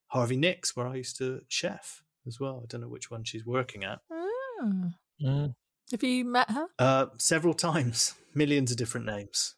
Harvey 0.09 0.37
Nicks, 0.37 0.77
where 0.77 0.87
I 0.87 0.95
used 0.97 1.17
to 1.19 1.41
chef 1.49 2.03
as 2.27 2.39
well. 2.41 2.61
I 2.63 2.67
don't 2.67 2.81
know 2.81 2.89
which 2.89 3.11
one 3.11 3.25
she's 3.25 3.45
working 3.47 3.85
at. 3.85 4.01
Ah. 4.11 4.91
Mm. 5.23 5.55
have 5.91 6.03
you 6.03 6.25
met 6.25 6.51
her? 6.51 6.67
Uh, 6.79 7.07
several 7.19 7.55
times, 7.55 8.15
millions 8.35 8.71
of 8.71 8.77
different 8.77 9.07
names. 9.07 9.55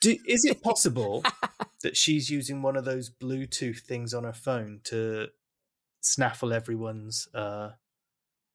Do, 0.00 0.16
is 0.26 0.44
it 0.44 0.62
possible 0.62 1.22
that 1.82 1.96
she's 1.96 2.28
using 2.30 2.60
one 2.62 2.76
of 2.76 2.84
those 2.84 3.08
Bluetooth 3.10 3.80
things 3.80 4.12
on 4.14 4.24
her 4.24 4.32
phone 4.32 4.80
to 4.84 5.28
snaffle 6.00 6.52
everyone's 6.52 7.28
uh, 7.34 7.70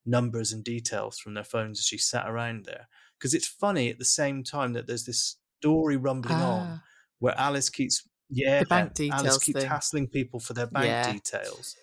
numbers 0.06 0.52
and 0.52 0.64
details 0.64 1.18
from 1.20 1.34
their 1.36 1.44
phones 1.44 1.80
as 1.80 1.86
she 1.86 1.98
sat 1.98 2.28
around 2.30 2.66
there? 2.66 2.88
Because 3.18 3.34
it's 3.34 3.48
funny 3.48 3.90
at 3.90 3.98
the 4.00 4.06
same 4.06 4.44
time 4.44 4.74
that 4.74 4.88
there's 4.88 5.06
this 5.06 5.38
story 5.60 5.98
rumbling 5.98 6.36
on 6.38 6.68
Ah. 6.68 6.84
where 7.20 7.38
Alice 7.38 7.70
keeps 7.70 8.08
yeah, 8.30 8.60
The 8.60 8.66
bank 8.66 8.88
Alice 8.90 8.94
details 8.98 9.44
keeps 9.44 9.60
thing. 9.60 9.70
hassling 9.70 10.08
people 10.08 10.40
for 10.40 10.54
their 10.54 10.68
bank 10.68 10.86
Yeah. 10.86 11.12
details, 11.14 11.76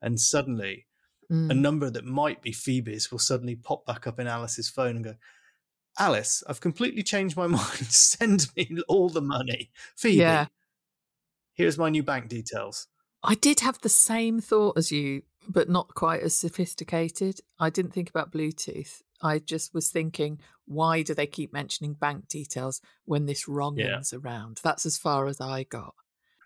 and 0.00 0.18
suddenly 0.20 0.86
a 1.30 1.34
Mm. 1.34 1.58
number 1.60 1.90
that 1.90 2.04
might 2.06 2.40
be 2.40 2.52
Phoebe's 2.52 3.10
will 3.10 3.18
suddenly 3.18 3.54
pop 3.54 3.84
back 3.84 4.06
up 4.06 4.18
in 4.18 4.26
Alice's 4.26 4.70
phone 4.70 4.96
and 4.96 5.04
go, 5.04 5.14
Alice, 5.98 6.42
I've 6.48 6.60
completely 6.60 7.02
changed 7.02 7.36
my 7.36 7.46
mind. 7.48 7.86
Send 7.92 8.46
me 8.56 8.78
all 8.88 9.08
the 9.10 9.20
money. 9.20 9.70
Phoebe, 9.96 10.16
Yeah. 10.16 10.46
here's 11.54 11.76
my 11.76 11.90
new 11.90 12.02
bank 12.02 12.28
details. 12.28 12.86
I 13.22 13.34
did 13.34 13.60
have 13.60 13.80
the 13.80 13.88
same 13.88 14.40
thought 14.40 14.78
as 14.78 14.92
you, 14.92 15.22
but 15.48 15.68
not 15.68 15.94
quite 15.94 16.22
as 16.22 16.36
sophisticated. 16.36 17.40
I 17.58 17.68
didn't 17.70 17.92
think 17.92 18.08
about 18.08 18.32
Bluetooth. 18.32 19.02
I 19.20 19.38
just 19.40 19.74
was 19.74 19.90
thinking, 19.90 20.40
why 20.68 21.02
do 21.02 21.14
they 21.14 21.26
keep 21.26 21.52
mentioning 21.52 21.94
bank 21.94 22.28
details 22.28 22.80
when 23.06 23.26
this 23.26 23.48
wronging's 23.48 24.12
around? 24.12 24.60
That's 24.62 24.86
as 24.86 24.98
far 24.98 25.26
as 25.26 25.40
I 25.40 25.64
got. 25.64 25.94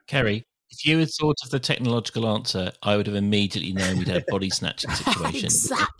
Keri, 0.06 0.44
if 0.70 0.86
you 0.86 0.98
had 0.98 1.10
thought 1.10 1.36
of 1.44 1.50
the 1.50 1.60
technological 1.60 2.26
answer, 2.26 2.72
I 2.82 2.96
would 2.96 3.06
have 3.06 3.16
immediately 3.16 3.72
known 3.72 3.98
we'd 3.98 4.08
had 4.08 4.22
a 4.22 4.30
body 4.30 4.50
snatching 4.50 4.90
situation. 4.94 5.50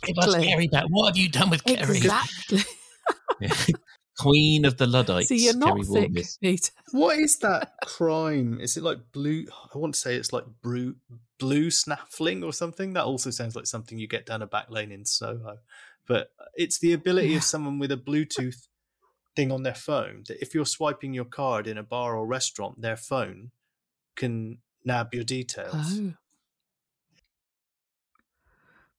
Give 0.03 0.17
us 0.17 0.27
Exactly. 0.27 0.47
Keri 0.47 0.67
back. 0.67 0.85
What 0.89 1.07
have 1.07 1.17
you 1.17 1.29
done 1.29 1.49
with 1.49 1.63
Keri? 1.63 1.97
Exactly. 1.97 2.63
Queen 4.19 4.65
of 4.65 4.77
the 4.77 4.87
Luddites. 4.87 5.27
so 5.29 5.35
you're 5.35 5.57
not 5.57 5.77
Keri 5.77 6.11
thick, 6.11 6.25
Peter. 6.41 6.71
What 6.91 7.17
is 7.17 7.37
that 7.39 7.73
crime? 7.85 8.59
Is 8.59 8.77
it 8.77 8.83
like 8.83 8.99
blue? 9.11 9.45
I 9.73 9.77
want 9.77 9.93
to 9.95 9.99
say 9.99 10.15
it's 10.15 10.33
like 10.33 10.45
blue, 10.61 10.95
blue 11.39 11.71
snaffling 11.71 12.43
or 12.43 12.53
something. 12.53 12.93
That 12.93 13.05
also 13.05 13.31
sounds 13.31 13.55
like 13.55 13.67
something 13.67 13.97
you 13.97 14.07
get 14.07 14.25
down 14.25 14.41
a 14.41 14.47
back 14.47 14.69
lane 14.69 14.91
in 14.91 15.05
Soho. 15.05 15.57
But 16.07 16.31
it's 16.55 16.79
the 16.79 16.93
ability 16.93 17.29
Yeah. 17.29 17.37
of 17.37 17.43
someone 17.43 17.79
with 17.79 17.91
a 17.91 17.97
Bluetooth 17.97 18.67
thing 19.35 19.51
on 19.51 19.63
their 19.63 19.73
phone 19.75 20.23
that 20.27 20.41
if 20.41 20.53
you're 20.53 20.65
swiping 20.65 21.13
your 21.13 21.25
card 21.25 21.65
in 21.67 21.77
a 21.77 21.83
bar 21.83 22.15
or 22.15 22.27
restaurant, 22.27 22.81
their 22.81 22.97
phone 22.97 23.51
can 24.15 24.59
nab 24.85 25.13
your 25.13 25.23
details. 25.23 25.99
Oh. 25.99 26.13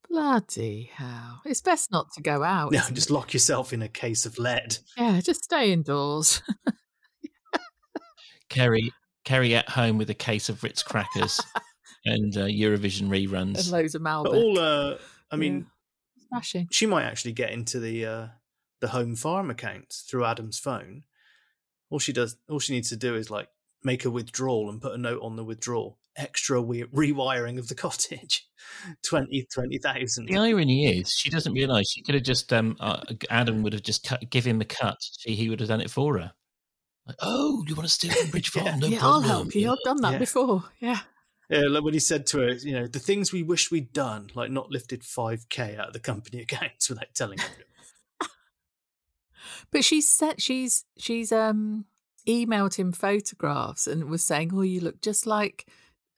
Bloody 0.08 0.90
hell. 0.94 1.40
It's 1.44 1.60
best 1.60 1.90
not 1.90 2.12
to 2.14 2.22
go 2.22 2.42
out. 2.44 2.72
No, 2.72 2.80
just 2.92 3.10
it? 3.10 3.12
lock 3.12 3.32
yourself 3.32 3.72
in 3.72 3.82
a 3.82 3.88
case 3.88 4.26
of 4.26 4.38
lead. 4.38 4.78
Yeah, 4.96 5.20
just 5.20 5.44
stay 5.44 5.72
indoors. 5.72 6.42
Keri, 8.48 8.92
Keri 9.24 9.54
at 9.56 9.68
home 9.70 9.98
with 9.98 10.10
a 10.10 10.14
case 10.14 10.48
of 10.48 10.62
Ritz 10.62 10.82
crackers 10.82 11.40
and 12.04 12.36
uh, 12.36 12.44
Eurovision 12.44 13.02
and 13.02 13.10
reruns. 13.10 13.72
loads 13.72 13.94
of 13.96 14.02
But 14.02 14.34
all, 14.34 14.58
uh, 14.58 14.98
I 15.30 15.36
mean, 15.36 15.66
Smashing. 16.34 16.68
she 16.70 16.86
might 16.86 17.04
actually 17.04 17.32
get 17.32 17.50
into 17.50 17.78
the 17.80 18.04
uh, 18.06 18.26
the 18.80 18.88
home 18.88 19.16
farm 19.16 19.50
account 19.50 19.94
through 20.08 20.24
Adam's 20.24 20.58
phone. 20.58 21.04
All 21.90 21.98
she 21.98 22.12
does, 22.12 22.36
all 22.48 22.58
she 22.58 22.72
needs 22.72 22.88
to 22.90 22.96
do 22.96 23.14
is 23.14 23.30
like 23.30 23.48
make 23.82 24.04
a 24.04 24.10
withdrawal 24.10 24.68
and 24.70 24.80
put 24.80 24.94
a 24.94 24.98
note 24.98 25.20
on 25.22 25.36
the 25.36 25.44
withdrawal. 25.44 25.98
Extra 26.16 26.62
we- 26.62 26.84
rewiring 26.84 27.58
of 27.58 27.66
the 27.68 27.74
cottage, 27.84 28.46
20 29.08 29.46
20,000. 29.52 30.26
The 30.26 30.36
irony 30.38 30.86
is, 31.00 31.10
she 31.10 31.28
doesn't 31.30 31.52
realise 31.52 31.90
she 31.90 32.02
could 32.02 32.14
have 32.14 32.24
just 32.24 32.52
um, 32.52 32.76
uh, 32.80 33.00
Adam 33.30 33.62
would 33.62 33.72
have 33.72 33.82
just 33.82 34.04
cut, 34.04 34.22
give 34.30 34.44
him 34.44 34.60
a 34.60 34.64
cut. 34.64 34.96
She 35.18 35.34
he 35.34 35.48
would 35.50 35.58
have 35.60 35.68
done 35.68 35.80
it 35.80 35.90
for 35.90 36.18
her. 36.18 36.32
Like, 37.06 37.16
oh, 37.20 37.64
you 37.66 37.74
want 37.74 37.86
to 37.88 37.92
steal 37.94 38.12
from 38.12 38.30
Bridge 38.30 38.48
Farm? 38.52 38.64
Yeah. 38.66 38.76
No 38.76 38.86
yeah, 38.86 38.98
I'll 39.02 39.20
help 39.20 39.54
you. 39.54 39.70
I've 39.70 39.78
done 39.84 40.00
that 40.02 40.12
Yeah. 40.14 40.18
before. 40.18 40.64
Yeah. 40.80 41.00
Yeah, 41.50 41.64
like 41.68 41.84
when 41.84 41.94
he 41.94 42.00
said 42.00 42.26
to 42.28 42.38
her, 42.38 42.52
you 42.52 42.72
know, 42.72 42.86
the 42.86 42.98
things 42.98 43.32
we 43.32 43.42
wish 43.42 43.70
we'd 43.70 43.92
done, 43.92 44.30
like 44.34 44.50
not 44.50 44.70
lifted 44.70 45.02
5k 45.02 45.78
out 45.78 45.88
of 45.88 45.92
the 45.92 46.00
company 46.00 46.40
accounts 46.42 46.88
without 46.88 47.14
telling 47.14 47.38
him. 47.38 47.50
But 49.70 49.84
she's 49.84 50.08
said 50.08 50.40
she's 50.40 50.84
she's 50.96 51.32
um 51.32 51.86
emailed 52.26 52.76
him 52.76 52.92
photographs 52.92 53.86
and 53.86 54.04
was 54.04 54.24
saying, 54.24 54.52
"Oh, 54.54 54.62
you 54.62 54.80
look 54.80 55.00
just 55.00 55.26
like 55.26 55.66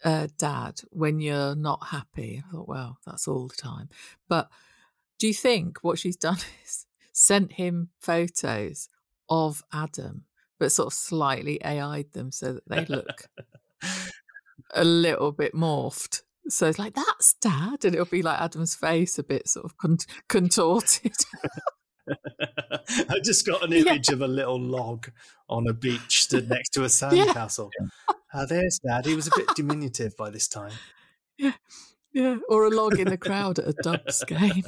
uh, 0.04 0.28
Dad 0.38 0.80
when 0.90 1.20
you're 1.20 1.54
not 1.54 1.88
happy." 1.88 2.42
I 2.46 2.52
thought, 2.52 2.68
well, 2.68 2.98
that's 3.06 3.26
all 3.26 3.48
the 3.48 3.56
time. 3.56 3.88
But 4.28 4.48
do 5.18 5.26
you 5.26 5.34
think 5.34 5.78
what 5.82 5.98
she's 5.98 6.16
done 6.28 6.38
is 6.64 6.86
sent 7.12 7.52
him 7.52 7.90
photos 8.00 8.88
of 9.28 9.62
Adam, 9.72 10.24
but 10.58 10.72
sort 10.72 10.88
of 10.88 10.92
slightly 10.92 11.62
AI'd 11.64 12.12
them 12.12 12.30
so 12.30 12.54
that 12.54 12.68
they 12.68 12.84
look 12.84 13.28
a 14.74 14.84
little 14.84 15.32
bit 15.32 15.54
morphed? 15.54 16.22
So 16.48 16.68
it's 16.68 16.78
like 16.78 16.94
that's 16.94 17.34
Dad, 17.34 17.84
and 17.84 17.94
it'll 17.94 18.04
be 18.06 18.22
like 18.22 18.40
Adam's 18.40 18.74
face 18.74 19.18
a 19.18 19.24
bit 19.24 19.48
sort 19.48 19.64
of 19.64 19.76
con- 19.78 19.98
contorted. 20.28 21.12
I 22.08 23.18
just 23.24 23.44
got 23.44 23.64
an 23.64 23.72
Yeah. 23.72 23.80
image 23.80 24.10
of 24.10 24.20
a 24.22 24.28
little 24.28 24.60
log 24.60 25.08
on 25.48 25.66
a 25.66 25.72
beach 25.72 26.22
stood 26.22 26.48
next 26.48 26.68
to 26.74 26.82
a 26.82 26.86
sandcastle. 26.86 27.70
Ah, 28.32 28.46
there's 28.46 28.78
Dad. 28.78 29.06
He 29.06 29.16
was 29.16 29.26
a 29.26 29.32
bit 29.36 29.48
diminutive 29.56 30.16
by 30.16 30.30
this 30.30 30.46
time. 30.46 30.72
Yeah, 32.12 32.36
or 32.48 32.64
a 32.64 32.70
log 32.70 32.98
in 33.00 33.08
the 33.08 33.18
crowd 33.18 33.58
at 33.58 33.68
a 33.68 33.72
Dubs 33.72 34.22
game. 34.24 34.64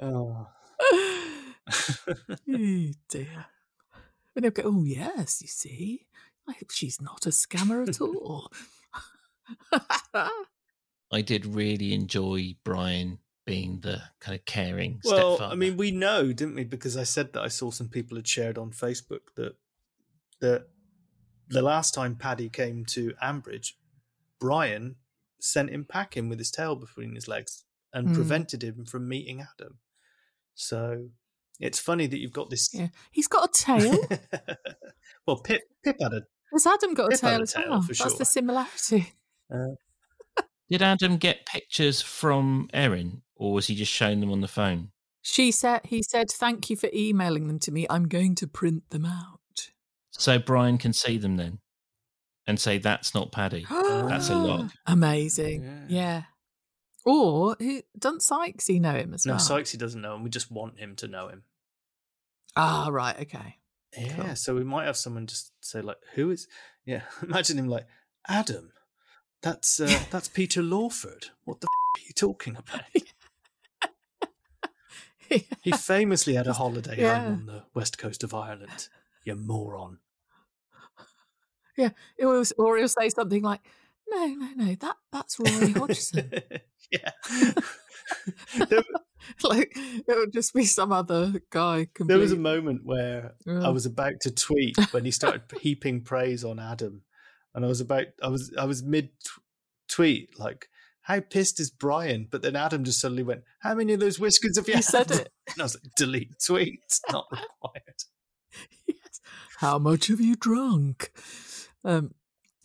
oh. 0.00 0.48
oh 1.70 2.90
dear. 3.08 3.46
And 4.36 4.44
they'll 4.44 4.50
go, 4.50 4.62
oh, 4.66 4.84
yes, 4.84 5.40
you 5.42 5.48
see, 5.48 6.06
I, 6.48 6.52
hope 6.52 6.70
she's 6.70 7.00
not 7.00 7.26
a 7.26 7.30
scammer 7.30 7.88
at 7.88 8.00
all. 8.00 8.50
I 11.12 11.20
did 11.22 11.46
really 11.46 11.92
enjoy 11.92 12.56
Brian 12.64 13.18
being 13.46 13.80
the 13.80 14.00
kind 14.20 14.38
of 14.38 14.44
caring 14.46 15.00
Well, 15.04 15.36
stepfather. 15.36 15.52
I 15.52 15.56
mean, 15.56 15.76
we 15.76 15.90
know, 15.90 16.32
didn't 16.32 16.54
we? 16.54 16.64
Because 16.64 16.96
I 16.96 17.02
said 17.04 17.32
that 17.34 17.42
I 17.42 17.48
saw 17.48 17.70
some 17.70 17.88
people 17.88 18.16
had 18.16 18.26
shared 18.26 18.56
on 18.58 18.70
Facebook 18.70 19.20
that 19.36 19.54
that 20.40 20.66
the 21.48 21.62
last 21.62 21.94
time 21.94 22.16
Paddy 22.16 22.48
came 22.48 22.84
to 22.86 23.12
Ambridge, 23.22 23.72
Brian 24.40 24.96
sent 25.40 25.70
him 25.70 25.84
packing 25.84 26.28
with 26.28 26.38
his 26.38 26.50
tail 26.50 26.74
between 26.74 27.14
his 27.14 27.28
legs 27.28 27.64
and 27.92 28.08
Mm. 28.08 28.14
prevented 28.14 28.64
him 28.64 28.84
from 28.86 29.06
meeting 29.08 29.40
Adam. 29.42 29.78
So 30.54 31.10
it's 31.60 31.78
funny 31.78 32.06
that 32.06 32.18
you've 32.18 32.32
got 32.32 32.50
this. 32.50 32.72
yeah. 32.74 32.88
He's 33.12 33.28
got 33.28 33.48
a 33.48 33.52
tail. 33.52 33.96
well, 35.26 35.36
Pip 35.38 35.62
Pip 35.84 35.96
had 36.00 36.12
a 36.14 36.22
Has 36.54 36.66
Adam 36.66 36.94
got 36.94 37.06
a 37.06 37.10
Pip 37.10 37.20
tail 37.20 37.42
as 37.42 37.54
well? 37.54 37.82
for 37.82 37.88
That's 37.88 37.98
sure. 37.98 38.10
the 38.16 38.24
similarity. 38.24 39.12
did 40.70 40.82
Adam 40.82 41.18
get 41.18 41.44
pictures 41.46 42.00
from 42.00 42.70
Erin, 42.72 43.22
or 43.36 43.52
was 43.52 43.66
he 43.66 43.74
just 43.74 43.92
showing 43.92 44.20
them 44.20 44.32
on 44.32 44.40
the 44.40 44.48
phone? 44.48 44.90
She 45.20 45.50
said, 45.50 45.80
he 45.84 46.02
said, 46.02 46.30
thank 46.30 46.70
you 46.70 46.76
for 46.76 46.88
emailing 46.94 47.48
them 47.48 47.58
to 47.60 47.72
me. 47.72 47.86
I'm 47.90 48.08
going 48.08 48.34
to 48.36 48.46
print 48.46 48.88
them 48.90 49.04
out. 49.04 49.40
So 50.10 50.38
Brian 50.38 50.78
can 50.78 50.92
see 50.92 51.18
them 51.18 51.36
then, 51.36 51.58
and 52.46 52.60
say 52.60 52.78
that's 52.78 53.14
not 53.14 53.32
Paddy. 53.32 53.66
That's 53.68 54.30
a 54.30 54.36
log. 54.36 54.70
Amazing. 54.86 55.64
Yeah. 55.64 55.80
Yeah. 55.88 56.22
Or 57.04 57.56
who 57.58 57.82
doesn't 57.98 58.22
Sykesy 58.22 58.80
know 58.80 58.94
him 58.94 59.12
as 59.12 59.26
no 59.26 59.34
well? 59.34 59.40
Sykesy 59.40 59.76
doesn't 59.76 60.00
know 60.00 60.14
him. 60.14 60.22
We 60.22 60.30
just 60.30 60.50
want 60.50 60.78
him 60.78 60.94
to 60.96 61.08
know 61.08 61.28
him. 61.28 61.42
Ah, 62.56 62.88
right. 62.90 63.18
Okay. 63.22 63.58
Yeah, 63.96 64.34
so 64.34 64.54
we 64.54 64.64
might 64.64 64.86
have 64.86 64.96
someone 64.96 65.26
just 65.26 65.52
say 65.60 65.80
like, 65.80 65.98
"Who 66.14 66.30
is?" 66.30 66.46
Yeah, 66.84 67.02
imagine 67.22 67.58
him 67.58 67.68
like 67.68 67.86
Adam. 68.28 68.72
That's 69.42 69.78
uh, 69.80 70.00
that's 70.10 70.28
Peter 70.28 70.62
Lawford. 70.62 71.26
What 71.44 71.60
the 71.60 71.66
f- 71.66 72.00
are 72.02 72.06
you 72.06 72.12
talking 72.14 72.56
about? 72.56 72.82
He 75.62 75.72
famously 75.72 76.34
had 76.34 76.46
a 76.46 76.52
holiday 76.52 76.96
Yeah. 77.00 77.18
home 77.18 77.32
on 77.32 77.46
the 77.46 77.64
west 77.74 77.98
coast 77.98 78.22
of 78.22 78.34
Ireland. 78.34 78.88
You 79.24 79.34
moron. 79.34 79.98
Yeah, 81.76 81.90
or 82.20 82.34
he'll, 82.34 82.44
or 82.58 82.76
he'll 82.76 82.88
say 82.88 83.08
something 83.08 83.42
like, 83.42 83.60
"No, 84.08 84.26
no, 84.26 84.48
no, 84.54 84.74
that 84.76 84.96
that's 85.10 85.40
Roy 85.40 85.72
Hodgson." 85.72 86.30
yeah. 86.92 87.10
there, 88.68 88.82
like 89.42 89.72
it 89.76 90.18
would 90.18 90.32
just 90.32 90.54
be 90.54 90.64
some 90.64 90.92
other 90.92 91.40
guy. 91.50 91.88
Complete. 91.94 92.08
There 92.08 92.18
was 92.18 92.32
a 92.32 92.36
moment 92.36 92.82
where 92.84 93.34
I 93.46 93.70
was 93.70 93.86
about 93.86 94.20
to 94.22 94.30
tweet 94.30 94.76
when 94.92 95.04
he 95.04 95.10
started 95.10 95.42
heaping 95.60 96.02
praise 96.02 96.44
on 96.44 96.58
Adam, 96.58 97.02
and 97.54 97.64
I 97.64 97.68
was 97.68 97.80
about 97.80 98.06
I 98.22 98.28
was 98.28 98.52
I 98.58 98.64
was 98.64 98.82
mid 98.82 99.10
tweet 99.88 100.38
like. 100.38 100.68
How 101.06 101.20
pissed 101.20 101.60
is 101.60 101.70
Brian? 101.70 102.28
But 102.30 102.40
then 102.40 102.56
Adam 102.56 102.82
just 102.82 102.98
suddenly 102.98 103.22
went, 103.22 103.42
"How 103.58 103.74
many 103.74 103.92
of 103.92 104.00
those 104.00 104.18
whiskers 104.18 104.56
have 104.56 104.66
you 104.66 104.72
He 104.72 104.76
had?" 104.76 104.84
said 104.84 105.10
it. 105.10 105.28
And 105.52 105.60
I 105.60 105.64
was 105.64 105.74
like, 105.74 105.94
"Delete 105.98 106.42
tweet, 106.42 106.80
not 107.12 107.26
required." 107.30 108.04
yes. 108.86 109.20
How 109.58 109.78
much 109.78 110.06
have 110.06 110.22
you 110.22 110.34
drunk? 110.34 111.12
Um, 111.84 112.14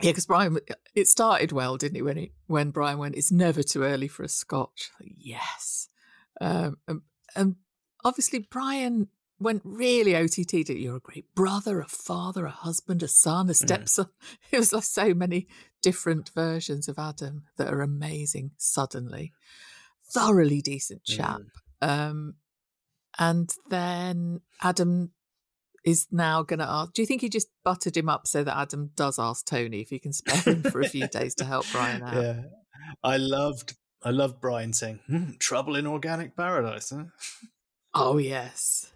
yeah, 0.01 0.11
because 0.11 0.25
Brian, 0.25 0.57
it 0.95 1.07
started 1.07 1.51
well, 1.51 1.75
didn't 1.75 1.97
it? 1.97 2.03
When 2.03 2.15
he, 2.15 2.31
when 2.47 2.71
Brian 2.71 2.99
went, 2.99 3.15
it's 3.15 3.31
never 3.31 3.61
too 3.61 3.83
early 3.83 4.07
for 4.07 4.23
a 4.23 4.29
scotch. 4.29 4.91
Yes, 5.01 5.89
um, 6.39 6.77
and, 6.87 7.01
and 7.35 7.55
obviously 8.03 8.39
Brian 8.39 9.09
went 9.39 9.61
really 9.63 10.15
OTT. 10.15 10.67
That 10.67 10.79
you're 10.79 10.97
a 10.97 11.01
great 11.01 11.33
brother, 11.35 11.79
a 11.79 11.87
father, 11.87 12.45
a 12.45 12.51
husband, 12.51 13.03
a 13.03 13.07
son, 13.07 13.49
a 13.49 13.53
stepson. 13.53 14.07
It 14.51 14.57
was 14.57 14.73
like 14.73 14.83
so 14.83 15.13
many 15.13 15.47
different 15.81 16.29
versions 16.35 16.87
of 16.87 16.99
Adam 16.99 17.43
that 17.57 17.71
are 17.71 17.81
amazing. 17.81 18.51
Suddenly, 18.57 19.33
thoroughly 20.11 20.61
decent 20.61 21.03
chap. 21.03 21.41
Um, 21.81 22.35
and 23.17 23.53
then 23.69 24.41
Adam 24.61 25.11
is 25.85 26.07
now 26.11 26.43
going 26.43 26.59
to 26.59 26.69
ask. 26.69 26.93
Do 26.93 27.01
you 27.01 27.05
think 27.05 27.21
he 27.21 27.29
just 27.29 27.47
buttered 27.63 27.95
him 27.95 28.09
up 28.09 28.27
so 28.27 28.43
that 28.43 28.57
Adam 28.57 28.91
does 28.95 29.19
ask 29.19 29.45
Tony 29.45 29.81
if 29.81 29.89
he 29.89 29.99
can 29.99 30.13
spare 30.13 30.53
him 30.53 30.63
for 30.63 30.81
a 30.81 30.89
few 30.89 31.07
days 31.19 31.35
to 31.35 31.45
help 31.45 31.65
Brian 31.71 32.03
out? 32.03 32.13
Yeah, 32.13 32.41
I 33.03 33.17
loved 33.17 33.75
I 34.01 34.11
love 34.11 34.39
Brian 34.39 34.73
saying, 34.73 34.99
hmm, 35.07 35.31
"Trouble 35.39 35.75
in 35.75 35.85
organic 35.87 36.35
paradise." 36.35 36.89
Huh? 36.91 37.05
Oh 37.93 38.17
yes, 38.17 38.91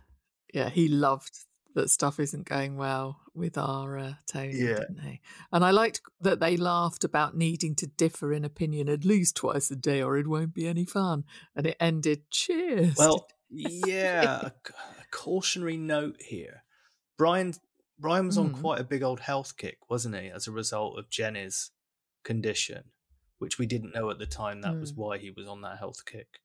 yeah. 0.53 0.69
He 0.69 0.87
loved 0.87 1.31
that 1.75 1.89
stuff 1.89 2.19
isn't 2.19 2.45
going 2.47 2.77
well 2.77 3.19
with 3.33 3.57
our 3.57 3.97
uh, 3.97 4.13
Tony, 4.27 4.53
Yeah. 4.53 4.75
didn't 4.75 5.01
he? 5.01 5.19
And 5.51 5.65
I 5.65 5.71
liked 5.71 6.01
that 6.21 6.39
they 6.39 6.55
laughed 6.55 7.03
about 7.03 7.35
needing 7.35 7.73
to 7.77 7.87
differ 7.87 8.31
in 8.31 8.45
opinion 8.45 8.87
at 8.89 9.03
least 9.03 9.35
twice 9.35 9.71
a 9.71 9.75
day, 9.75 10.01
or 10.03 10.15
it 10.17 10.27
won't 10.27 10.53
be 10.53 10.67
any 10.67 10.85
fun. 10.85 11.23
And 11.55 11.65
it 11.65 11.77
ended. 11.79 12.29
Cheers. 12.29 12.95
Well, 12.95 13.25
yeah, 13.49 14.41
a, 14.43 14.45
a 14.47 15.05
cautionary 15.11 15.77
note 15.77 16.17
here. 16.21 16.63
Brian 17.17 17.55
Brian 17.99 18.27
was 18.27 18.37
on 18.37 18.49
Hmm. 18.51 18.61
quite 18.61 18.79
a 18.79 18.83
big 18.85 19.01
old 19.03 19.21
health 19.21 19.57
kick, 19.57 19.77
wasn't 19.89 20.15
he, 20.15 20.27
as 20.29 20.47
a 20.47 20.51
result 20.51 20.97
of 20.99 21.09
Jenny's 21.09 21.71
condition, 22.23 22.91
which 23.43 23.59
we 23.59 23.65
didn't 23.67 23.93
know 23.93 24.09
at 24.09 24.17
the 24.17 24.25
time 24.25 24.61
that 24.61 24.79
was 24.79 24.91
Hmm. 24.91 25.01
why 25.01 25.17
he 25.19 25.29
was 25.29 25.47
on 25.47 25.61
that 25.61 25.77
health 25.77 26.05
kick. 26.05 26.39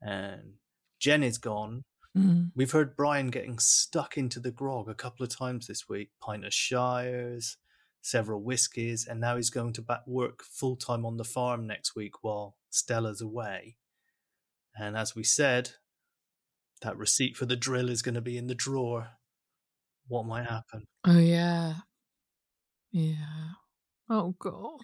And 0.00 0.54
Jenny's 1.00 1.38
gone. 1.38 1.84
Mm. 2.16 2.52
We've 2.54 2.70
heard 2.70 2.96
Brian 2.96 3.28
getting 3.28 3.58
stuck 3.58 4.16
into 4.16 4.40
the 4.40 4.50
grog 4.50 4.88
a 4.88 4.94
couple 4.94 5.24
of 5.24 5.36
times 5.36 5.66
this 5.66 5.88
week. 5.88 6.10
Pint 6.22 6.44
of 6.46 6.54
Shires, 6.54 7.58
several 8.00 8.40
whiskies, 8.42 9.06
and 9.06 9.20
now 9.20 9.36
he's 9.36 9.50
going 9.50 9.72
to 9.74 9.82
back 9.82 10.06
work 10.06 10.42
full 10.42 10.76
time 10.76 11.04
on 11.04 11.16
the 11.18 11.24
farm 11.24 11.66
next 11.66 11.94
week 11.94 12.22
while 12.22 12.56
Stella's 12.70 13.20
away. 13.20 13.76
And 14.78 14.96
as 14.96 15.14
we 15.14 15.24
said, 15.24 15.72
that 16.82 16.96
receipt 16.96 17.36
for 17.36 17.44
the 17.46 17.56
drill 17.56 17.90
is 17.90 18.00
going 18.02 18.14
to 18.14 18.20
be 18.22 18.38
in 18.38 18.46
the 18.46 18.54
drawer. 18.54 19.08
What 20.08 20.24
might 20.26 20.46
happen? 20.46 20.84
Oh 21.04 21.18
yeah, 21.18 21.74
yeah. 22.92 23.50
Oh 24.08 24.34
god. 24.38 24.80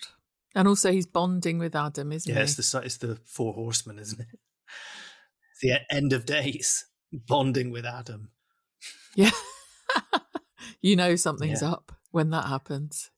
And 0.54 0.68
also, 0.68 0.92
he's 0.92 1.06
bonding 1.06 1.58
with 1.58 1.74
Adam, 1.74 2.12
isn't 2.12 2.28
Yeah, 2.30 2.38
he? 2.40 2.44
it's 2.44 2.56
the 2.70 2.78
it's 2.80 2.96
the 2.98 3.16
four 3.24 3.54
horsemen, 3.54 3.98
isn't 3.98 4.20
it? 4.20 4.26
It's 4.30 5.60
the 5.62 5.80
end 5.94 6.12
of 6.12 6.26
days, 6.26 6.84
bonding 7.12 7.70
with 7.70 7.86
Adam. 7.86 8.30
Yeah. 9.14 9.30
you 10.82 10.96
know 10.96 11.16
something's 11.16 11.62
Yeah. 11.62 11.72
up 11.72 11.92
when 12.10 12.30
that 12.30 12.46
happens. 12.46 13.10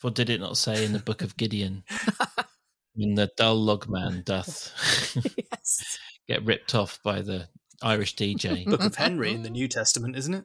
For 0.00 0.10
did 0.10 0.30
it 0.30 0.40
not 0.40 0.56
say 0.56 0.84
in 0.84 0.92
the 0.92 0.98
book 0.98 1.22
of 1.22 1.36
Gideon, 1.36 1.84
when 2.94 3.14
the 3.14 3.30
dull 3.36 3.56
log 3.56 3.86
man 3.88 4.22
doth 4.24 4.72
yes. 5.36 5.98
get 6.26 6.44
ripped 6.44 6.74
off 6.74 6.98
by 7.04 7.22
the 7.22 7.48
Irish 7.82 8.16
DJ? 8.16 8.64
Book 8.64 8.82
of 8.82 8.96
Henry 8.96 9.32
in 9.32 9.42
the 9.42 9.50
New 9.50 9.68
Testament, 9.68 10.16
isn't 10.16 10.34
it? 10.34 10.44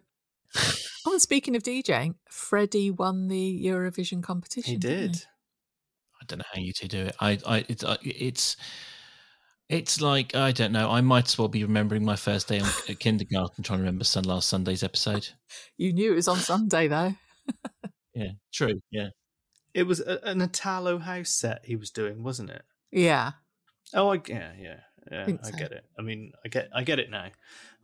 Oh, 1.06 1.12
and 1.14 1.22
speaking 1.22 1.56
of 1.56 1.64
DJing, 1.64 2.16
Freddie 2.30 2.92
won 2.92 3.28
the 3.30 3.64
Eurovision 3.66 4.22
competition. 4.24 4.72
He 4.74 4.78
didn't 4.78 5.12
did. 5.14 5.26
I 6.28 6.36
don't 6.36 6.40
know 6.40 6.46
how 6.54 6.60
you 6.60 6.74
two 6.74 6.88
do 6.88 7.06
it. 7.06 7.16
I, 7.20 7.40
I, 7.46 7.66
it's, 7.70 7.84
it's, 8.04 8.58
it's 9.70 10.02
like 10.02 10.36
I 10.36 10.52
don't 10.52 10.72
know. 10.72 10.90
I 10.90 11.02
might 11.02 11.26
as 11.26 11.38
well 11.38 11.48
be 11.48 11.64
remembering 11.64 12.04
my 12.04 12.16
first 12.16 12.48
day 12.48 12.60
on, 12.60 12.70
at 12.90 13.00
kindergarten, 13.00 13.64
trying 13.64 13.80
to 13.80 13.84
remember 13.84 14.04
sun, 14.04 14.24
last 14.26 14.50
Sunday's 14.50 14.84
episode. 14.84 15.30
You 15.78 15.94
knew 15.94 16.12
it 16.12 16.16
was 16.16 16.28
on 16.28 16.38
Sunday, 16.38 16.88
though. 16.88 17.14
Yeah, 18.16 18.32
true. 18.52 18.82
Yeah, 18.90 19.10
It 19.76 19.84
was 19.84 20.00
a, 20.00 20.20
an 20.28 20.42
Italo 20.42 20.98
house 20.98 21.30
set 21.30 21.62
he 21.64 21.76
was 21.76 21.92
doing, 21.92 22.24
wasn't 22.24 22.50
it? 22.50 22.64
Yeah. 22.92 23.34
Oh, 23.94 24.12
I, 24.12 24.22
yeah, 24.28 24.54
yeah, 24.60 24.80
yeah. 25.12 25.26
Think 25.26 25.42
I 25.44 25.52
so. 25.52 25.58
get 25.58 25.72
it. 25.72 25.86
I 26.00 26.02
mean, 26.02 26.32
I 26.44 26.48
get, 26.48 26.68
I 26.74 26.84
get 26.84 26.98
it 26.98 27.12
now. 27.12 27.28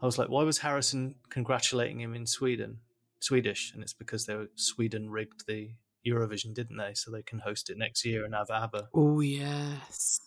I 0.01 0.05
was 0.05 0.17
like, 0.17 0.29
why 0.29 0.41
was 0.43 0.57
Harrison 0.57 1.13
congratulating 1.29 2.01
him 2.01 2.15
in 2.15 2.25
Sweden, 2.25 2.79
Swedish? 3.19 3.73
And 3.75 3.83
it's 3.83 3.93
because 3.93 4.25
they 4.25 4.33
were 4.33 4.49
Sweden 4.55 5.11
rigged 5.11 5.45
the 5.45 5.69
Eurovision, 6.05 6.53
didn't 6.53 6.77
they? 6.77 6.93
So 6.93 7.11
they 7.11 7.21
can 7.21 7.39
host 7.39 7.69
it 7.69 7.77
next 7.77 8.05
year 8.05 8.25
and 8.25 8.33
have 8.33 8.49
ABBA. 8.49 8.89
Oh, 8.93 9.19
yes. 9.19 10.19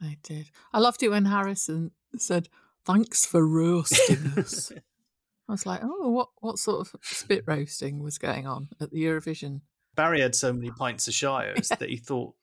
I 0.00 0.18
did. 0.22 0.50
I 0.72 0.78
loved 0.78 1.02
it 1.02 1.08
when 1.08 1.24
Harrison 1.24 1.92
said, 2.16 2.48
Thanks 2.84 3.26
for 3.26 3.44
roasting 3.44 4.32
us. 4.36 4.70
I 5.48 5.52
was 5.52 5.66
like, 5.66 5.80
Oh, 5.82 6.10
what, 6.10 6.28
what 6.40 6.58
sort 6.58 6.86
of 6.86 6.94
spit 7.02 7.44
roasting 7.46 8.02
was 8.02 8.18
going 8.18 8.46
on 8.46 8.68
at 8.80 8.90
the 8.90 9.02
Eurovision? 9.04 9.62
Barry 9.96 10.20
had 10.20 10.34
so 10.34 10.52
many 10.52 10.70
pints 10.70 11.08
of 11.08 11.14
Shires 11.14 11.68
that 11.78 11.88
he 11.88 11.96
thought 11.96 12.34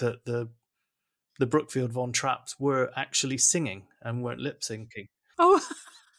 that 0.00 0.24
the 0.24 0.48
the 1.38 1.46
Brookfield 1.46 1.92
Von 1.92 2.12
Trapps 2.12 2.60
were 2.60 2.92
actually 2.96 3.38
singing 3.38 3.86
and 4.00 4.22
weren't 4.22 4.40
lip 4.40 4.60
syncing. 4.60 5.08
Oh, 5.36 5.60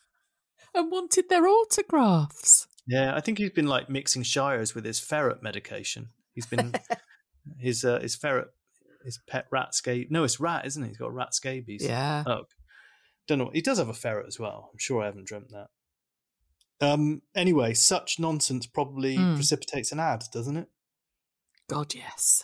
and 0.75 0.91
wanted 0.91 1.29
their 1.29 1.47
autographs. 1.47 2.67
Yeah, 2.87 3.15
I 3.15 3.19
think 3.21 3.37
he's 3.39 3.49
been 3.51 3.67
like 3.67 3.89
mixing 3.89 4.23
Shires 4.23 4.75
with 4.75 4.85
his 4.85 4.99
ferret 4.99 5.41
medication. 5.41 6.09
He's 6.33 6.45
been 6.45 6.73
his 7.59 7.83
uh, 7.83 7.99
his 7.99 8.15
ferret, 8.15 8.47
his 9.03 9.19
pet 9.27 9.47
rat 9.51 9.73
scabies. 9.73 10.11
No, 10.11 10.23
it's 10.23 10.39
rat, 10.39 10.65
isn't 10.65 10.83
it? 10.83 10.87
He's 10.89 10.97
got 10.97 11.13
rat 11.13 11.33
scabies. 11.33 11.83
Yeah. 11.83 12.23
Oh, 12.27 12.43
don't 13.27 13.39
know. 13.39 13.49
He 13.53 13.61
does 13.61 13.79
have 13.79 13.89
a 13.89 13.93
ferret 13.93 14.27
as 14.27 14.39
well. 14.39 14.69
I'm 14.71 14.77
sure 14.77 15.01
I 15.01 15.05
haven't 15.05 15.25
dreamt 15.27 15.49
that. 15.51 15.67
Um. 16.81 17.21
Anyway, 17.35 17.73
such 17.73 18.19
nonsense 18.19 18.67
probably 18.67 19.17
Mm. 19.17 19.35
precipitates 19.35 19.91
an 19.91 19.99
ad, 19.99 20.25
doesn't 20.31 20.57
it? 20.57 20.67
God, 21.67 21.95
yes. 21.95 22.43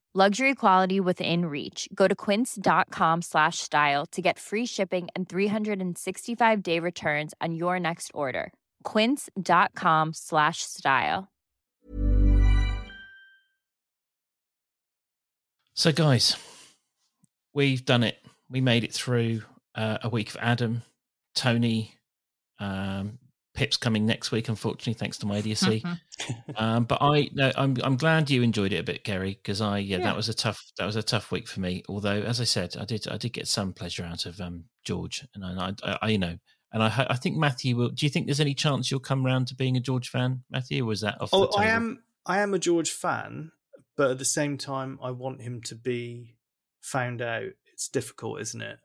Luxury 0.13 0.55
quality 0.55 0.99
within 0.99 1.45
reach. 1.45 1.87
Go 1.95 2.05
to 2.05 2.13
quince.com 2.13 3.21
slash 3.21 3.59
style 3.59 4.05
to 4.07 4.21
get 4.21 4.37
free 4.37 4.65
shipping 4.65 5.07
and 5.15 5.29
365 5.29 6.61
day 6.61 6.79
returns 6.79 7.33
on 7.39 7.55
your 7.55 7.79
next 7.79 8.11
order. 8.13 8.51
Quince.com 8.83 10.11
slash 10.13 10.63
style. 10.63 11.29
So, 15.73 15.93
guys, 15.93 16.35
we've 17.53 17.85
done 17.85 18.03
it. 18.03 18.17
We 18.49 18.59
made 18.59 18.83
it 18.83 18.91
through 18.91 19.43
uh, 19.75 19.99
a 20.03 20.09
week 20.09 20.31
of 20.31 20.37
Adam, 20.41 20.81
Tony, 21.35 21.95
um, 22.59 23.17
Pip's 23.53 23.77
coming 23.77 24.05
next 24.05 24.31
week. 24.31 24.47
Unfortunately, 24.49 24.93
thanks 24.93 25.17
to 25.19 25.25
my 25.25 25.37
idiocy. 25.37 25.83
um, 26.55 26.85
but 26.85 26.99
I, 27.01 27.29
no, 27.33 27.51
I'm, 27.57 27.75
I'm 27.83 27.97
glad 27.97 28.29
you 28.29 28.41
enjoyed 28.43 28.71
it 28.73 28.77
a 28.77 28.83
bit, 28.83 29.03
Gary, 29.03 29.33
because 29.41 29.59
I, 29.61 29.79
yeah, 29.79 29.97
Yeah. 29.97 30.05
that 30.05 30.15
was 30.15 30.29
a 30.29 30.33
tough, 30.33 30.63
that 30.77 30.85
was 30.85 30.95
a 30.95 31.03
tough 31.03 31.31
week 31.31 31.47
for 31.47 31.59
me. 31.59 31.83
Although, 31.89 32.21
as 32.21 32.39
I 32.39 32.45
said, 32.45 32.75
I 32.79 32.85
did, 32.85 33.07
I 33.07 33.17
did 33.17 33.33
get 33.33 33.47
some 33.47 33.73
pleasure 33.73 34.03
out 34.05 34.25
of 34.25 34.39
um, 34.39 34.65
George, 34.85 35.27
and 35.35 35.43
I, 35.43 35.73
I, 35.83 35.97
I, 36.01 36.07
you 36.09 36.17
know, 36.17 36.37
and 36.73 36.81
I, 36.81 37.07
I 37.09 37.15
think 37.17 37.35
Matthew 37.35 37.75
will. 37.75 37.89
Do 37.89 38.05
you 38.05 38.09
think 38.09 38.27
there's 38.27 38.39
any 38.39 38.53
chance 38.53 38.89
you'll 38.89 39.01
come 39.01 39.25
round 39.25 39.47
to 39.49 39.55
being 39.55 39.75
a 39.75 39.81
George 39.81 40.07
fan, 40.09 40.43
Matthew? 40.49 40.83
Or 40.83 40.87
was 40.87 41.01
that 41.01 41.19
off? 41.19 41.29
Oh, 41.33 41.47
the 41.47 41.57
I 41.57 41.65
am. 41.65 42.03
I 42.25 42.39
am 42.39 42.53
a 42.53 42.59
George 42.59 42.91
fan, 42.91 43.51
but 43.97 44.11
at 44.11 44.17
the 44.19 44.25
same 44.25 44.57
time, 44.57 44.97
I 45.03 45.11
want 45.11 45.41
him 45.41 45.61
to 45.63 45.75
be 45.75 46.37
found 46.79 47.21
out. 47.21 47.49
It's 47.73 47.89
difficult, 47.89 48.39
isn't 48.39 48.61
it? 48.61 48.77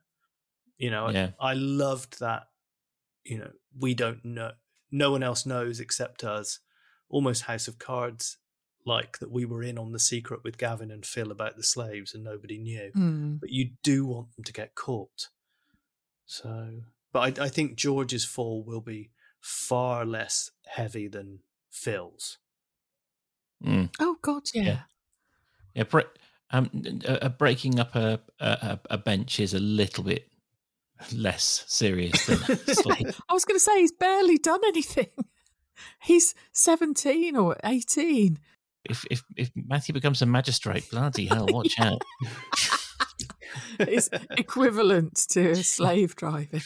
You 0.78 0.90
know, 0.90 1.10
Yeah. 1.10 1.30
I 1.40 1.52
loved 1.54 2.18
that 2.20 2.48
you 3.29 3.39
know, 3.39 3.51
we 3.79 3.95
don't 3.95 4.24
know, 4.24 4.53
no 4.91 5.11
one 5.11 5.22
else 5.22 5.47
knows 5.47 5.81
except 5.81 6.24
us. 6.24 6.61
Almost 7.09 7.43
House 7.43 7.68
of 7.68 7.79
Cards 7.79 8.39
like 8.85 9.18
that 9.18 9.31
we 9.31 9.45
were 9.45 9.62
in 9.62 9.79
on 9.79 9.93
the 9.93 9.99
secret 9.99 10.45
with 10.45 10.59
Gavin 10.59 10.91
and 10.91 11.05
Phil 11.05 11.31
about 11.31 11.57
the 11.57 11.62
slaves 11.62 12.14
and 12.14 12.22
nobody 12.22 12.59
knew. 12.59 12.91
Mm. 12.97 13.41
But 13.41 13.51
you 13.51 13.70
do 13.83 14.07
want 14.07 14.35
them 14.35 14.45
to 14.45 14.53
get 14.53 14.74
caught. 14.74 15.29
So, 16.24 16.83
but 17.12 17.39
I, 17.41 17.45
I 17.45 17.49
think 17.49 17.77
George's 17.77 18.24
fall 18.24 18.64
will 18.64 18.81
be 18.81 19.11
far 19.41 20.05
less 20.05 20.51
heavy 20.66 21.09
than 21.09 21.41
Phil's. 21.70 22.39
Mm. 23.64 23.91
Oh 24.01 24.16
God, 24.22 24.43
yeah. 24.55 24.62
Yeah. 24.62 24.79
Yeah, 25.74 25.83
bre- 25.85 26.01
um, 26.51 26.70
uh, 27.07 27.29
breaking 27.29 27.79
up 27.79 27.95
a, 27.95 28.20
a 28.41 28.79
a 28.91 28.99
bench 28.99 29.41
is 29.41 29.53
a 29.53 29.59
little 29.59 30.05
bit 30.05 30.29
less 31.12 31.64
serious 31.66 32.26
than 32.26 32.38
slave. 32.66 33.20
I 33.28 33.32
was 33.32 33.44
going 33.44 33.57
to 33.57 33.64
say 33.64 33.80
he's 33.80 33.92
barely 33.92 34.38
done 34.38 34.61
anything. 34.66 35.09
He's 36.03 36.34
seventeen 36.53 37.36
or 37.36 37.55
eighteen. 37.62 38.38
if 38.88 39.05
if 39.11 39.22
if 39.36 39.51
Matthew 39.55 39.92
becomes 39.92 40.22
a 40.22 40.26
magistrate, 40.26 40.88
bloody 40.90 41.26
hell, 41.32 41.47
watch 41.51 41.74
out. 41.78 42.01
It's 43.78 44.09
equivalent 44.30 45.16
to 45.30 45.55
slave 45.57 46.16
driving. 46.16 46.62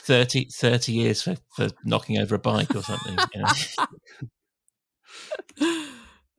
30, 0.00 0.46
30 0.46 0.92
years 0.92 1.22
for, 1.22 1.36
for 1.54 1.68
knocking 1.84 2.18
over 2.18 2.34
a 2.34 2.38
bike 2.38 2.74
or 2.74 2.82
something. 2.82 3.16
Know. 5.60 5.86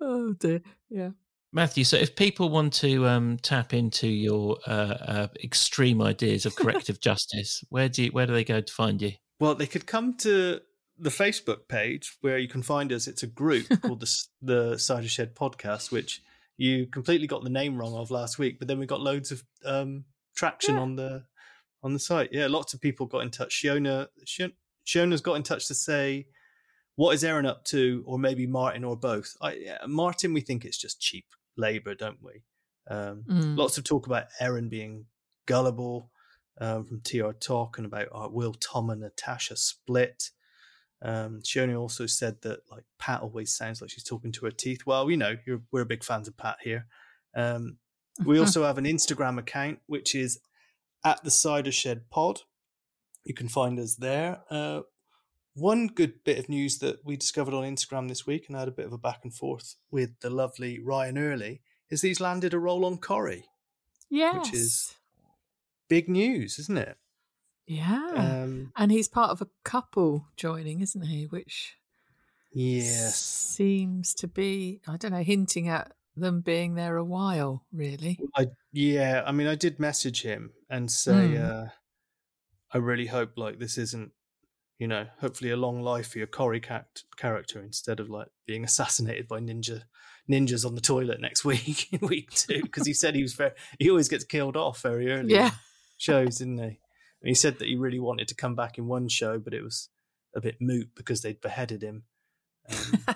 oh 0.02 0.34
dear. 0.34 0.62
Yeah. 0.90 1.12
Matthew, 1.52 1.84
so 1.84 1.98
if 1.98 2.16
people 2.16 2.50
want 2.50 2.74
to 2.74 3.08
um, 3.08 3.38
tap 3.42 3.74
into 3.74 4.08
your 4.08 4.58
uh, 4.68 4.70
uh, 4.72 5.28
extreme 5.44 6.02
ideas 6.02 6.46
of 6.46 6.56
corrective 6.56 7.00
justice, 7.02 7.64
where 7.70 7.90
do 7.90 8.04
you, 8.04 8.12
where 8.12 8.28
do 8.28 8.34
they 8.34 8.44
go 8.44 8.62
to 8.62 8.74
find 8.74 9.02
you? 9.02 9.14
Well, 9.40 9.56
they 9.56 9.66
could 9.66 9.88
come 9.88 10.14
to 10.18 10.60
the 10.98 11.10
Facebook 11.10 11.68
page 11.68 12.18
where 12.22 12.38
you 12.38 12.48
can 12.48 12.62
find 12.62 12.92
us. 12.92 13.08
It's 13.08 13.24
a 13.24 13.28
group 13.28 13.68
called 13.82 14.02
the 14.02 14.18
the 14.42 14.78
Cider 14.78 15.08
Shed 15.08 15.34
Podcast, 15.36 15.92
which 15.92 16.22
you 16.58 16.86
completely 16.86 17.26
got 17.26 17.44
the 17.44 17.50
name 17.50 17.78
wrong 17.78 17.96
of 17.96 18.12
last 18.12 18.38
week, 18.38 18.60
but 18.60 18.68
then 18.68 18.78
we 18.80 18.86
got 18.86 19.02
loads 19.02 19.32
of 19.32 19.42
um, 19.66 20.04
traction 20.36 20.76
Yeah. 20.76 20.82
on 20.82 20.96
the 20.98 21.24
on 21.82 21.94
the 21.94 22.00
site. 22.00 22.30
Yeah, 22.32 22.48
lots 22.48 22.74
of 22.76 22.82
people 22.82 23.08
got 23.08 23.20
in 23.20 23.32
touch. 23.32 23.64
Shiona 23.64 24.08
Shi- 24.26 24.54
Shiona's 24.86 25.22
got 25.22 25.36
in 25.36 25.44
touch 25.44 25.68
to 25.70 25.74
say 25.74 26.28
what 26.96 27.16
is 27.16 27.24
Aaron 27.24 27.46
up 27.46 27.64
to, 27.66 28.04
or 28.06 28.20
maybe 28.20 28.46
Martin 28.46 28.84
or 28.84 28.98
both. 28.98 29.34
I, 29.42 29.54
yeah, 29.54 29.78
Martin, 29.88 30.34
we 30.34 30.42
think 30.42 30.66
it's 30.66 30.78
just 30.78 31.00
cheap 31.00 31.26
labour, 31.60 31.96
don't 31.96 32.24
we? 32.24 32.44
Um, 32.90 33.24
Mm. 33.28 33.58
Lots 33.58 33.78
of 33.78 33.84
talk 33.84 34.08
about 34.08 34.28
Aaron 34.40 34.70
being 34.70 35.06
gullible 35.46 36.12
um, 36.60 36.86
from 36.86 37.02
TR 37.02 37.32
Talk 37.32 37.78
and 37.78 37.86
about 37.86 38.08
uh, 38.14 38.30
will 38.30 38.54
Tom 38.54 38.90
and 38.90 39.02
Natasha 39.02 39.56
split. 39.56 40.32
Um, 41.02 41.42
also 41.78 42.06
said 42.06 42.42
that 42.42 42.60
like 42.70 42.84
Pat 42.98 43.22
always 43.22 43.56
sounds 43.56 43.82
like 43.82 43.90
she's 43.90 44.04
talking 44.04 44.32
to 44.34 44.46
her 44.46 44.52
teeth. 44.52 44.86
Well, 44.86 45.10
you 45.10 45.18
know, 45.18 45.36
you're, 45.46 45.62
we're 45.72 45.86
big 45.86 46.04
fans 46.04 46.28
of 46.28 46.36
Pat 46.36 46.58
here. 46.62 46.88
Um, 47.36 47.78
we 48.26 48.40
also 48.42 48.66
have 48.66 48.78
an 48.78 48.86
Instagram 48.86 49.38
account 49.38 49.80
which 49.88 50.14
is 50.14 50.40
at 51.06 51.24
the 51.24 51.32
Cider 51.32 51.72
Shed 51.72 52.10
Pod. 52.10 52.42
You 53.24 53.34
can 53.34 53.48
find 53.48 53.80
us 53.80 53.96
there. 53.96 54.42
Uh, 54.50 54.82
one 55.56 55.88
good 55.88 56.24
bit 56.24 56.38
of 56.40 56.50
news 56.50 56.78
that 56.80 57.04
we 57.06 57.18
discovered 57.18 57.54
on 57.54 57.64
Instagram 57.64 58.08
this 58.08 58.26
week, 58.28 58.48
and 58.48 58.56
I 58.56 58.60
had 58.62 58.68
a 58.68 58.72
bit 58.72 58.86
of 58.86 58.94
a 58.94 58.98
back 58.98 59.20
and 59.24 59.34
forth 59.34 59.76
with 59.92 60.20
the 60.22 60.30
lovely 60.30 60.80
Ryan 60.80 61.18
Early, 61.18 61.62
is 61.90 62.02
he's 62.02 62.22
landed 62.22 62.54
a 62.54 62.60
role 62.60 62.86
on 62.86 62.98
Corrie. 62.98 63.46
Yes. 64.10 64.36
Which 64.46 64.54
is- 64.54 64.96
Big 65.88 66.08
news, 66.08 66.60
isn't 66.60 66.78
it? 66.78 66.98
yeah. 67.66 68.12
Um, 68.16 68.72
and 68.76 68.92
he's 68.92 69.08
part 69.08 69.32
of 69.32 69.42
a 69.42 69.48
couple 69.64 70.28
joining, 70.36 70.82
isn't 70.82 71.02
he? 71.08 71.26
Which 71.26 71.78
yes. 72.52 73.16
seems 73.18 74.14
to 74.16 74.28
be, 74.28 74.82
I 74.88 74.98
don't 74.98 75.12
know, 75.12 75.24
hinting 75.24 75.68
at 75.68 75.92
them 76.16 76.42
being 76.42 76.76
there 76.76 76.96
a 76.98 77.04
while, 77.04 77.64
really. 77.72 78.20
I 78.36 78.48
yeah, 78.72 79.24
I 79.26 79.32
mean, 79.32 79.48
I 79.48 79.56
did 79.56 79.80
message 79.80 80.22
him 80.22 80.52
and 80.70 80.92
say, 80.92 81.12
Mm. 81.12 81.50
uh, 81.68 81.70
I 82.72 82.78
really 82.78 83.08
hope 83.08 83.38
like 83.38 83.58
this 83.60 83.78
isn't, 83.80 84.12
you 84.80 84.88
know, 84.88 85.06
hopefully 85.20 85.52
a 85.52 85.58
long 85.58 85.82
life 85.82 86.08
for 86.10 86.18
your 86.18 86.28
Corrie 86.28 86.60
cat- 86.62 87.04
character 87.18 87.62
instead 87.62 88.00
of 88.00 88.10
like 88.10 88.30
being 88.48 88.64
assassinated 88.64 89.28
by 89.28 89.40
ninja 89.40 89.84
ninjas 90.32 90.66
on 90.66 90.74
the 90.76 90.82
toilet 90.82 91.20
next 91.22 91.44
week 91.52 91.92
in 91.94 92.00
week 92.08 92.32
two 92.32 92.62
because 92.64 92.88
he 92.88 92.94
said 92.94 93.14
he 93.16 93.22
was 93.22 93.34
very 93.34 93.52
he 93.78 93.90
always 93.90 94.08
gets 94.10 94.24
killed 94.24 94.56
off 94.58 94.82
very 94.82 95.12
early. 95.12 95.34
in 95.34 95.42
Yeah. 95.42 95.52
shows, 95.98 96.38
didn't 96.38 96.58
he? 96.60 96.64
And 97.22 97.28
he 97.28 97.34
said 97.36 97.60
that 97.60 97.68
he 97.68 97.76
really 97.76 98.00
wanted 98.00 98.28
to 98.30 98.36
come 98.36 98.56
back 98.56 98.78
in 98.78 98.88
one 98.88 99.10
show, 99.10 99.38
but 99.38 99.54
it 99.54 99.62
was 99.64 99.90
a 100.36 100.40
bit 100.42 100.56
moot 100.62 100.90
because 100.96 101.22
they'd 101.22 101.42
beheaded 101.42 101.82
him. 101.84 102.04
Um, 102.70 103.16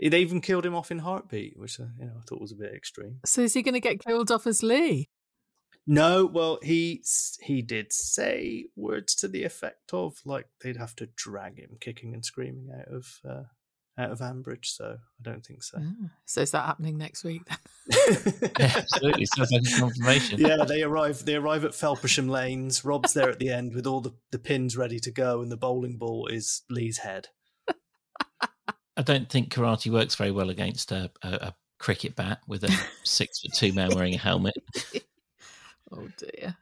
they 0.00 0.20
even 0.20 0.40
killed 0.40 0.66
him 0.66 0.74
off 0.74 0.90
in 0.90 0.98
Heartbeat, 1.00 1.58
which 1.58 1.80
uh, 1.80 1.84
you 1.98 2.04
know 2.06 2.12
I 2.18 2.22
thought 2.28 2.40
was 2.40 2.52
a 2.52 2.56
bit 2.56 2.72
extreme. 2.74 3.18
so 3.24 3.42
is 3.42 3.54
he 3.54 3.62
going 3.62 3.74
to 3.74 3.80
get 3.80 4.04
killed 4.04 4.30
off 4.30 4.46
as 4.46 4.62
Lee? 4.62 5.08
No, 5.86 6.24
well, 6.24 6.58
he 6.62 7.02
he 7.40 7.60
did 7.60 7.92
say 7.92 8.66
words 8.74 9.14
to 9.16 9.28
the 9.28 9.44
effect 9.44 9.92
of 9.92 10.16
like 10.24 10.46
they'd 10.62 10.78
have 10.78 10.96
to 10.96 11.08
drag 11.14 11.58
him 11.58 11.76
kicking 11.80 12.14
and 12.14 12.24
screaming 12.24 12.70
out 12.74 12.88
of 12.88 13.20
uh, 13.28 13.42
out 13.98 14.10
of 14.10 14.20
Ambridge. 14.20 14.66
So 14.66 14.96
I 14.96 15.22
don't 15.22 15.44
think 15.44 15.62
so. 15.62 15.78
Ah, 15.80 16.10
so 16.24 16.40
is 16.40 16.52
that 16.52 16.64
happening 16.64 16.96
next 16.96 17.22
week 17.22 17.42
then? 17.46 18.50
Absolutely, 18.58 19.26
sounds 19.26 19.52
like 19.52 19.62
confirmation. 19.78 20.40
yeah, 20.40 20.64
they 20.64 20.82
arrive. 20.82 21.24
They 21.24 21.36
arrive 21.36 21.64
at 21.66 21.72
Felpersham 21.72 22.30
Lanes. 22.30 22.84
Rob's 22.84 23.12
there 23.12 23.28
at 23.28 23.38
the 23.38 23.50
end 23.50 23.74
with 23.74 23.86
all 23.86 24.00
the, 24.00 24.14
the 24.32 24.38
pins 24.38 24.76
ready 24.76 24.98
to 25.00 25.10
go, 25.10 25.42
and 25.42 25.52
the 25.52 25.56
bowling 25.56 25.98
ball 25.98 26.26
is 26.28 26.62
Lee's 26.70 26.98
head. 26.98 27.28
I 28.96 29.02
don't 29.02 29.28
think 29.28 29.52
karate 29.52 29.90
works 29.92 30.14
very 30.14 30.30
well 30.30 30.50
against 30.50 30.92
a, 30.92 31.10
a, 31.22 31.28
a 31.28 31.54
cricket 31.78 32.14
bat 32.14 32.40
with 32.46 32.62
a 32.62 32.72
six 33.02 33.40
foot 33.40 33.52
two 33.52 33.72
man 33.72 33.90
wearing 33.94 34.14
a 34.14 34.18
helmet. 34.18 34.54
Oh 35.92 36.08
dear. 36.16 36.56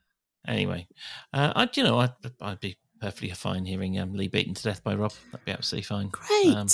Anyway, 0.46 0.88
uh, 1.32 1.52
I 1.54 1.68
you 1.74 1.82
know 1.82 1.98
I'd, 2.00 2.12
I'd 2.40 2.60
be 2.60 2.76
perfectly 3.00 3.30
fine 3.30 3.64
hearing 3.64 3.98
um, 3.98 4.12
Lee 4.14 4.28
beaten 4.28 4.54
to 4.54 4.62
death 4.62 4.82
by 4.82 4.94
Rob. 4.94 5.12
That'd 5.30 5.44
be 5.44 5.52
absolutely 5.52 5.84
fine. 5.84 6.08
Great. 6.08 6.54
Um, 6.56 6.66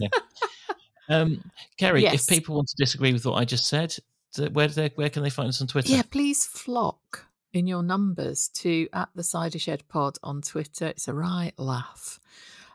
Um, 1.10 1.50
Keri, 1.78 2.02
Yes. 2.02 2.22
if 2.22 2.26
people 2.28 2.54
want 2.56 2.68
to 2.68 2.76
disagree 2.76 3.12
with 3.14 3.24
what 3.24 3.34
I 3.36 3.44
just 3.46 3.66
said, 3.66 3.96
where 4.52 4.68
do 4.68 4.74
they, 4.74 4.90
where 4.94 5.08
can 5.08 5.22
they 5.22 5.30
find 5.30 5.48
us 5.48 5.60
on 5.60 5.66
Twitter? 5.66 5.90
yeah, 5.90 6.02
please 6.02 6.44
flock 6.44 7.26
in 7.54 7.66
your 7.66 7.82
numbers 7.82 8.48
to 8.48 8.88
at 8.92 9.08
the 9.14 9.22
Cider 9.22 9.58
Shed 9.58 9.88
Pod 9.88 10.18
on 10.22 10.42
Twitter. 10.42 10.88
It's 10.88 11.08
a 11.08 11.14
right 11.14 11.54
laugh. 11.56 12.20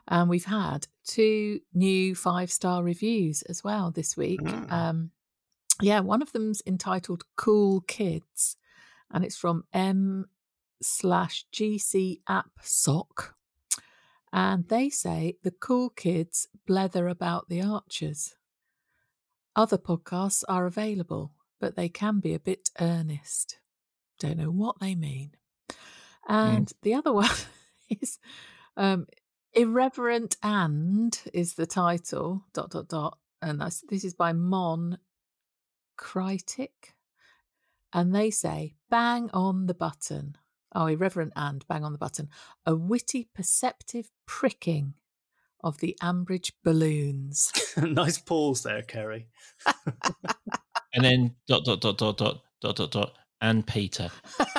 And 0.08 0.28
we've 0.28 0.44
had 0.46 0.88
two 1.04 1.60
new 1.72 2.14
five 2.16 2.50
star 2.50 2.82
reviews 2.82 3.42
as 3.42 3.62
well 3.62 3.92
this 3.92 4.16
week. 4.16 4.40
Mm. 4.40 4.72
Um, 4.72 5.10
yeah, 5.80 6.00
one 6.00 6.20
of 6.20 6.32
them's 6.32 6.60
entitled 6.66 7.22
Cool 7.36 7.82
Kids, 7.82 8.56
and 9.14 9.24
it's 9.24 9.36
from 9.36 9.64
M 9.72 10.26
slash 10.82 11.46
GC 11.52 12.20
app 12.28 12.50
sock. 12.60 13.36
And 14.32 14.68
they 14.68 14.90
say 14.90 15.36
the 15.44 15.52
cool 15.52 15.90
kids 15.90 16.48
blether 16.68 17.08
about 17.08 17.48
the 17.48 17.62
archers. 17.62 18.34
Other 19.54 19.78
podcasts 19.78 20.42
are 20.48 20.66
available, 20.66 21.32
but 21.60 21.76
they 21.76 21.88
can 21.88 22.18
be 22.18 22.34
a 22.34 22.40
bit 22.40 22.70
earnest. 22.80 23.60
Don't 24.18 24.38
know 24.38 24.50
what 24.50 24.80
they 24.80 24.96
mean. 24.96 25.30
And 26.28 26.72
the 26.82 26.94
other 26.94 27.12
one 27.12 27.30
is 27.88 28.18
um, 28.76 29.06
Irreverent 29.52 30.36
and 30.42 31.16
is 31.32 31.54
the 31.54 31.66
title, 31.66 32.44
dot, 32.52 32.70
dot, 32.70 32.88
dot. 32.88 33.18
And 33.40 33.60
this 33.60 34.04
is 34.04 34.14
by 34.14 34.32
Mon 34.32 34.98
Critic. 35.96 36.94
And 37.94 38.14
they 38.14 38.30
say, 38.30 38.74
bang 38.90 39.30
on 39.32 39.66
the 39.66 39.74
button. 39.74 40.36
Oh, 40.74 40.86
irreverent 40.86 41.32
and 41.36 41.64
bang 41.68 41.84
on 41.84 41.92
the 41.92 41.98
button. 41.98 42.28
A 42.66 42.74
witty, 42.74 43.28
perceptive 43.32 44.10
pricking 44.26 44.94
of 45.62 45.78
the 45.78 45.96
Ambridge 46.02 46.50
balloons. 46.64 47.52
nice 47.76 48.18
pause 48.18 48.64
there, 48.64 48.82
Keri. 48.82 49.28
And 50.92 51.04
then 51.04 51.36
dot 51.46 51.64
dot 51.64 51.80
dot 51.80 51.96
dot 51.96 52.18
dot 52.18 52.42
dot 52.60 52.76
dot 52.76 52.90
dot 52.90 53.12
and 53.40 53.66
Peter. 53.66 54.10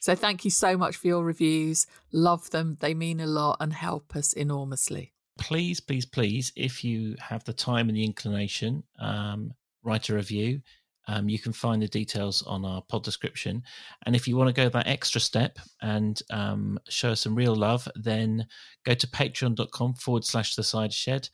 so 0.00 0.14
thank 0.14 0.44
you 0.44 0.50
so 0.50 0.76
much 0.76 0.96
for 0.96 1.06
your 1.06 1.24
reviews. 1.24 1.86
Love 2.12 2.50
them. 2.50 2.76
They 2.80 2.92
mean 2.92 3.20
a 3.20 3.26
lot 3.26 3.56
and 3.60 3.72
help 3.72 4.14
us 4.14 4.34
enormously. 4.34 5.14
Please, 5.38 5.80
please, 5.80 6.04
please, 6.04 6.52
if 6.54 6.84
you 6.84 7.16
have 7.18 7.44
the 7.44 7.54
time 7.54 7.88
and 7.88 7.96
the 7.96 8.04
inclination, 8.04 8.82
um, 8.98 9.54
write 9.82 10.08
a 10.08 10.14
review. 10.14 10.60
Um, 11.08 11.28
you 11.28 11.38
can 11.38 11.52
find 11.52 11.82
the 11.82 11.88
details 11.88 12.42
on 12.42 12.64
our 12.64 12.82
pod 12.82 13.02
description. 13.02 13.62
And 14.06 14.14
if 14.14 14.28
you 14.28 14.36
want 14.36 14.48
to 14.48 14.62
go 14.62 14.68
that 14.68 14.86
extra 14.86 15.20
step 15.20 15.58
and 15.80 16.20
um, 16.30 16.78
show 16.88 17.10
us 17.10 17.22
some 17.22 17.34
real 17.34 17.56
love, 17.56 17.88
then 17.96 18.46
go 18.84 18.94
to 18.94 19.06
patreon.com 19.08 19.94
forward 19.94 20.24
slash 20.24 20.54
the 20.54 20.62
Cider 20.62 20.92
Shed. 20.92 21.28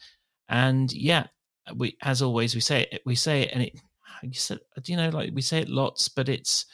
And 0.48 0.92
yeah, 0.92 1.26
we 1.76 1.96
as 2.02 2.22
always 2.22 2.54
we 2.54 2.62
say 2.62 2.86
it 2.90 3.02
we 3.04 3.14
say 3.14 3.42
it 3.42 3.50
and 3.52 3.62
it 3.62 3.78
you 4.22 4.32
said 4.32 4.58
you 4.86 4.96
know 4.96 5.10
like 5.10 5.30
we 5.34 5.42
say 5.42 5.60
it 5.60 5.68
lots, 5.68 6.08
but 6.08 6.28
it's 6.28 6.66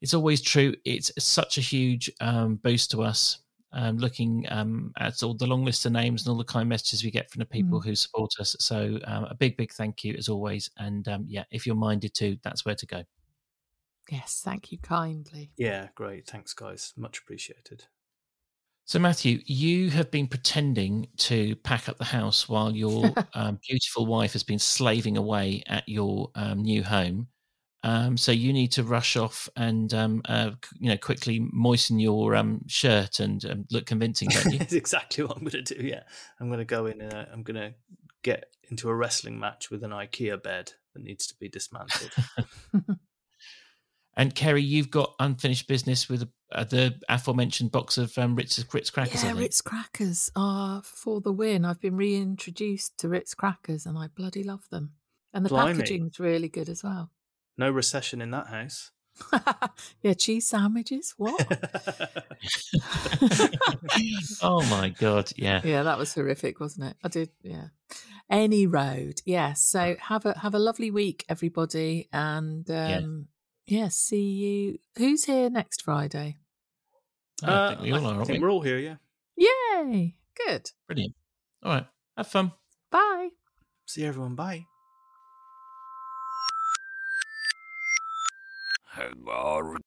it's 0.00 0.14
always 0.14 0.42
true. 0.42 0.74
It's 0.84 1.10
such 1.18 1.56
a 1.56 1.62
huge 1.62 2.10
um, 2.20 2.56
boost 2.56 2.90
to 2.90 3.02
us. 3.02 3.38
Um, 3.76 3.98
looking 3.98 4.46
um, 4.50 4.92
at 4.98 5.22
all 5.24 5.34
the 5.34 5.46
long 5.48 5.64
list 5.64 5.84
of 5.84 5.92
names 5.92 6.22
and 6.22 6.30
all 6.30 6.38
the 6.38 6.44
kind 6.44 6.68
messages 6.68 7.02
we 7.02 7.10
get 7.10 7.28
from 7.28 7.40
the 7.40 7.46
people 7.46 7.80
Mm. 7.80 7.84
who 7.84 7.94
support 7.96 8.30
us. 8.38 8.54
So 8.60 9.00
um, 9.04 9.24
a 9.24 9.34
big, 9.34 9.56
big 9.56 9.72
thank 9.72 10.04
you 10.04 10.14
as 10.14 10.28
always. 10.28 10.70
And 10.78 11.08
um, 11.08 11.24
yeah, 11.28 11.42
if 11.50 11.66
you're 11.66 11.74
minded 11.74 12.14
to, 12.14 12.36
that's 12.44 12.64
where 12.64 12.76
to 12.76 12.86
go. 12.86 13.02
Yes, 14.10 14.42
thank 14.44 14.70
you 14.70 14.78
kindly. 14.78 15.50
Yeah, 15.56 15.88
great. 15.94 16.26
Thanks, 16.26 16.52
guys. 16.52 16.92
Much 16.96 17.18
appreciated. 17.18 17.84
So, 18.86 18.98
Matthew, 18.98 19.40
you 19.46 19.90
have 19.90 20.10
been 20.10 20.26
pretending 20.28 21.08
to 21.16 21.56
pack 21.56 21.88
up 21.88 21.96
the 21.96 22.04
house 22.04 22.48
while 22.48 22.70
your 22.70 23.14
um, 23.34 23.58
beautiful 23.66 24.04
wife 24.06 24.34
has 24.34 24.42
been 24.42 24.58
slaving 24.58 25.16
away 25.16 25.62
at 25.66 25.88
your 25.88 26.30
um, 26.34 26.62
new 26.62 26.82
home. 26.82 27.28
Um, 27.84 28.16
so 28.16 28.32
you 28.32 28.54
need 28.54 28.72
to 28.72 28.82
rush 28.82 29.14
off 29.14 29.46
and 29.56 29.92
um, 29.92 30.22
uh, 30.24 30.52
you 30.80 30.88
know 30.88 30.96
quickly 30.96 31.46
moisten 31.52 31.98
your 31.98 32.34
um, 32.34 32.62
shirt 32.66 33.20
and 33.20 33.44
um, 33.44 33.66
look 33.70 33.84
convincing, 33.84 34.30
don't 34.30 34.54
you? 34.54 34.58
It's 34.60 34.72
exactly 34.72 35.22
what 35.22 35.36
I'm 35.36 35.44
going 35.44 35.62
to 35.62 35.74
do. 35.74 35.86
Yeah, 35.86 36.00
I'm 36.40 36.48
going 36.48 36.60
to 36.60 36.64
go 36.64 36.86
in 36.86 37.02
and 37.02 37.12
uh, 37.12 37.26
I'm 37.30 37.42
going 37.42 37.60
to 37.60 37.74
get 38.22 38.46
into 38.70 38.88
a 38.88 38.94
wrestling 38.94 39.38
match 39.38 39.70
with 39.70 39.84
an 39.84 39.90
IKEA 39.90 40.42
bed 40.42 40.72
that 40.94 41.04
needs 41.04 41.26
to 41.26 41.34
be 41.38 41.50
dismantled. 41.50 42.10
and 44.16 44.34
Keri, 44.34 44.62
you've 44.62 44.90
got 44.90 45.14
unfinished 45.20 45.68
business 45.68 46.08
with 46.08 46.26
uh, 46.52 46.64
the 46.64 46.98
aforementioned 47.10 47.70
box 47.70 47.98
of 47.98 48.16
um, 48.16 48.34
Ritz, 48.34 48.64
Ritz 48.72 48.88
crackers. 48.88 49.22
Yeah. 49.22 49.34
Ritz 49.34 49.60
crackers 49.60 50.30
are 50.34 50.80
for 50.82 51.20
the 51.20 51.32
win. 51.32 51.66
I've 51.66 51.82
been 51.82 51.96
reintroduced 51.96 52.96
to 53.00 53.10
Ritz 53.10 53.34
crackers 53.34 53.84
and 53.84 53.98
I 53.98 54.06
bloody 54.06 54.42
love 54.42 54.64
them. 54.70 54.94
And 55.34 55.44
the 55.44 55.50
Blimey. 55.50 55.74
packaging's 55.74 56.18
really 56.18 56.48
good 56.48 56.70
as 56.70 56.82
well. 56.82 57.10
No 57.56 57.70
recession 57.70 58.20
in 58.20 58.30
that 58.32 58.48
house. 58.48 58.90
yeah, 60.02 60.14
cheese 60.14 60.48
sandwiches. 60.48 61.14
What? 61.16 61.40
oh 64.42 64.62
my 64.70 64.90
god, 64.98 65.30
yeah. 65.36 65.60
yeah, 65.64 65.82
that 65.84 65.98
was 65.98 66.12
horrific, 66.14 66.58
wasn't 66.60 66.90
it? 66.90 66.96
I 67.04 67.08
did, 67.08 67.30
yeah. 67.42 67.66
Any 68.28 68.66
road, 68.66 69.20
yes. 69.24 69.62
So 69.62 69.96
have 70.00 70.26
a 70.26 70.36
have 70.38 70.54
a 70.54 70.58
lovely 70.58 70.90
week, 70.90 71.24
everybody, 71.28 72.08
and 72.12 72.68
um, 72.70 73.28
yeah, 73.66 73.88
see 73.88 74.30
you. 74.30 74.78
Who's 74.98 75.24
here 75.26 75.48
next 75.50 75.82
Friday? 75.82 76.38
I 77.42 77.68
think 77.68 77.80
we 77.82 77.92
all 77.92 77.98
are, 77.98 78.06
Uh, 78.06 78.10
I 78.10 78.14
aren't 78.16 78.26
think 78.26 78.38
we? 78.38 78.42
we're 78.44 78.50
all 78.50 78.62
here. 78.62 78.78
Yeah. 78.78 78.96
Yay! 79.36 80.16
Good. 80.46 80.70
Brilliant. 80.88 81.14
All 81.62 81.72
right, 81.72 81.86
have 82.16 82.26
fun. 82.26 82.52
Bye. 82.90 83.28
See 83.86 84.04
everyone. 84.04 84.34
Bye. 84.34 84.64
Grog. 88.94 89.83